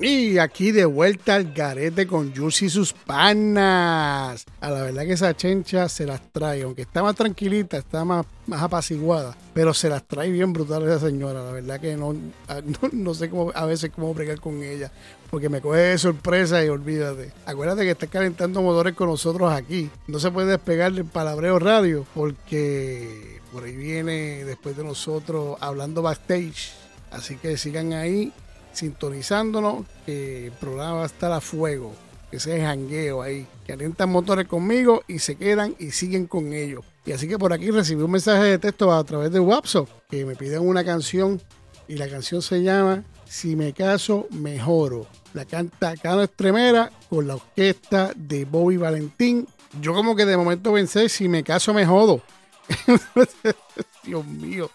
Y 0.00 0.38
aquí 0.38 0.70
de 0.70 0.84
vuelta 0.84 1.34
al 1.34 1.52
garete 1.52 2.06
con 2.06 2.32
Jules 2.34 2.62
y 2.62 2.70
sus 2.70 2.92
panas. 2.92 4.44
A 4.60 4.70
la 4.70 4.82
verdad 4.82 5.02
que 5.02 5.14
esa 5.14 5.36
chencha 5.36 5.88
se 5.88 6.06
las 6.06 6.20
trae, 6.30 6.62
aunque 6.62 6.82
está 6.82 7.02
más 7.02 7.16
tranquilita, 7.16 7.78
está 7.78 8.04
más, 8.04 8.24
más 8.46 8.62
apaciguada, 8.62 9.36
pero 9.54 9.74
se 9.74 9.88
las 9.88 10.06
trae 10.06 10.30
bien 10.30 10.52
brutal 10.52 10.84
esa 10.84 11.00
señora. 11.00 11.42
La 11.42 11.50
verdad 11.50 11.80
que 11.80 11.96
no, 11.96 12.12
no, 12.48 12.88
no 12.92 13.14
sé 13.14 13.28
cómo, 13.28 13.50
a 13.52 13.66
veces 13.66 13.90
cómo 13.92 14.14
bregar 14.14 14.40
con 14.40 14.62
ella, 14.62 14.92
porque 15.32 15.48
me 15.48 15.60
coge 15.60 15.80
de 15.80 15.98
sorpresa 15.98 16.64
y 16.64 16.68
olvídate. 16.68 17.32
Acuérdate 17.44 17.82
que 17.82 17.90
está 17.90 18.06
calentando 18.06 18.62
motores 18.62 18.94
con 18.94 19.08
nosotros 19.08 19.52
aquí. 19.52 19.90
No 20.06 20.20
se 20.20 20.30
puede 20.30 20.52
despegar 20.52 20.92
del 20.92 21.06
palabreo 21.06 21.58
radio, 21.58 22.06
porque 22.14 23.40
por 23.52 23.64
ahí 23.64 23.74
viene 23.74 24.44
después 24.44 24.76
de 24.76 24.84
nosotros 24.84 25.56
hablando 25.60 26.02
backstage. 26.02 26.72
Así 27.10 27.36
que 27.36 27.56
sigan 27.56 27.94
ahí 27.94 28.32
sintonizándonos, 28.78 29.84
que 30.06 30.46
el 30.46 30.52
programa 30.52 30.98
va 30.98 31.02
a 31.02 31.06
estar 31.06 31.32
a 31.32 31.40
fuego. 31.40 31.92
ese 32.30 32.60
jangueo 32.60 33.22
ahí. 33.22 33.46
Calientan 33.66 34.10
motores 34.10 34.46
conmigo 34.46 35.02
y 35.08 35.18
se 35.18 35.36
quedan 35.36 35.74
y 35.78 35.90
siguen 35.90 36.26
con 36.26 36.52
ellos. 36.52 36.84
Y 37.04 37.12
así 37.12 37.26
que 37.26 37.38
por 37.38 37.52
aquí 37.52 37.70
recibí 37.70 38.02
un 38.02 38.10
mensaje 38.10 38.44
de 38.44 38.58
texto 38.58 38.92
a 38.92 39.02
través 39.02 39.32
de 39.32 39.40
WhatsApp 39.40 39.88
que 40.10 40.24
me 40.24 40.36
piden 40.36 40.60
una 40.60 40.84
canción 40.84 41.40
y 41.88 41.96
la 41.96 42.08
canción 42.08 42.42
se 42.42 42.62
llama 42.62 43.02
Si 43.24 43.56
me 43.56 43.72
caso, 43.72 44.26
mejoro. 44.30 45.06
La 45.32 45.44
canta 45.44 45.96
Cano 45.96 46.22
Estremera 46.22 46.90
con 47.08 47.26
la 47.26 47.36
orquesta 47.36 48.12
de 48.14 48.44
Bobby 48.44 48.76
Valentín. 48.76 49.48
Yo 49.80 49.94
como 49.94 50.14
que 50.14 50.26
de 50.26 50.36
momento 50.36 50.72
pensé, 50.72 51.08
si 51.08 51.28
me 51.28 51.42
caso, 51.42 51.72
me 51.72 51.86
jodo. 51.86 52.22
Dios 54.04 54.24
mío. 54.26 54.70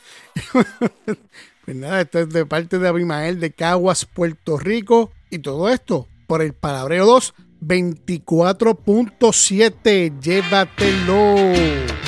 Pues 1.65 1.77
nada, 1.77 2.01
esto 2.01 2.19
es 2.19 2.29
de 2.29 2.45
parte 2.45 2.77
de 2.79 2.87
Abimael 2.87 3.39
de 3.39 3.51
Caguas, 3.51 4.05
Puerto 4.05 4.57
Rico. 4.57 5.11
Y 5.29 5.39
todo 5.39 5.69
esto 5.69 6.07
por 6.27 6.41
el 6.41 6.53
Palabreo 6.53 7.05
2, 7.05 7.33
24.7. 7.61 10.19
Llévatelo. 10.19 12.02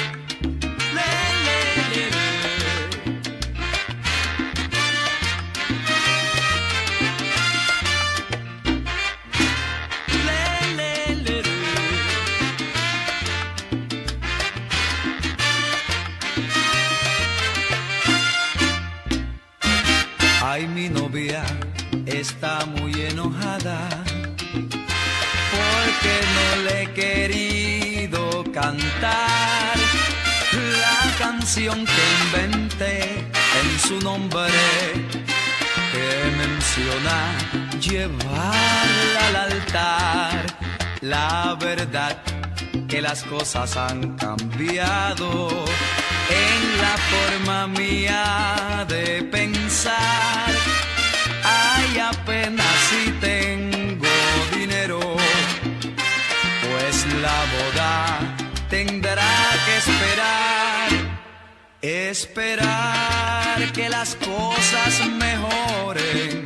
Está 22.29 22.65
muy 22.65 22.91
enojada 23.01 23.87
porque 25.55 26.13
no 26.35 26.63
le 26.63 26.81
he 26.81 26.93
querido 26.93 28.43
cantar 28.51 29.75
la 30.85 30.99
canción 31.19 31.85
que 31.85 32.03
inventé 32.23 32.95
en 33.61 33.79
su 33.87 33.99
nombre 33.99 34.51
que 35.91 36.07
menciona 36.41 37.17
llevarla 37.79 39.21
al 39.27 39.35
altar. 39.51 40.45
La 41.01 41.55
verdad 41.59 42.17
que 42.87 43.01
las 43.01 43.23
cosas 43.23 43.77
han 43.77 44.15
cambiado 44.17 45.65
en 46.29 46.61
la 46.83 46.95
forma 47.11 47.67
mía 47.67 48.85
de 48.89 49.21
pensar. 49.31 50.54
Ay, 51.95 52.01
apenas 52.01 52.75
si 52.89 53.11
tengo 53.21 54.07
dinero, 54.53 54.99
pues 56.61 57.05
la 57.21 57.39
boda 57.55 58.35
tendrá 58.69 59.23
que 59.65 59.77
esperar. 59.77 60.89
Esperar 61.81 63.71
que 63.71 63.87
las 63.87 64.15
cosas 64.15 65.07
mejoren. 65.07 66.43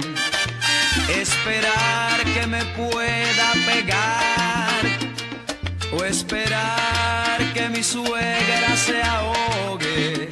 Esperar 1.10 2.24
que 2.36 2.46
me 2.46 2.64
pueda 2.78 3.54
pegar. 3.66 4.82
O 5.98 6.04
esperar 6.04 7.40
que 7.56 7.70
mi 7.70 7.82
suegra 7.82 8.78
se 8.78 9.02
ahogue 9.02 10.30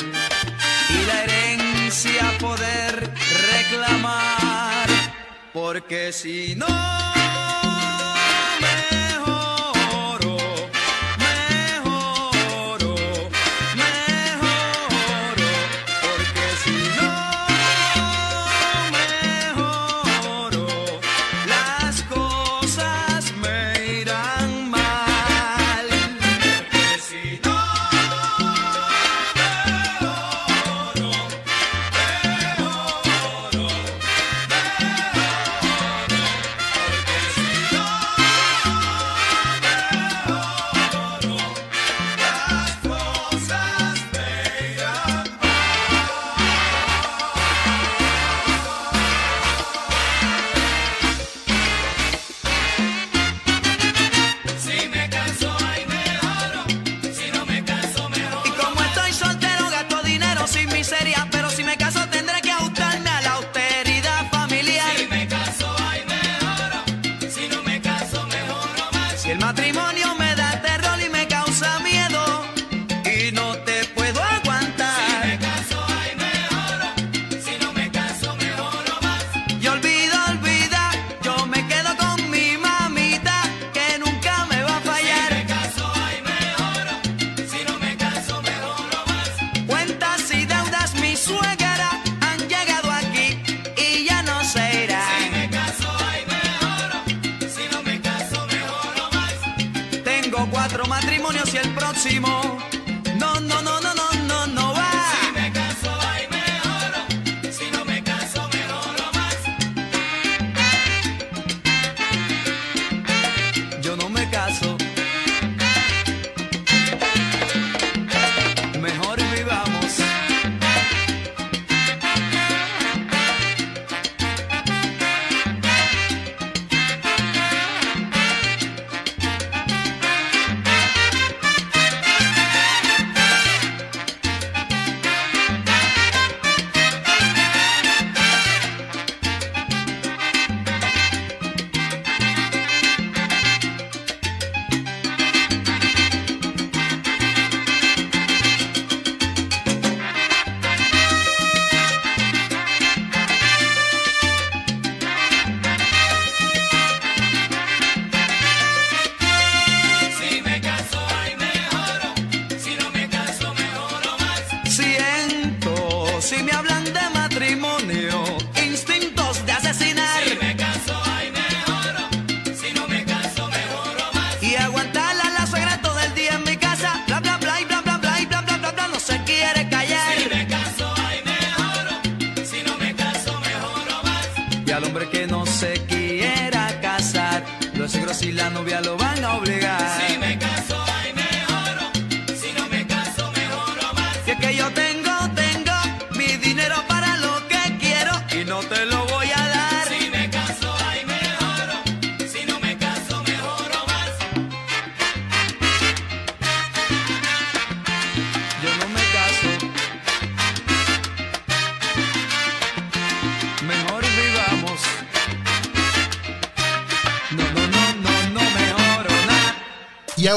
Porque 5.68 6.13
si 6.13 6.55
no 6.55 6.65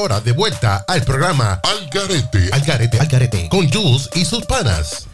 ahora 0.01 0.19
de 0.19 0.31
vuelta 0.31 0.83
al 0.87 1.03
programa 1.03 1.61
Al 1.61 1.87
Garete, 1.91 2.49
Al 2.51 2.61
Garete, 2.61 2.99
Al 2.99 3.07
Garete, 3.07 3.47
con 3.49 3.69
Jules 3.69 4.09
y 4.15 4.25
sus 4.25 4.43
panas. 4.47 5.05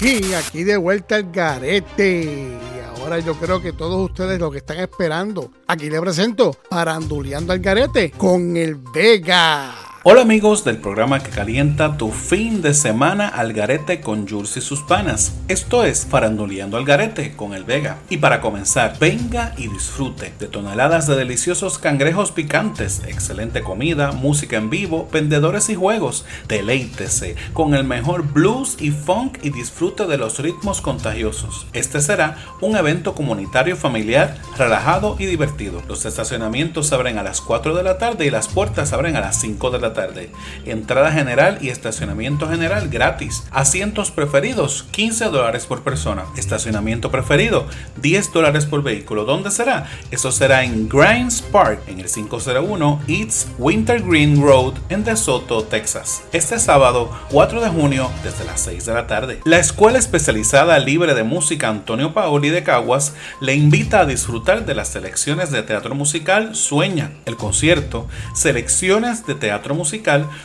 Y 0.00 0.32
aquí 0.32 0.64
de 0.64 0.78
vuelta 0.78 1.16
el 1.16 1.30
garete. 1.30 2.22
Y 2.22 2.98
ahora 2.98 3.18
yo 3.18 3.34
creo 3.34 3.60
que 3.60 3.74
todos 3.74 4.08
ustedes 4.08 4.40
lo 4.40 4.50
que 4.50 4.58
están 4.58 4.78
esperando. 4.78 5.52
Aquí 5.66 5.90
le 5.90 6.00
presento 6.00 6.56
Paranduleando 6.70 7.52
al 7.52 7.58
garete 7.58 8.12
con 8.12 8.56
el 8.56 8.76
Vega. 8.76 9.74
Hola 10.02 10.22
amigos 10.22 10.64
del 10.64 10.78
programa 10.78 11.22
que 11.22 11.28
calienta 11.28 11.98
tu 11.98 12.10
fin 12.10 12.62
de 12.62 12.72
semana 12.72 13.28
al 13.28 13.52
garete 13.52 14.00
con 14.00 14.26
Jules 14.26 14.56
y 14.56 14.62
sus 14.62 14.80
panas. 14.80 15.34
Esto 15.46 15.84
es 15.84 16.06
Faranduleando 16.06 16.78
al 16.78 16.86
garete 16.86 17.36
con 17.36 17.52
el 17.52 17.64
Vega. 17.64 17.98
Y 18.08 18.16
para 18.16 18.40
comenzar, 18.40 18.98
venga 18.98 19.52
y 19.58 19.68
disfrute 19.68 20.32
de 20.38 20.46
toneladas 20.46 21.06
de 21.06 21.16
deliciosos 21.16 21.76
cangrejos 21.78 22.32
picantes, 22.32 23.02
excelente 23.08 23.60
comida, 23.60 24.12
música 24.12 24.56
en 24.56 24.70
vivo, 24.70 25.06
vendedores 25.12 25.68
y 25.68 25.74
juegos. 25.74 26.24
Deleítese 26.48 27.36
con 27.52 27.74
el 27.74 27.84
mejor 27.84 28.22
blues 28.22 28.78
y 28.80 28.92
funk 28.92 29.36
y 29.42 29.50
disfrute 29.50 30.06
de 30.06 30.16
los 30.16 30.38
ritmos 30.38 30.80
contagiosos. 30.80 31.66
Este 31.74 32.00
será 32.00 32.38
un 32.62 32.74
evento 32.74 33.14
comunitario 33.14 33.76
familiar, 33.76 34.38
relajado 34.56 35.16
y 35.18 35.26
divertido. 35.26 35.82
Los 35.86 36.06
estacionamientos 36.06 36.90
abren 36.94 37.18
a 37.18 37.22
las 37.22 37.42
4 37.42 37.74
de 37.74 37.82
la 37.82 37.98
tarde 37.98 38.24
y 38.24 38.30
las 38.30 38.48
puertas 38.48 38.94
abren 38.94 39.16
a 39.16 39.20
las 39.20 39.38
5 39.38 39.70
de 39.70 39.78
la 39.78 39.89
tarde. 39.92 40.30
Entrada 40.64 41.12
general 41.12 41.58
y 41.60 41.68
estacionamiento 41.68 42.48
general 42.48 42.88
gratis. 42.88 43.44
Asientos 43.50 44.10
preferidos 44.10 44.86
15 44.90 45.26
dólares 45.26 45.66
por 45.66 45.82
persona. 45.82 46.24
Estacionamiento 46.36 47.10
preferido 47.10 47.66
10 48.00 48.32
dólares 48.32 48.66
por 48.66 48.82
vehículo. 48.82 49.24
¿Dónde 49.24 49.50
será? 49.50 49.86
Eso 50.10 50.32
será 50.32 50.64
en 50.64 50.88
Grimes 50.88 51.42
Park 51.42 51.80
en 51.86 52.00
el 52.00 52.06
501 52.06 53.02
East 53.08 53.48
Wintergreen 53.58 54.40
Road 54.42 54.74
en 54.88 55.04
De 55.04 55.16
Soto, 55.16 55.64
Texas. 55.64 56.22
Este 56.32 56.58
sábado 56.58 57.10
4 57.30 57.60
de 57.60 57.68
junio 57.68 58.10
desde 58.22 58.44
las 58.44 58.60
6 58.62 58.86
de 58.86 58.94
la 58.94 59.06
tarde. 59.06 59.40
La 59.44 59.58
Escuela 59.58 59.98
Especializada 59.98 60.78
Libre 60.78 61.14
de 61.14 61.24
Música 61.24 61.68
Antonio 61.68 62.14
Paoli 62.14 62.50
de 62.50 62.62
Caguas 62.62 63.14
le 63.40 63.54
invita 63.54 64.00
a 64.00 64.06
disfrutar 64.06 64.66
de 64.66 64.74
las 64.74 64.88
selecciones 64.88 65.50
de 65.50 65.62
teatro 65.62 65.94
musical 65.94 66.54
Sueña. 66.54 67.12
El 67.26 67.36
concierto 67.36 68.06
Selecciones 68.34 69.26
de 69.26 69.34
Teatro 69.34 69.74
Musical 69.74 69.79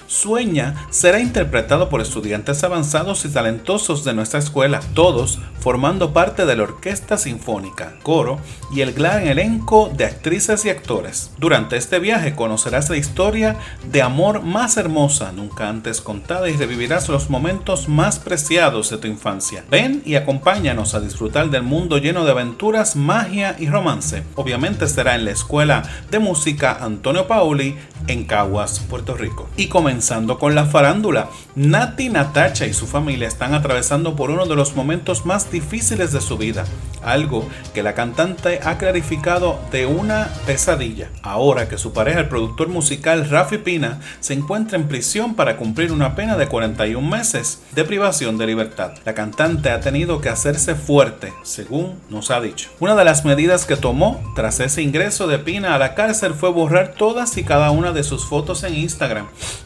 Sueña 0.08 0.88
será 0.90 1.20
interpretado 1.20 1.90
por 1.90 2.02
estudiantes 2.02 2.64
avanzados 2.64 3.26
y 3.26 3.30
talentosos 3.30 4.04
de 4.04 4.14
nuestra 4.14 4.40
escuela, 4.40 4.80
todos 4.94 5.40
formando 5.60 6.14
parte 6.14 6.46
de 6.46 6.56
la 6.56 6.64
Orquesta 6.64 7.18
Sinfónica, 7.18 7.96
coro 8.04 8.40
y 8.72 8.82
el 8.82 8.94
gran 8.94 9.28
elenco 9.28 9.92
de 9.96 10.06
actrices 10.06 10.64
y 10.66 10.70
actores. 10.70 11.32
Durante 11.40 11.76
este 11.76 11.98
viaje 12.00 12.36
conocerás 12.36 12.90
la 12.90 12.98
historia 12.98 13.56
de 13.92 14.04
amor 14.04 14.44
más 14.44 14.78
hermosa 14.78 15.32
nunca 15.32 15.68
antes 15.68 16.02
contada 16.02 16.50
y 16.50 16.54
revivirás 16.54 17.10
los 17.10 17.30
momentos 17.30 17.90
más 17.90 18.20
preciados 18.20 18.92
de 18.92 18.98
tu 18.98 19.08
infancia. 19.08 19.64
Ven 19.72 20.04
y 20.06 20.16
acompáñanos 20.16 20.94
a 20.94 21.00
disfrutar 21.00 21.50
del 21.50 21.64
mundo 21.64 21.98
lleno 21.98 22.26
de 22.26 22.32
aventuras, 22.32 22.96
magia 22.96 23.56
y 23.58 23.68
romance. 23.68 24.24
Obviamente 24.36 24.88
será 24.88 25.16
en 25.16 25.26
la 25.26 25.32
Escuela 25.32 25.84
de 26.12 26.20
Música 26.20 26.78
Antonio 26.80 27.28
Pauli 27.28 27.76
en 28.08 28.26
Caguas, 28.26 28.80
Puerto 28.88 29.16
Rico. 29.16 29.25
Y 29.58 29.68
comenzando 29.68 30.40
con 30.40 30.56
la 30.56 30.66
farándula, 30.66 31.30
Nati 31.56 32.10
Natacha 32.10 32.66
y 32.66 32.74
su 32.74 32.88
familia 32.88 33.28
están 33.28 33.54
atravesando 33.54 34.16
por 34.16 34.30
uno 34.30 34.46
de 34.46 34.56
los 34.56 34.76
momentos 34.76 35.26
más 35.26 35.52
difíciles 35.52 36.12
de 36.12 36.22
su 36.22 36.38
vida, 36.38 36.66
algo 37.02 37.48
que 37.74 37.84
la 37.84 37.94
cantante 37.94 38.60
ha 38.64 38.78
clarificado 38.78 39.60
de 39.72 39.86
una 39.86 40.30
pesadilla. 40.46 41.10
Ahora 41.24 41.70
que 41.70 41.78
su 41.78 41.94
pareja, 41.94 42.20
el 42.20 42.30
productor 42.30 42.68
musical 42.68 43.30
Rafi 43.30 43.58
Pina, 43.58 44.00
se 44.20 44.34
encuentra 44.34 44.78
en 44.78 44.88
prisión 44.88 45.36
para 45.36 45.58
cumplir 45.58 45.92
una 45.92 46.16
pena 46.16 46.36
de 46.36 46.48
41 46.48 47.08
meses 47.08 47.62
de 47.74 47.84
privación 47.86 48.38
de 48.38 48.48
libertad. 48.48 48.92
La 49.06 49.14
cantante 49.14 49.70
ha 49.70 49.80
tenido 49.80 50.20
que 50.20 50.30
hacerse 50.30 50.76
fuerte, 50.76 51.34
según 51.44 51.96
nos 52.10 52.32
ha 52.32 52.42
dicho. 52.42 52.70
Una 52.80 52.96
de 52.96 53.06
las 53.06 53.24
medidas 53.24 53.66
que 53.66 53.78
tomó 53.78 54.22
tras 54.36 54.60
ese 54.60 54.82
ingreso 54.82 55.28
de 55.28 55.40
Pina 55.40 55.76
a 55.76 55.80
la 55.80 55.96
cárcel 55.96 56.34
fue 56.34 56.50
borrar 56.50 56.96
todas 56.98 57.38
y 57.38 57.44
cada 57.44 57.72
una 57.72 57.92
de 57.92 58.04
sus 58.04 58.26
fotos 58.26 58.64
en 58.64 58.76
Instagram, 58.76 59.15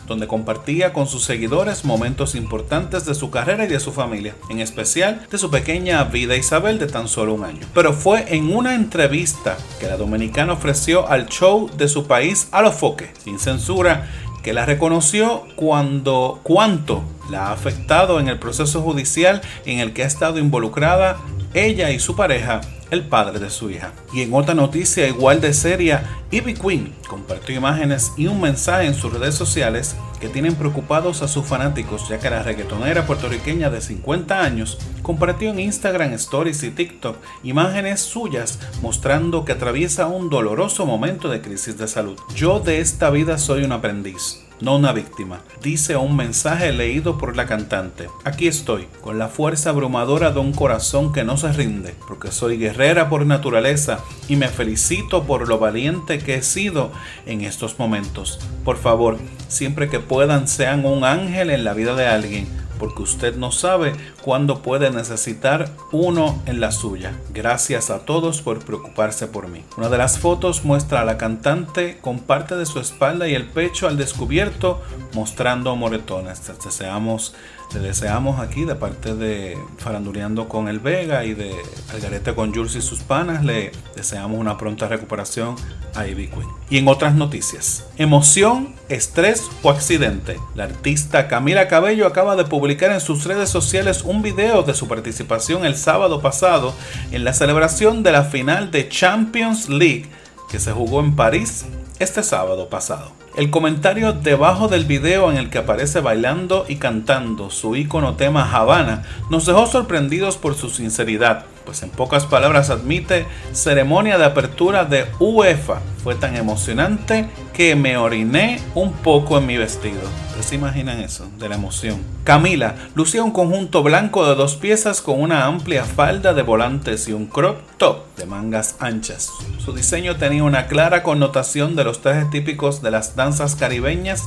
donde 0.07 0.27
compartía 0.27 0.91
con 0.91 1.07
sus 1.07 1.23
seguidores 1.23 1.85
momentos 1.85 2.35
importantes 2.35 3.05
de 3.05 3.15
su 3.15 3.29
carrera 3.29 3.65
y 3.65 3.67
de 3.67 3.79
su 3.79 3.91
familia, 3.91 4.35
en 4.49 4.59
especial 4.59 5.27
de 5.29 5.37
su 5.37 5.51
pequeña 5.51 6.03
vida 6.05 6.35
Isabel 6.35 6.79
de 6.79 6.87
tan 6.87 7.07
solo 7.07 7.35
un 7.35 7.43
año. 7.43 7.61
Pero 7.73 7.93
fue 7.93 8.25
en 8.35 8.53
una 8.53 8.73
entrevista 8.73 9.57
que 9.79 9.87
la 9.87 9.97
dominicana 9.97 10.53
ofreció 10.53 11.07
al 11.07 11.27
show 11.27 11.69
de 11.77 11.87
su 11.87 12.07
país 12.07 12.47
a 12.51 12.61
los 12.61 12.79
sin 13.23 13.39
censura, 13.39 14.09
que 14.43 14.53
la 14.53 14.65
reconoció 14.65 15.43
cuando 15.55 16.39
cuánto 16.43 17.03
la 17.29 17.47
ha 17.47 17.51
afectado 17.51 18.19
en 18.19 18.29
el 18.29 18.39
proceso 18.39 18.81
judicial 18.81 19.41
en 19.65 19.79
el 19.79 19.93
que 19.93 20.03
ha 20.03 20.07
estado 20.07 20.39
involucrada 20.39 21.17
ella 21.53 21.91
y 21.91 21.99
su 21.99 22.15
pareja 22.15 22.61
el 22.91 23.03
padre 23.03 23.39
de 23.39 23.49
su 23.49 23.69
hija. 23.69 23.93
Y 24.13 24.21
en 24.21 24.33
otra 24.33 24.53
noticia 24.53 25.07
igual 25.07 25.41
de 25.41 25.53
seria, 25.53 26.03
Ivy 26.31 26.55
Queen 26.55 26.93
compartió 27.07 27.55
imágenes 27.55 28.11
y 28.17 28.27
un 28.27 28.41
mensaje 28.41 28.87
en 28.87 28.95
sus 28.95 29.13
redes 29.13 29.35
sociales 29.35 29.95
que 30.19 30.27
tienen 30.27 30.55
preocupados 30.55 31.21
a 31.21 31.27
sus 31.27 31.45
fanáticos, 31.45 32.09
ya 32.09 32.19
que 32.19 32.29
la 32.29 32.43
reggaetonera 32.43 33.05
puertorriqueña 33.05 33.69
de 33.69 33.81
50 33.81 34.41
años 34.41 34.77
compartió 35.01 35.51
en 35.51 35.59
Instagram 35.59 36.13
Stories 36.13 36.63
y 36.63 36.71
TikTok 36.71 37.17
imágenes 37.43 38.01
suyas 38.01 38.59
mostrando 38.81 39.45
que 39.45 39.53
atraviesa 39.53 40.07
un 40.07 40.29
doloroso 40.29 40.85
momento 40.85 41.29
de 41.29 41.41
crisis 41.41 41.77
de 41.77 41.87
salud. 41.87 42.19
Yo 42.35 42.59
de 42.59 42.79
esta 42.79 43.09
vida 43.09 43.37
soy 43.37 43.63
un 43.63 43.71
aprendiz 43.71 44.48
no 44.61 44.75
una 44.75 44.91
víctima, 44.91 45.41
dice 45.61 45.95
un 45.95 46.15
mensaje 46.15 46.71
leído 46.73 47.17
por 47.17 47.35
la 47.35 47.45
cantante. 47.45 48.07
Aquí 48.23 48.47
estoy, 48.47 48.87
con 49.01 49.17
la 49.17 49.27
fuerza 49.27 49.69
abrumadora 49.69 50.31
de 50.31 50.39
un 50.39 50.51
corazón 50.51 51.13
que 51.13 51.23
no 51.23 51.37
se 51.37 51.51
rinde, 51.53 51.95
porque 52.07 52.31
soy 52.31 52.57
guerrera 52.57 53.09
por 53.09 53.25
naturaleza 53.25 53.99
y 54.27 54.35
me 54.35 54.49
felicito 54.49 55.23
por 55.23 55.47
lo 55.47 55.59
valiente 55.59 56.19
que 56.19 56.35
he 56.35 56.43
sido 56.43 56.91
en 57.25 57.41
estos 57.41 57.79
momentos. 57.79 58.39
Por 58.63 58.77
favor, 58.77 59.17
siempre 59.47 59.89
que 59.89 59.99
puedan, 59.99 60.47
sean 60.47 60.85
un 60.85 61.03
ángel 61.03 61.49
en 61.49 61.63
la 61.63 61.73
vida 61.73 61.95
de 61.95 62.07
alguien 62.07 62.68
porque 62.79 63.03
usted 63.03 63.35
no 63.35 63.51
sabe 63.51 63.93
cuándo 64.21 64.63
puede 64.63 64.89
necesitar 64.89 65.69
uno 65.91 66.41
en 66.45 66.59
la 66.59 66.71
suya. 66.71 67.13
Gracias 67.31 67.89
a 67.89 67.99
todos 67.99 68.41
por 68.41 68.59
preocuparse 68.65 69.27
por 69.27 69.47
mí. 69.47 69.63
Una 69.77 69.89
de 69.89 69.97
las 69.97 70.17
fotos 70.17 70.65
muestra 70.65 71.01
a 71.01 71.05
la 71.05 71.17
cantante 71.17 71.99
con 72.01 72.19
parte 72.19 72.55
de 72.55 72.65
su 72.65 72.79
espalda 72.79 73.27
y 73.27 73.35
el 73.35 73.45
pecho 73.45 73.87
al 73.87 73.97
descubierto 73.97 74.81
mostrando 75.13 75.75
moretones. 75.75 76.41
Deseamos, 76.63 77.35
le 77.73 77.79
deseamos 77.79 78.39
aquí 78.39 78.65
de 78.65 78.75
parte 78.75 79.13
de 79.13 79.57
Faranduleando 79.77 80.49
con 80.49 80.67
el 80.67 80.79
Vega 80.79 81.23
y 81.25 81.33
de 81.33 81.53
Algarete 81.93 82.33
con 82.33 82.53
Jules 82.53 82.75
y 82.75 82.81
sus 82.81 83.01
panas, 83.01 83.45
le 83.45 83.71
deseamos 83.95 84.39
una 84.39 84.57
pronta 84.57 84.87
recuperación 84.87 85.55
a 85.93 86.07
Ivy 86.07 86.27
Queen. 86.27 86.47
Y 86.69 86.77
en 86.77 86.87
otras 86.87 87.13
noticias, 87.13 87.85
emoción, 87.97 88.75
estrés 88.89 89.49
o 89.61 89.69
accidente. 89.69 90.37
La 90.55 90.63
artista 90.65 91.27
Camila 91.27 91.67
Cabello 91.67 92.07
acaba 92.07 92.35
de 92.35 92.45
publicar 92.45 92.91
en 92.91 93.01
sus 93.01 93.25
redes 93.25 93.49
sociales 93.49 94.03
un 94.03 94.21
video 94.21 94.63
de 94.63 94.73
su 94.73 94.87
participación 94.87 95.65
el 95.65 95.75
sábado 95.75 96.21
pasado 96.21 96.73
en 97.11 97.23
la 97.23 97.33
celebración 97.33 98.01
de 98.01 98.11
la 98.11 98.23
final 98.23 98.71
de 98.71 98.89
Champions 98.89 99.69
League 99.69 100.09
que 100.49 100.59
se 100.59 100.71
jugó 100.71 100.99
en 101.01 101.15
París 101.15 101.65
este 101.99 102.23
sábado 102.23 102.69
pasado. 102.69 103.11
El 103.39 103.51
comentario 103.51 104.11
debajo 104.11 104.67
del 104.67 104.83
video 104.83 105.31
en 105.31 105.37
el 105.37 105.49
que 105.49 105.59
aparece 105.59 106.01
bailando 106.01 106.65
y 106.67 106.75
cantando 106.75 107.49
su 107.49 107.77
icono 107.77 108.15
tema 108.15 108.53
Havana 108.53 109.03
nos 109.29 109.45
dejó 109.45 109.65
sorprendidos 109.65 110.35
por 110.35 110.55
su 110.55 110.69
sinceridad, 110.69 111.45
pues 111.65 111.83
en 111.83 111.89
pocas 111.89 112.25
palabras 112.25 112.69
admite 112.69 113.25
ceremonia 113.51 114.17
de 114.17 114.25
apertura 114.25 114.85
de 114.85 115.05
UEFA. 115.19 115.81
Fue 116.03 116.15
tan 116.15 116.35
emocionante 116.35 117.27
que 117.53 117.75
me 117.75 117.97
oriné 117.97 118.61
un 118.73 118.93
poco 118.93 119.37
en 119.37 119.45
mi 119.45 119.57
vestido. 119.57 119.99
¿Ustedes 120.27 120.45
se 120.45 120.55
imaginan 120.55 120.99
eso? 121.01 121.29
De 121.37 121.49
la 121.49 121.55
emoción. 121.55 121.99
Camila 122.23 122.75
lucía 122.95 123.23
un 123.23 123.31
conjunto 123.31 123.83
blanco 123.83 124.25
de 124.27 124.35
dos 124.35 124.55
piezas 124.55 125.01
con 125.01 125.19
una 125.19 125.45
amplia 125.45 125.83
falda 125.83 126.33
de 126.33 126.41
volantes 126.41 127.07
y 127.09 127.13
un 127.13 127.25
crop 127.25 127.57
top 127.77 128.15
de 128.15 128.25
mangas 128.25 128.75
anchas. 128.79 129.29
Su 129.57 129.73
diseño 129.73 130.15
tenía 130.15 130.43
una 130.43 130.67
clara 130.67 131.03
connotación 131.03 131.75
de 131.75 131.83
los 131.83 132.01
trajes 132.01 132.29
típicos 132.29 132.81
de 132.81 132.91
las 132.91 133.15
danzas 133.15 133.55
caribeñas 133.55 134.23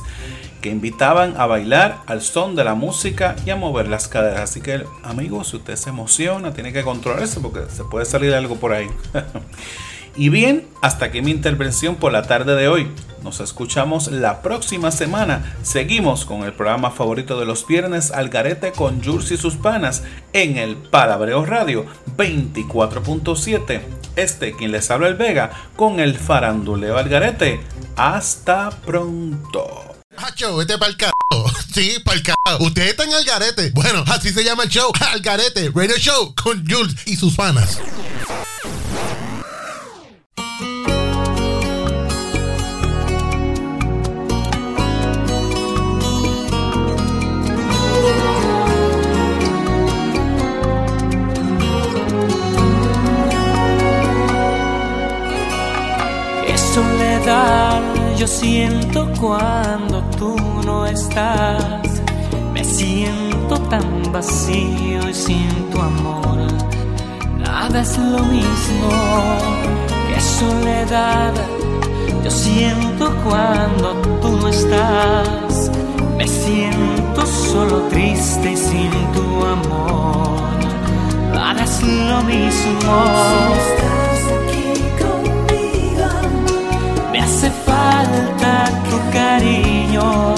que 0.63 0.69
invitaban 0.69 1.35
a 1.37 1.45
bailar 1.45 2.01
al 2.07 2.21
son 2.21 2.55
de 2.55 2.63
la 2.63 2.73
música 2.73 3.35
y 3.45 3.49
a 3.49 3.57
mover 3.57 3.89
las 3.89 4.07
caderas. 4.07 4.39
Así 4.39 4.61
que, 4.61 4.85
amigos, 5.03 5.49
si 5.49 5.57
usted 5.57 5.75
se 5.75 5.89
emociona, 5.89 6.53
tiene 6.53 6.71
que 6.71 6.83
controlarse 6.83 7.41
porque 7.41 7.69
se 7.69 7.83
puede 7.83 8.05
salir 8.05 8.33
algo 8.33 8.55
por 8.55 8.71
ahí. 8.71 8.87
y 10.15 10.29
bien, 10.29 10.65
hasta 10.81 11.05
aquí 11.05 11.21
mi 11.21 11.31
intervención 11.31 11.97
por 11.97 12.13
la 12.13 12.23
tarde 12.23 12.55
de 12.55 12.69
hoy. 12.69 12.87
Nos 13.23 13.41
escuchamos 13.41 14.09
la 14.09 14.41
próxima 14.41 14.91
semana. 14.91 15.57
Seguimos 15.63 16.23
con 16.23 16.43
el 16.43 16.53
programa 16.53 16.91
favorito 16.91 17.37
de 17.37 17.45
los 17.45 17.67
viernes 17.67 18.11
Algarete 18.11 18.71
con 18.71 19.03
Jules 19.03 19.31
y 19.31 19.37
sus 19.37 19.55
panas 19.55 20.03
en 20.31 20.57
el 20.57 20.77
Palabreo 20.77 21.45
Radio 21.45 21.85
24.7. 22.17 23.81
Este 24.15 24.53
quien 24.53 24.71
les 24.71 24.89
habla 24.91 25.07
el 25.09 25.15
Vega 25.15 25.51
con 25.75 25.99
el 25.99 26.15
faranduleo 26.15 26.97
Algarete. 26.97 27.59
Hasta 27.97 28.69
pronto. 28.85 29.92
Hacho, 30.17 30.57
vete 30.57 30.77
pa'l 30.77 30.95
carajo. 30.97 31.13
Sí, 31.73 31.97
pa'l 32.05 32.21
carajo. 32.21 32.63
Ustedes 32.63 32.91
están 32.91 33.11
al 33.11 33.23
garete. 33.25 33.71
Bueno, 33.71 34.03
así 34.07 34.31
se 34.31 34.43
llama 34.43 34.63
el 34.63 34.69
show. 34.69 34.91
Al 35.11 35.21
garete. 35.21 35.71
Radio 35.73 35.97
Show 35.97 36.35
con 36.35 36.63
Jules 36.69 36.95
y 37.05 37.15
sus 37.15 37.35
panas. 37.35 37.79
Yo 58.23 58.27
siento 58.27 59.05
cuando 59.19 60.01
tú 60.17 60.33
no 60.65 60.85
estás. 60.85 62.01
Me 62.53 62.63
siento 62.63 63.59
tan 63.69 64.13
vacío 64.13 65.09
y 65.09 65.13
sin 65.13 65.49
tu 65.69 65.81
amor. 65.81 66.47
Nada 67.37 67.81
es 67.81 67.97
lo 67.97 68.19
mismo. 68.19 68.91
Qué 70.07 70.21
soledad 70.21 71.33
yo 72.23 72.31
siento 72.31 73.13
cuando 73.25 73.91
tú 74.21 74.29
no 74.37 74.47
estás. 74.47 75.69
Me 76.17 76.25
siento 76.25 77.25
solo 77.25 77.81
triste 77.89 78.53
y 78.53 78.55
sin 78.55 78.91
tu 79.15 79.25
amor. 79.57 80.49
Nada 81.33 81.61
es 81.61 81.81
lo 81.83 82.21
mismo. 82.21 83.92
Hace 87.23 87.49
falta 87.65 88.65
tu 88.89 88.97
cariño 89.11 90.35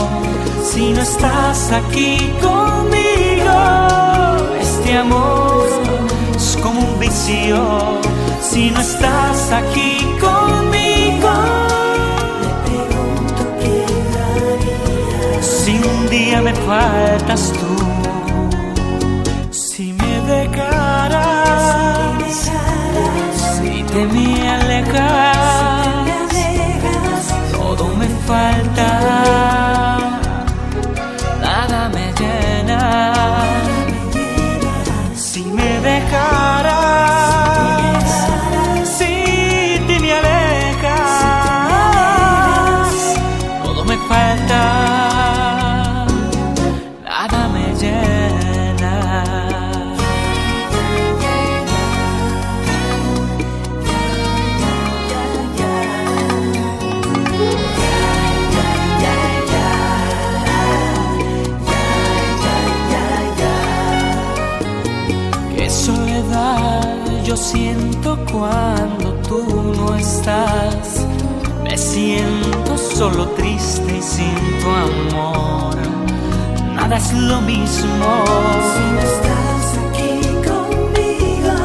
si 0.63 0.91
no 0.91 1.01
estás 1.01 1.71
aquí 1.71 2.17
conmigo. 2.41 3.57
Este 4.61 4.97
amor 4.97 5.65
es 6.35 6.57
como 6.61 6.79
un 6.81 6.99
vicio 6.99 7.59
si 8.41 8.69
no 8.69 8.79
estás 8.81 9.51
aquí 9.51 9.91
conmigo. 10.19 11.33
Si 15.41 15.71
un 15.71 16.09
día 16.09 16.41
me 16.41 16.53
faltas 16.53 17.51
tú, 17.59 17.75
si 19.49 19.93
me 19.93 20.13
dejaras, 20.33 21.25
si 23.57 23.83
te 23.83 24.05
me 24.05 24.49
alejas 24.49 25.34
siento 67.51 68.17
cuando 68.31 69.13
tú 69.27 69.73
no 69.77 69.95
estás. 69.95 71.05
Me 71.63 71.77
siento 71.77 72.77
solo 72.77 73.27
triste 73.29 73.97
y 73.97 74.01
sin 74.01 74.35
tu 74.61 74.69
amor. 74.69 75.75
Nada 76.75 76.97
es 76.97 77.13
lo 77.13 77.41
mismo. 77.41 78.07
Si 78.71 78.83
no 78.95 79.01
estás 79.11 79.65
aquí 79.85 80.13
conmigo. 80.49 81.55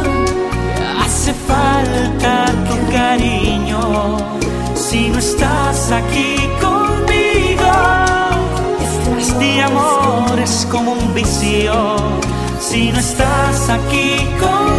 Hace 1.03 1.33
falta 1.49 2.33
tu 2.69 2.93
cariño. 2.93 4.19
Si 4.75 5.09
no 5.09 5.19
estás 5.19 5.93
aquí 5.93 6.37
conmigo. 6.61 7.73
Este 9.19 9.63
amor 9.63 10.39
es 10.41 10.67
como 10.71 10.93
un 10.93 11.15
vicio 11.15 11.97
si 12.61 12.93
no 12.93 12.99
estás 12.99 13.71
aquí 13.71 14.29
conmigo. 14.39 14.70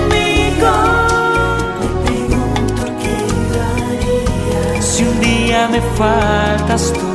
Me 5.68 5.82
faltas 5.82 6.94
tú, 6.94 7.08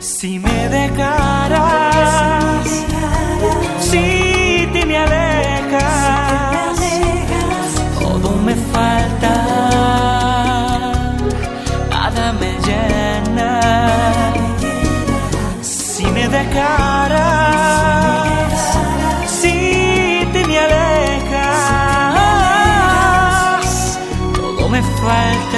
si 0.00 0.38
me 0.38 0.68
dejaras, 0.68 2.66
si 3.80 4.68
te 4.72 4.84
me 4.86 4.96
alejas, 4.98 6.78
todo 8.00 8.36
me 8.44 8.54
falta, 8.54 9.34
nada 11.90 12.32
me 12.40 12.50
llena. 12.66 13.52
Si 15.62 16.04
me 16.06 16.28
dejaras, 16.28 17.28
si 19.40 20.28
te 20.32 20.40
me 20.46 20.58
alejas, 20.58 21.58
todo 24.34 24.68
me 24.68 24.82
falta, 24.82 25.57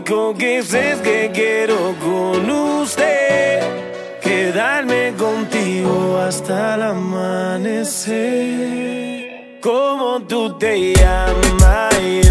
único 0.00 0.34
que 0.34 0.62
sé 0.62 0.96
que 1.02 1.30
quiero 1.32 1.94
con 2.00 2.50
usted 2.50 3.60
quedarme 4.22 5.12
contigo 5.18 6.18
hasta 6.18 6.76
el 6.76 6.82
amanecer. 6.82 8.08
¿Cómo 9.60 10.20
tú 10.26 10.56
te 10.58 10.94
llamas? 10.94 12.29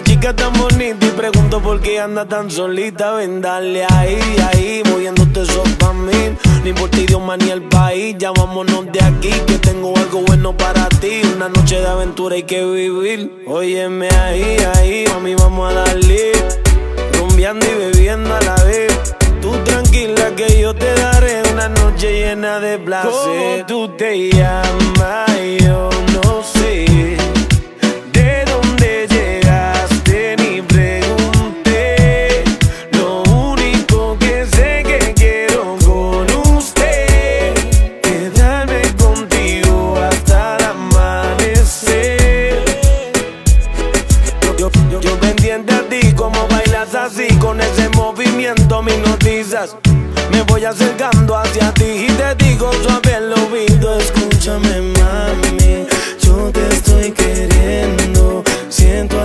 Una 0.00 0.04
chica 0.04 0.34
tan 0.34 0.52
bonita 0.54 1.06
y 1.06 1.10
pregunto 1.10 1.60
por 1.60 1.80
qué 1.80 2.00
anda 2.00 2.24
tan 2.24 2.50
solita. 2.50 3.12
Ven, 3.12 3.40
dale 3.40 3.84
ahí, 3.84 4.18
ahí, 4.50 4.82
moviéndote 4.88 5.42
eso 5.42 5.62
pa' 5.78 5.92
mí. 5.92 6.36
Ni 6.64 6.72
por 6.72 6.88
ti, 6.90 7.02
idioma 7.02 7.36
ni 7.36 7.50
el 7.50 7.62
país. 7.62 8.16
Ya 8.18 8.32
de 8.32 9.02
aquí, 9.02 9.30
que 9.46 9.58
tengo 9.58 9.96
algo 9.96 10.22
bueno 10.22 10.56
para 10.56 10.88
ti. 10.88 11.20
Una 11.36 11.48
noche 11.48 11.80
de 11.80 11.86
aventura 11.86 12.36
hay 12.36 12.44
que 12.44 12.64
vivir. 12.64 13.44
Óyeme 13.46 14.08
ahí, 14.08 14.56
ahí, 14.74 15.04
mami, 15.08 15.34
vamos 15.34 15.70
a 15.70 15.74
darle. 15.74 16.32
Rumbeando 17.18 17.66
y 17.66 17.74
bebiendo 17.74 18.34
a 18.34 18.40
la 18.40 18.54
vez. 18.64 18.92
Tú 19.42 19.52
tranquila 19.64 20.34
que 20.36 20.60
yo 20.60 20.74
te 20.74 20.94
daré 20.94 21.42
una 21.52 21.68
noche 21.68 22.20
llena 22.20 22.58
de 22.60 22.78
placer. 22.78 23.10
¿Cómo 23.10 23.66
tú 23.66 23.96
te 23.96 24.30
llamas? 24.30 25.30
Yo 25.60 25.90
no 26.14 26.42
sé. 26.42 26.59
Me 50.30 50.42
voy 50.42 50.64
acercando 50.64 51.36
hacia 51.36 51.74
ti 51.74 52.06
y 52.06 52.06
te 52.06 52.44
digo 52.44 52.70
suave 52.84 53.14
al 53.16 53.32
oído, 53.32 53.98
escúchame 53.98 54.80
mami, 54.80 55.86
yo 56.20 56.52
te 56.52 56.68
estoy 56.68 57.10
queriendo, 57.10 58.44
siento 58.68 59.20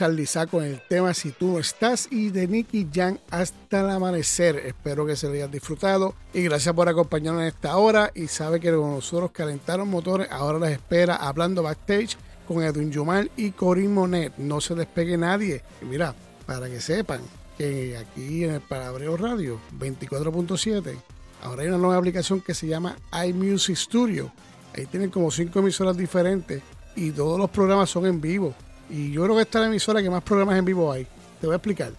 Charlie 0.00 0.24
Sa 0.24 0.46
con 0.46 0.64
el 0.64 0.80
tema 0.80 1.12
Si 1.12 1.30
tú 1.30 1.48
no 1.52 1.58
estás 1.58 2.08
y 2.10 2.30
de 2.30 2.48
Nicky 2.48 2.88
Jam 2.90 3.18
hasta 3.30 3.80
el 3.80 3.90
amanecer. 3.90 4.56
Espero 4.56 5.04
que 5.04 5.14
se 5.14 5.26
lo 5.26 5.34
hayan 5.34 5.50
disfrutado 5.50 6.14
y 6.32 6.42
gracias 6.44 6.74
por 6.74 6.88
acompañarnos 6.88 7.42
en 7.42 7.48
esta 7.48 7.76
hora. 7.76 8.10
Y 8.14 8.26
sabe 8.28 8.60
que 8.60 8.72
con 8.72 8.92
nosotros 8.92 9.30
calentaron 9.30 9.90
motores, 9.90 10.28
ahora 10.30 10.58
les 10.58 10.70
espera 10.70 11.16
hablando 11.16 11.62
backstage 11.62 12.16
con 12.48 12.62
Edwin 12.62 12.90
Yumal 12.90 13.30
y 13.36 13.50
Corinne 13.50 13.92
Monet. 13.92 14.32
No 14.38 14.62
se 14.62 14.74
despegue 14.74 15.18
nadie. 15.18 15.62
Y 15.82 15.84
mira, 15.84 16.14
para 16.46 16.70
que 16.70 16.80
sepan 16.80 17.20
que 17.58 17.98
aquí 17.98 18.44
en 18.44 18.52
el 18.52 18.62
Palabreo 18.62 19.18
Radio 19.18 19.60
24.7 19.78 20.96
ahora 21.42 21.60
hay 21.60 21.68
una 21.68 21.76
nueva 21.76 21.98
aplicación 21.98 22.40
que 22.40 22.54
se 22.54 22.66
llama 22.66 22.96
iMusic 23.26 23.76
Studio. 23.76 24.32
Ahí 24.74 24.86
tienen 24.86 25.10
como 25.10 25.30
cinco 25.30 25.58
emisoras 25.58 25.94
diferentes 25.94 26.62
y 26.96 27.10
todos 27.10 27.38
los 27.38 27.50
programas 27.50 27.90
son 27.90 28.06
en 28.06 28.18
vivo. 28.18 28.54
Y 28.90 29.12
yo 29.12 29.22
creo 29.24 29.36
que 29.36 29.42
esta 29.42 29.58
es 29.58 29.62
la 29.62 29.68
emisora 29.68 30.02
que 30.02 30.10
más 30.10 30.22
programas 30.22 30.58
en 30.58 30.64
vivo 30.64 30.90
hay. 30.90 31.06
Te 31.40 31.46
voy 31.46 31.54
a 31.54 31.56
explicar. 31.56 31.92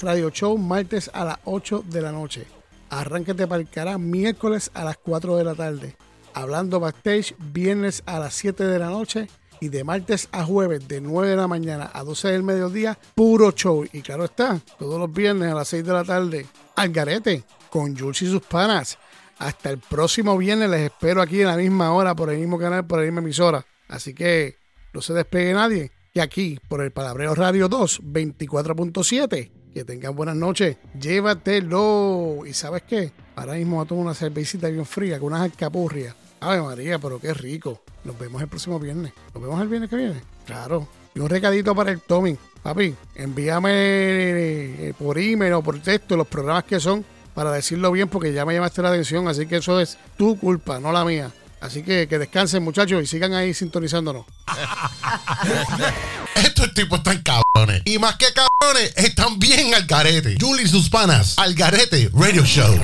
Radio 0.00 0.30
Show 0.30 0.56
martes 0.58 1.10
a 1.12 1.24
las 1.24 1.38
8 1.44 1.84
de 1.86 2.02
la 2.02 2.12
noche. 2.12 2.46
Arránquete 2.90 3.46
para 3.46 3.60
el 3.60 3.68
cara 3.68 3.98
miércoles 3.98 4.70
a 4.74 4.84
las 4.84 4.96
4 4.98 5.36
de 5.36 5.44
la 5.44 5.54
tarde. 5.54 5.96
Hablando 6.34 6.78
backstage 6.78 7.34
viernes 7.38 8.02
a 8.06 8.18
las 8.18 8.34
7 8.34 8.64
de 8.64 8.78
la 8.78 8.90
noche. 8.90 9.28
Y 9.58 9.70
de 9.70 9.84
martes 9.84 10.28
a 10.32 10.44
jueves 10.44 10.86
de 10.86 11.00
9 11.00 11.30
de 11.30 11.36
la 11.36 11.48
mañana 11.48 11.90
a 11.94 12.04
12 12.04 12.28
del 12.28 12.42
mediodía, 12.42 12.98
puro 13.14 13.52
show. 13.52 13.86
Y 13.90 14.02
claro 14.02 14.26
está, 14.26 14.60
todos 14.78 15.00
los 15.00 15.10
viernes 15.10 15.50
a 15.50 15.54
las 15.54 15.68
6 15.68 15.82
de 15.82 15.92
la 15.94 16.04
tarde, 16.04 16.46
al 16.76 16.90
garete, 16.90 17.42
con 17.70 17.96
Jules 17.96 18.20
y 18.20 18.26
sus 18.26 18.42
panas. 18.42 18.98
Hasta 19.38 19.70
el 19.70 19.78
próximo 19.78 20.36
viernes 20.36 20.68
les 20.68 20.82
espero 20.82 21.22
aquí 21.22 21.40
en 21.40 21.46
la 21.46 21.56
misma 21.56 21.92
hora, 21.92 22.14
por 22.14 22.30
el 22.30 22.38
mismo 22.38 22.58
canal, 22.58 22.86
por 22.86 22.98
la 22.98 23.06
misma 23.06 23.20
emisora. 23.20 23.64
Así 23.88 24.12
que 24.12 24.56
no 24.92 25.00
se 25.00 25.14
despegue 25.14 25.54
nadie. 25.54 25.90
Y 26.16 26.20
aquí, 26.20 26.58
por 26.66 26.80
el 26.80 26.92
Palabreo 26.92 27.34
Radio 27.34 27.68
2, 27.68 28.00
24.7. 28.02 29.50
Que 29.74 29.84
tengan 29.84 30.16
buenas 30.16 30.34
noches. 30.34 30.78
Llévatelo. 30.98 32.46
¿Y 32.46 32.54
sabes 32.54 32.84
qué? 32.88 33.12
Ahora 33.34 33.52
mismo 33.52 33.76
voy 33.76 33.84
a 33.84 33.88
tomar 33.88 34.04
una 34.06 34.14
cervecita 34.14 34.68
bien 34.68 34.86
fría 34.86 35.18
con 35.18 35.26
unas 35.26 35.42
alcapurrias. 35.42 36.16
Ave 36.40 36.62
María, 36.62 36.98
pero 36.98 37.20
qué 37.20 37.34
rico. 37.34 37.82
Nos 38.02 38.18
vemos 38.18 38.40
el 38.40 38.48
próximo 38.48 38.80
viernes. 38.80 39.12
Nos 39.34 39.42
vemos 39.42 39.60
el 39.60 39.68
viernes 39.68 39.90
que 39.90 39.96
viene. 39.96 40.22
Claro. 40.46 40.88
Y 41.14 41.20
un 41.20 41.28
recadito 41.28 41.74
para 41.74 41.90
el 41.90 42.00
Tommy. 42.00 42.34
Papi, 42.62 42.94
envíame 43.14 43.70
eh, 43.74 44.94
por 44.98 45.18
email 45.18 45.52
o 45.52 45.62
por 45.62 45.78
texto 45.82 46.16
los 46.16 46.26
programas 46.26 46.64
que 46.64 46.80
son 46.80 47.04
para 47.34 47.52
decirlo 47.52 47.92
bien 47.92 48.08
porque 48.08 48.32
ya 48.32 48.46
me 48.46 48.54
llamaste 48.54 48.80
la 48.80 48.88
atención. 48.88 49.28
Así 49.28 49.44
que 49.44 49.56
eso 49.56 49.78
es 49.80 49.98
tu 50.16 50.38
culpa, 50.38 50.80
no 50.80 50.92
la 50.92 51.04
mía. 51.04 51.30
Así 51.60 51.82
que 51.82 52.06
que 52.08 52.18
descansen 52.18 52.62
muchachos 52.62 53.02
y 53.02 53.06
sigan 53.06 53.34
ahí 53.34 53.54
sintonizándonos. 53.54 54.26
Estos 56.36 56.74
tipos 56.74 56.98
están 56.98 57.22
cabrones. 57.22 57.82
Y 57.84 57.98
más 57.98 58.16
que 58.16 58.26
cabrones, 58.32 58.92
están 58.96 59.38
bien 59.38 59.74
al 59.74 59.86
garete. 59.86 60.36
Julie 60.40 60.64
y 60.64 60.68
sus 60.68 60.90
panas. 60.90 61.38
Al 61.38 61.54
garete 61.54 62.10
Radio 62.12 62.44
Show. 62.44 62.78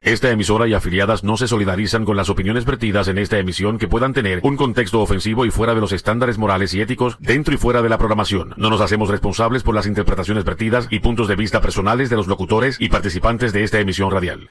Esta 0.00 0.30
emisora 0.30 0.66
y 0.66 0.72
afiliadas 0.72 1.22
no 1.22 1.36
se 1.36 1.46
solidarizan 1.48 2.06
con 2.06 2.16
las 2.16 2.30
opiniones 2.30 2.64
vertidas 2.64 3.08
en 3.08 3.18
esta 3.18 3.38
emisión 3.38 3.76
que 3.76 3.88
puedan 3.88 4.14
tener 4.14 4.40
un 4.42 4.56
contexto 4.56 5.02
ofensivo 5.02 5.44
y 5.44 5.50
fuera 5.50 5.74
de 5.74 5.82
los 5.82 5.92
estándares 5.92 6.38
morales 6.38 6.72
y 6.72 6.80
éticos 6.80 7.18
dentro 7.20 7.52
y 7.52 7.58
fuera 7.58 7.82
de 7.82 7.90
la 7.90 7.98
programación. 7.98 8.54
No 8.56 8.70
nos 8.70 8.80
hacemos 8.80 9.10
responsables 9.10 9.62
por 9.62 9.74
las 9.74 9.86
interpretaciones 9.86 10.44
vertidas 10.44 10.86
y 10.90 11.00
puntos 11.00 11.28
de 11.28 11.36
vista 11.36 11.60
personales 11.60 12.08
de 12.08 12.16
los 12.16 12.26
locutores 12.26 12.76
y 12.80 12.88
participantes 12.88 13.52
de 13.52 13.64
esta 13.64 13.80
emisión 13.80 14.10
radial. 14.10 14.50